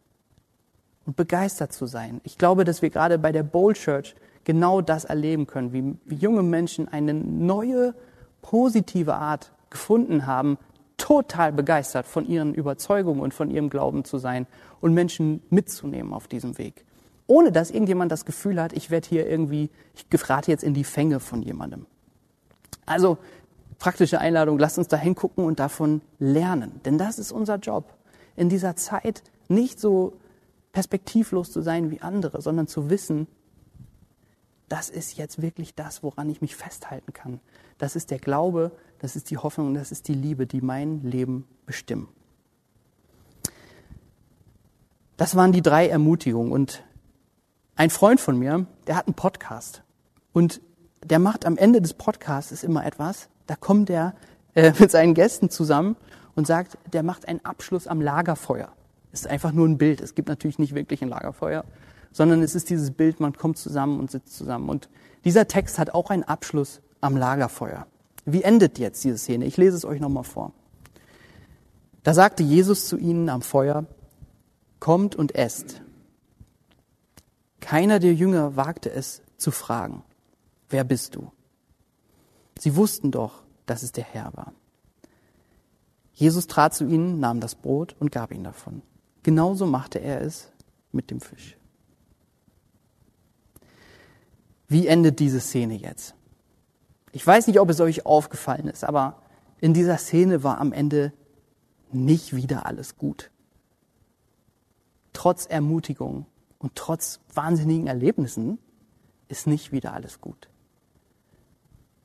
und 1.05 1.15
begeistert 1.15 1.73
zu 1.73 1.85
sein. 1.85 2.21
Ich 2.23 2.37
glaube, 2.37 2.63
dass 2.63 2.81
wir 2.81 2.89
gerade 2.89 3.17
bei 3.17 3.31
der 3.31 3.43
Bowl 3.43 3.73
Church 3.73 4.15
genau 4.43 4.81
das 4.81 5.05
erleben 5.05 5.47
können, 5.47 5.73
wie, 5.73 5.95
wie 6.05 6.15
junge 6.15 6.43
Menschen 6.43 6.87
eine 6.87 7.13
neue, 7.13 7.93
positive 8.41 9.15
Art 9.15 9.51
gefunden 9.69 10.25
haben, 10.25 10.57
total 10.97 11.51
begeistert 11.51 12.05
von 12.05 12.27
ihren 12.27 12.53
Überzeugungen 12.53 13.21
und 13.21 13.33
von 13.33 13.49
ihrem 13.49 13.69
Glauben 13.69 14.03
zu 14.03 14.17
sein 14.17 14.45
und 14.79 14.93
Menschen 14.93 15.41
mitzunehmen 15.49 16.13
auf 16.13 16.27
diesem 16.27 16.57
Weg. 16.57 16.85
Ohne 17.32 17.53
dass 17.53 17.71
irgendjemand 17.71 18.11
das 18.11 18.25
Gefühl 18.25 18.61
hat, 18.61 18.73
ich 18.73 18.89
werde 18.89 19.07
hier 19.07 19.25
irgendwie, 19.25 19.69
ich 19.95 20.09
gerate 20.09 20.51
jetzt 20.51 20.65
in 20.65 20.73
die 20.73 20.84
Fänge 20.84 21.21
von 21.21 21.41
jemandem. 21.41 21.86
Also 22.86 23.19
praktische 23.79 24.19
Einladung, 24.19 24.59
lasst 24.59 24.77
uns 24.77 24.89
da 24.89 24.97
hingucken 24.97 25.45
und 25.45 25.57
davon 25.57 26.01
lernen. 26.19 26.82
Denn 26.84 26.97
das 26.97 27.19
ist 27.19 27.32
unser 27.32 27.55
Job. 27.55 27.93
In 28.36 28.49
dieser 28.49 28.75
Zeit 28.75 29.23
nicht 29.47 29.79
so 29.79 30.11
perspektivlos 30.73 31.53
zu 31.53 31.61
sein 31.61 31.89
wie 31.89 32.01
andere, 32.01 32.41
sondern 32.41 32.67
zu 32.67 32.89
wissen, 32.89 33.27
das 34.67 34.89
ist 34.89 35.15
jetzt 35.15 35.41
wirklich 35.41 35.73
das, 35.73 36.03
woran 36.03 36.29
ich 36.29 36.41
mich 36.41 36.57
festhalten 36.57 37.13
kann. 37.13 37.39
Das 37.77 37.95
ist 37.95 38.11
der 38.11 38.19
Glaube, 38.19 38.73
das 38.99 39.15
ist 39.15 39.29
die 39.29 39.38
Hoffnung, 39.38 39.73
das 39.73 39.93
ist 39.93 40.09
die 40.09 40.15
Liebe, 40.15 40.47
die 40.47 40.59
mein 40.59 41.01
Leben 41.03 41.47
bestimmen. 41.65 42.09
Das 45.15 45.38
waren 45.38 45.53
die 45.53 45.61
drei 45.61 45.88
Ermutigungen. 45.88 46.51
Und 46.51 46.84
ein 47.82 47.89
Freund 47.89 48.21
von 48.21 48.38
mir, 48.38 48.67
der 48.86 48.95
hat 48.95 49.07
einen 49.07 49.15
Podcast. 49.15 49.82
Und 50.34 50.61
der 51.03 51.17
macht 51.17 51.47
am 51.47 51.57
Ende 51.57 51.82
des 51.82 51.95
Podcasts 51.95 52.63
immer 52.63 52.86
etwas. 52.86 53.27
Da 53.47 53.55
kommt 53.55 53.89
er 53.89 54.13
äh, 54.53 54.71
mit 54.79 54.91
seinen 54.91 55.15
Gästen 55.15 55.49
zusammen 55.49 55.95
und 56.36 56.45
sagt, 56.45 56.77
der 56.93 57.01
macht 57.01 57.27
einen 57.27 57.43
Abschluss 57.43 57.88
am 57.88 57.99
Lagerfeuer 57.99 58.69
ist 59.11 59.27
einfach 59.27 59.51
nur 59.51 59.67
ein 59.67 59.77
Bild. 59.77 59.99
Es 59.99 60.15
gibt 60.15 60.29
natürlich 60.29 60.59
nicht 60.59 60.75
wirklich 60.75 61.01
ein 61.01 61.09
Lagerfeuer, 61.09 61.65
sondern 62.11 62.41
es 62.43 62.55
ist 62.55 62.69
dieses 62.69 62.91
Bild, 62.91 63.19
man 63.19 63.34
kommt 63.34 63.57
zusammen 63.57 63.99
und 63.99 64.11
sitzt 64.11 64.38
zusammen. 64.38 64.69
Und 64.69 64.88
dieser 65.25 65.47
Text 65.47 65.79
hat 65.79 65.93
auch 65.93 66.11
einen 66.11 66.23
Abschluss 66.23 66.82
am 67.01 67.17
Lagerfeuer. 67.17 67.88
Wie 68.25 68.43
endet 68.43 68.79
jetzt 68.79 69.03
diese 69.03 69.17
Szene? 69.17 69.45
Ich 69.45 69.57
lese 69.57 69.75
es 69.75 69.86
euch 69.86 69.99
nochmal 69.99 70.23
vor. 70.23 70.53
Da 72.03 72.13
sagte 72.13 72.43
Jesus 72.43 72.88
zu 72.88 72.97
ihnen 72.97 73.27
am 73.27 73.41
Feuer, 73.41 73.86
kommt 74.79 75.15
und 75.15 75.36
esst. 75.36 75.82
Keiner 77.62 77.99
der 77.99 78.14
Jünger 78.14 78.57
wagte 78.57 78.91
es 78.91 79.22
zu 79.38 79.51
fragen, 79.51 80.03
wer 80.70 80.84
bist 80.84 81.16
du? 81.16 81.32
Sie 82.59 82.76
wussten 82.76 83.12
doch, 83.12 83.43
dass 83.66 83.84
es 83.84 83.93
der 83.93 84.03
Herr 84.03 84.36
war. 84.36 84.53
Jesus 86.14 86.47
trat 86.47 86.74
zu 86.74 86.86
ihnen, 86.86 87.20
nahm 87.20 87.39
das 87.39 87.55
Brot 87.55 87.95
und 87.99 88.12
gab 88.12 88.32
ihnen 88.32 88.43
davon. 88.43 88.82
Genauso 89.24 89.66
machte 89.66 89.99
er 89.99 90.22
es 90.22 90.51
mit 90.91 91.09
dem 91.09 91.22
Fisch. 91.22 91.57
Wie 94.68 94.88
endet 94.88 95.20
diese 95.20 95.39
Szene 95.39 95.76
jetzt? 95.76 96.16
Ich 97.12 97.26
weiß 97.26 97.47
nicht, 97.47 97.59
ob 97.59 97.70
es 97.70 97.80
euch 97.80 98.05
aufgefallen 98.05 98.68
ist, 98.68 98.84
aber 98.84 99.22
in 99.59 99.74
dieser 99.74 99.97
Szene 99.97 100.43
war 100.43 100.59
am 100.59 100.74
Ende 100.74 101.14
nicht 101.91 102.36
wieder 102.36 102.66
alles 102.66 102.97
gut. 102.97 103.32
Trotz 105.14 105.45
Ermutigung 105.45 106.26
und 106.62 106.76
trotz 106.76 107.20
wahnsinnigen 107.34 107.88
Erlebnissen 107.88 108.59
ist 109.28 109.47
nicht 109.47 109.72
wieder 109.72 109.93
alles 109.93 110.22
gut. 110.22 110.49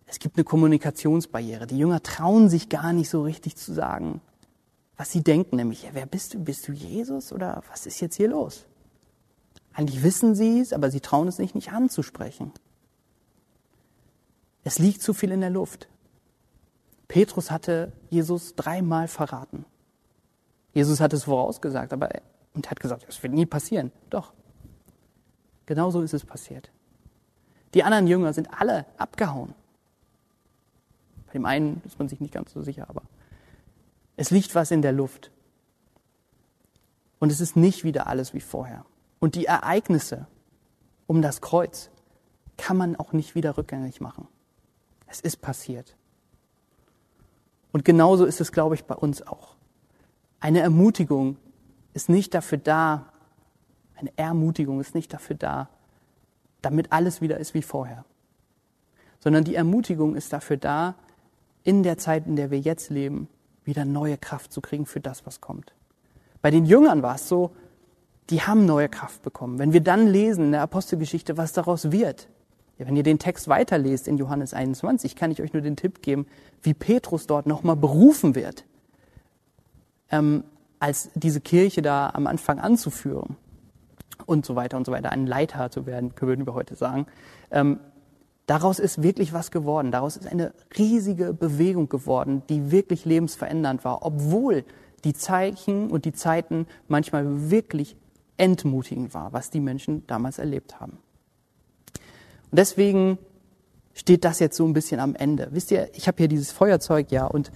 Es 0.06 0.18
gibt 0.18 0.36
eine 0.36 0.44
Kommunikationsbarriere. 0.44 1.66
Die 1.66 1.78
Jünger 1.78 2.02
trauen 2.02 2.48
sich 2.48 2.68
gar 2.68 2.92
nicht 2.92 3.10
so 3.10 3.22
richtig 3.22 3.56
zu 3.56 3.72
sagen, 3.72 4.20
was 4.96 5.12
sie 5.12 5.22
denken, 5.22 5.56
nämlich, 5.56 5.82
ja, 5.82 5.90
wer 5.92 6.06
bist 6.06 6.34
du? 6.34 6.38
Bist 6.38 6.66
du 6.68 6.72
Jesus 6.72 7.32
oder 7.32 7.62
was 7.68 7.86
ist 7.86 8.00
jetzt 8.00 8.14
hier 8.16 8.28
los? 8.28 8.66
Eigentlich 9.74 10.02
wissen 10.02 10.34
sie 10.34 10.60
es, 10.60 10.72
aber 10.72 10.90
sie 10.90 11.00
trauen 11.00 11.28
es 11.28 11.38
nicht, 11.38 11.54
nicht 11.54 11.72
anzusprechen. 11.72 12.52
Es 14.64 14.78
liegt 14.78 15.02
zu 15.02 15.12
viel 15.12 15.32
in 15.32 15.42
der 15.42 15.50
Luft. 15.50 15.88
Petrus 17.08 17.50
hatte 17.50 17.92
Jesus 18.08 18.54
dreimal 18.54 19.06
verraten. 19.06 19.66
Jesus 20.72 21.00
hat 21.00 21.12
es 21.12 21.24
vorausgesagt, 21.24 21.92
aber 21.92 22.08
und 22.54 22.70
hat 22.70 22.80
gesagt, 22.80 23.04
das 23.06 23.22
wird 23.22 23.34
nie 23.34 23.46
passieren. 23.46 23.92
Doch. 24.10 24.32
Genauso 25.66 26.00
ist 26.00 26.14
es 26.14 26.24
passiert. 26.24 26.70
Die 27.74 27.82
anderen 27.82 28.06
Jünger 28.06 28.32
sind 28.32 28.48
alle 28.58 28.86
abgehauen. 28.96 29.54
Bei 31.26 31.32
dem 31.32 31.44
einen 31.44 31.82
ist 31.84 31.98
man 31.98 32.08
sich 32.08 32.20
nicht 32.20 32.32
ganz 32.32 32.52
so 32.52 32.62
sicher, 32.62 32.88
aber 32.88 33.02
es 34.16 34.30
liegt 34.30 34.54
was 34.54 34.70
in 34.70 34.80
der 34.80 34.92
Luft. 34.92 35.30
Und 37.18 37.32
es 37.32 37.40
ist 37.40 37.56
nicht 37.56 37.84
wieder 37.84 38.06
alles 38.06 38.32
wie 38.32 38.40
vorher. 38.40 38.84
Und 39.18 39.34
die 39.34 39.46
Ereignisse 39.46 40.26
um 41.06 41.22
das 41.22 41.40
Kreuz 41.40 41.90
kann 42.56 42.76
man 42.76 42.96
auch 42.96 43.12
nicht 43.12 43.34
wieder 43.34 43.56
rückgängig 43.56 44.00
machen. 44.00 44.28
Es 45.06 45.20
ist 45.20 45.40
passiert. 45.40 45.94
Und 47.72 47.84
genauso 47.84 48.24
ist 48.24 48.40
es, 48.40 48.52
glaube 48.52 48.74
ich, 48.74 48.84
bei 48.84 48.94
uns 48.94 49.26
auch. 49.26 49.54
Eine 50.40 50.60
Ermutigung 50.60 51.36
ist 51.94 52.08
nicht 52.08 52.34
dafür 52.34 52.58
da, 52.58 53.12
eine 53.96 54.10
Ermutigung 54.16 54.80
ist 54.80 54.94
nicht 54.94 55.12
dafür 55.12 55.36
da, 55.36 55.68
damit 56.62 56.92
alles 56.92 57.20
wieder 57.20 57.38
ist 57.38 57.54
wie 57.54 57.62
vorher. 57.62 58.04
Sondern 59.20 59.44
die 59.44 59.54
Ermutigung 59.54 60.14
ist 60.14 60.32
dafür 60.32 60.56
da, 60.56 60.94
in 61.64 61.82
der 61.82 61.98
Zeit, 61.98 62.26
in 62.26 62.36
der 62.36 62.50
wir 62.50 62.60
jetzt 62.60 62.90
leben, 62.90 63.28
wieder 63.64 63.84
neue 63.84 64.16
Kraft 64.18 64.52
zu 64.52 64.60
kriegen 64.60 64.86
für 64.86 65.00
das, 65.00 65.26
was 65.26 65.40
kommt. 65.40 65.72
Bei 66.42 66.50
den 66.50 66.64
Jüngern 66.64 67.02
war 67.02 67.16
es 67.16 67.28
so, 67.28 67.50
die 68.30 68.42
haben 68.42 68.66
neue 68.66 68.88
Kraft 68.88 69.22
bekommen. 69.22 69.58
Wenn 69.58 69.72
wir 69.72 69.80
dann 69.80 70.06
lesen 70.06 70.46
in 70.46 70.52
der 70.52 70.62
Apostelgeschichte, 70.62 71.36
was 71.36 71.52
daraus 71.52 71.90
wird, 71.90 72.28
ja, 72.78 72.86
wenn 72.86 72.96
ihr 72.96 73.02
den 73.02 73.18
Text 73.18 73.48
weiterlest 73.48 74.06
in 74.06 74.18
Johannes 74.18 74.52
21, 74.52 75.16
kann 75.16 75.30
ich 75.30 75.40
euch 75.42 75.52
nur 75.52 75.62
den 75.62 75.76
Tipp 75.76 76.02
geben, 76.02 76.26
wie 76.62 76.74
Petrus 76.74 77.26
dort 77.26 77.46
nochmal 77.46 77.76
berufen 77.76 78.34
wird, 78.34 78.64
ähm, 80.10 80.44
als 80.78 81.10
diese 81.14 81.40
Kirche 81.40 81.82
da 81.82 82.10
am 82.10 82.26
Anfang 82.26 82.60
anzuführen 82.60 83.36
und 84.24 84.46
so 84.46 84.56
weiter 84.56 84.76
und 84.76 84.86
so 84.86 84.92
weiter, 84.92 85.12
ein 85.12 85.26
Leiter 85.26 85.70
zu 85.70 85.86
werden, 85.86 86.12
würden 86.18 86.46
wir 86.46 86.54
heute 86.54 86.74
sagen. 86.74 87.06
Ähm, 87.50 87.80
Daraus 88.46 88.78
ist 88.78 89.02
wirklich 89.02 89.32
was 89.32 89.50
geworden. 89.50 89.90
Daraus 89.90 90.16
ist 90.16 90.26
eine 90.26 90.54
riesige 90.78 91.34
Bewegung 91.34 91.88
geworden, 91.88 92.42
die 92.48 92.70
wirklich 92.70 93.04
lebensverändernd 93.04 93.84
war, 93.84 94.06
obwohl 94.06 94.64
die 95.04 95.14
Zeichen 95.14 95.90
und 95.90 96.04
die 96.04 96.12
Zeiten 96.12 96.66
manchmal 96.86 97.50
wirklich 97.50 97.96
entmutigend 98.36 99.14
war, 99.14 99.32
was 99.32 99.50
die 99.50 99.60
Menschen 99.60 100.06
damals 100.06 100.38
erlebt 100.38 100.78
haben. 100.80 100.98
Und 102.50 102.58
deswegen 102.58 103.18
steht 103.94 104.24
das 104.24 104.38
jetzt 104.38 104.56
so 104.56 104.64
ein 104.64 104.74
bisschen 104.74 105.00
am 105.00 105.16
Ende. 105.16 105.48
Wisst 105.50 105.72
ihr, 105.72 105.90
ich 105.94 106.06
habe 106.06 106.18
hier 106.18 106.28
dieses 106.28 106.52
Feuerzeug, 106.52 107.10
ja, 107.10 107.26
und 107.26 107.50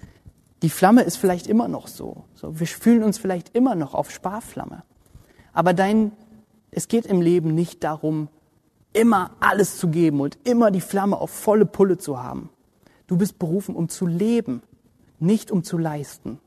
die 0.62 0.70
Flamme 0.70 1.02
ist 1.02 1.16
vielleicht 1.16 1.46
immer 1.46 1.68
noch 1.68 1.86
so. 1.86 2.24
so. 2.34 2.58
Wir 2.58 2.66
fühlen 2.66 3.04
uns 3.04 3.18
vielleicht 3.18 3.54
immer 3.54 3.76
noch 3.76 3.94
auf 3.94 4.10
Sparflamme. 4.10 4.82
Aber 5.52 5.72
dein, 5.72 6.12
es 6.70 6.88
geht 6.88 7.06
im 7.06 7.20
Leben 7.20 7.54
nicht 7.54 7.82
darum, 7.84 8.28
immer 8.92 9.32
alles 9.40 9.78
zu 9.78 9.88
geben 9.88 10.20
und 10.20 10.38
immer 10.44 10.70
die 10.70 10.80
Flamme 10.80 11.16
auf 11.16 11.30
volle 11.30 11.66
Pulle 11.66 11.98
zu 11.98 12.22
haben. 12.22 12.50
Du 13.06 13.16
bist 13.16 13.38
berufen, 13.38 13.74
um 13.74 13.88
zu 13.88 14.06
leben, 14.06 14.62
nicht 15.18 15.50
um 15.50 15.64
zu 15.64 15.78
leisten. 15.78 16.38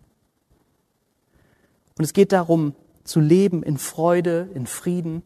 Und 1.97 2.03
es 2.03 2.13
geht 2.13 2.31
darum, 2.31 2.73
zu 3.03 3.19
leben 3.19 3.63
in 3.63 3.77
Freude, 3.77 4.49
in 4.53 4.65
Frieden 4.65 5.23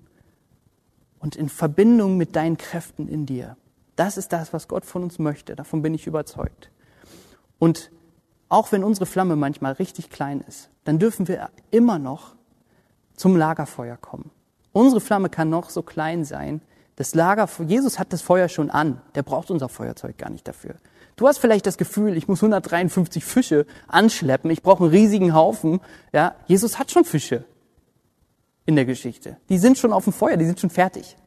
und 1.20 1.36
in 1.36 1.50
Verbindung 1.50 2.18
mit 2.18 2.36
deinen 2.36 2.58
Kräften 2.58 3.08
in 3.08 3.26
dir. 3.26 3.56
Das 3.96 4.18
ist 4.18 4.34
das, 4.34 4.54
was 4.54 4.68
Gott 4.68 4.86
von 4.86 5.04
uns 5.04 5.20
möchte. 5.20 5.56
Davon 5.56 5.82
bin 5.82 5.94
ich 5.94 6.08
überzeugt. 6.08 6.72
Und 7.60 7.92
auch 8.50 8.72
wenn 8.72 8.84
unsere 8.84 9.06
Flamme 9.06 9.36
manchmal 9.36 9.74
richtig 9.74 10.10
klein 10.10 10.42
ist, 10.42 10.70
dann 10.84 11.00
dürfen 11.00 11.28
wir 11.28 11.50
immer 11.72 12.00
noch 12.00 12.36
zum 13.16 13.36
Lagerfeuer 13.36 13.98
kommen. 13.98 14.30
Unsere 14.72 15.02
Flamme 15.02 15.30
kann 15.30 15.50
noch 15.50 15.70
so 15.70 15.82
klein 15.82 16.24
sein. 16.24 16.62
Das 16.96 17.14
Lagerfeuer, 17.14 17.68
Jesus 17.68 18.00
hat 18.00 18.12
das 18.12 18.22
Feuer 18.22 18.50
schon 18.50 18.70
an. 18.70 19.02
Der 19.16 19.24
braucht 19.24 19.52
unser 19.52 19.70
Feuerzeug 19.70 20.18
gar 20.18 20.30
nicht 20.30 20.48
dafür. 20.48 20.76
Du 21.16 21.28
hast 21.28 21.40
vielleicht 21.40 21.66
das 21.66 21.78
Gefühl, 21.78 22.16
ich 22.18 22.28
muss 22.28 22.40
153 22.40 23.24
Fische 23.26 23.66
anschleppen, 23.88 24.52
ich 24.52 24.62
brauche 24.62 24.84
einen 24.84 24.92
riesigen 24.92 25.34
Haufen. 25.34 25.80
Ja, 26.14 26.36
Jesus 26.46 26.78
hat 26.78 26.92
schon 26.92 27.06
Fische 27.06 27.44
in 28.66 28.76
der 28.76 28.86
Geschichte. 28.86 29.38
Die 29.50 29.58
sind 29.58 29.78
schon 29.78 29.94
auf 29.94 30.04
dem 30.04 30.14
Feuer, 30.14 30.38
die 30.38 30.46
sind 30.46 30.60
schon 30.60 30.70
fertig. 30.70 31.18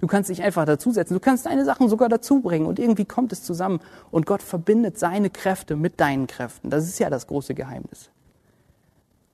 Du 0.00 0.06
kannst 0.06 0.30
dich 0.30 0.42
einfach 0.42 0.64
dazusetzen. 0.64 1.14
Du 1.14 1.20
kannst 1.20 1.46
deine 1.46 1.64
Sachen 1.64 1.88
sogar 1.88 2.08
dazubringen 2.08 2.66
und 2.66 2.78
irgendwie 2.78 3.04
kommt 3.04 3.32
es 3.32 3.42
zusammen 3.42 3.80
und 4.10 4.26
Gott 4.26 4.42
verbindet 4.42 4.98
seine 4.98 5.30
Kräfte 5.30 5.76
mit 5.76 6.00
deinen 6.00 6.26
Kräften. 6.26 6.70
Das 6.70 6.84
ist 6.84 6.98
ja 6.98 7.10
das 7.10 7.26
große 7.26 7.54
Geheimnis. 7.54 8.10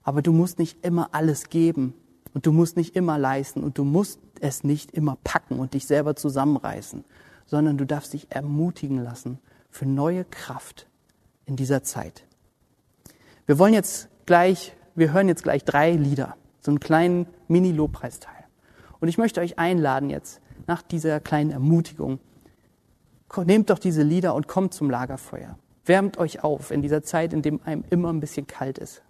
Aber 0.03 0.21
du 0.21 0.31
musst 0.31 0.59
nicht 0.59 0.83
immer 0.85 1.09
alles 1.13 1.49
geben 1.49 1.93
und 2.37 2.45
du 2.45 2.51
musst 2.51 2.77
nicht 2.77 2.95
immer 2.95 3.17
leisten 3.17 3.63
und 3.63 3.79
du 3.79 3.83
musst 3.83 4.19
es 4.41 4.63
nicht 4.63 4.91
immer 4.91 5.17
packen 5.23 5.57
und 5.57 5.73
dich 5.73 5.87
selber 5.87 6.15
zusammenreißen, 6.15 7.03
sondern 7.47 7.79
du 7.79 7.85
darfst 7.85 8.13
dich 8.13 8.27
ermutigen 8.29 9.03
lassen 9.03 9.39
für 9.71 9.87
neue 9.87 10.23
Kraft 10.23 10.85
in 11.45 11.55
dieser 11.55 11.81
Zeit. 11.81 12.27
Wir 13.47 13.57
wollen 13.57 13.73
jetzt 13.73 14.09
gleich, 14.27 14.75
wir 14.93 15.13
hören 15.13 15.27
jetzt 15.27 15.41
gleich 15.41 15.65
drei 15.65 15.93
Lieder, 15.93 16.37
so 16.59 16.69
einen 16.69 16.79
kleinen 16.79 17.25
Mini-Lobpreisteil. 17.47 18.45
Und 18.99 19.07
ich 19.07 19.17
möchte 19.17 19.41
euch 19.41 19.57
einladen 19.57 20.11
jetzt, 20.11 20.39
nach 20.67 20.83
dieser 20.83 21.19
kleinen 21.19 21.49
Ermutigung, 21.49 22.19
nehmt 23.35 23.71
doch 23.71 23.79
diese 23.79 24.03
Lieder 24.03 24.35
und 24.35 24.47
kommt 24.47 24.75
zum 24.75 24.91
Lagerfeuer. 24.91 25.57
Wärmt 25.85 26.19
euch 26.19 26.43
auf 26.43 26.69
in 26.69 26.83
dieser 26.83 27.01
Zeit, 27.01 27.33
in 27.33 27.41
dem 27.41 27.61
einem 27.63 27.83
immer 27.89 28.13
ein 28.13 28.19
bisschen 28.19 28.45
kalt 28.45 28.77
ist. 28.77 29.01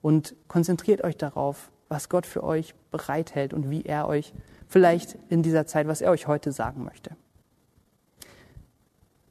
Und 0.00 0.36
konzentriert 0.46 1.02
euch 1.02 1.16
darauf, 1.16 1.72
was 1.90 2.08
Gott 2.08 2.24
für 2.24 2.42
euch 2.42 2.74
bereithält 2.90 3.52
und 3.52 3.68
wie 3.68 3.84
er 3.84 4.08
euch 4.08 4.32
vielleicht 4.68 5.18
in 5.28 5.42
dieser 5.42 5.66
Zeit, 5.66 5.88
was 5.88 6.00
er 6.00 6.12
euch 6.12 6.26
heute 6.26 6.52
sagen 6.52 6.84
möchte. 6.84 7.16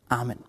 Amen. 0.10 0.40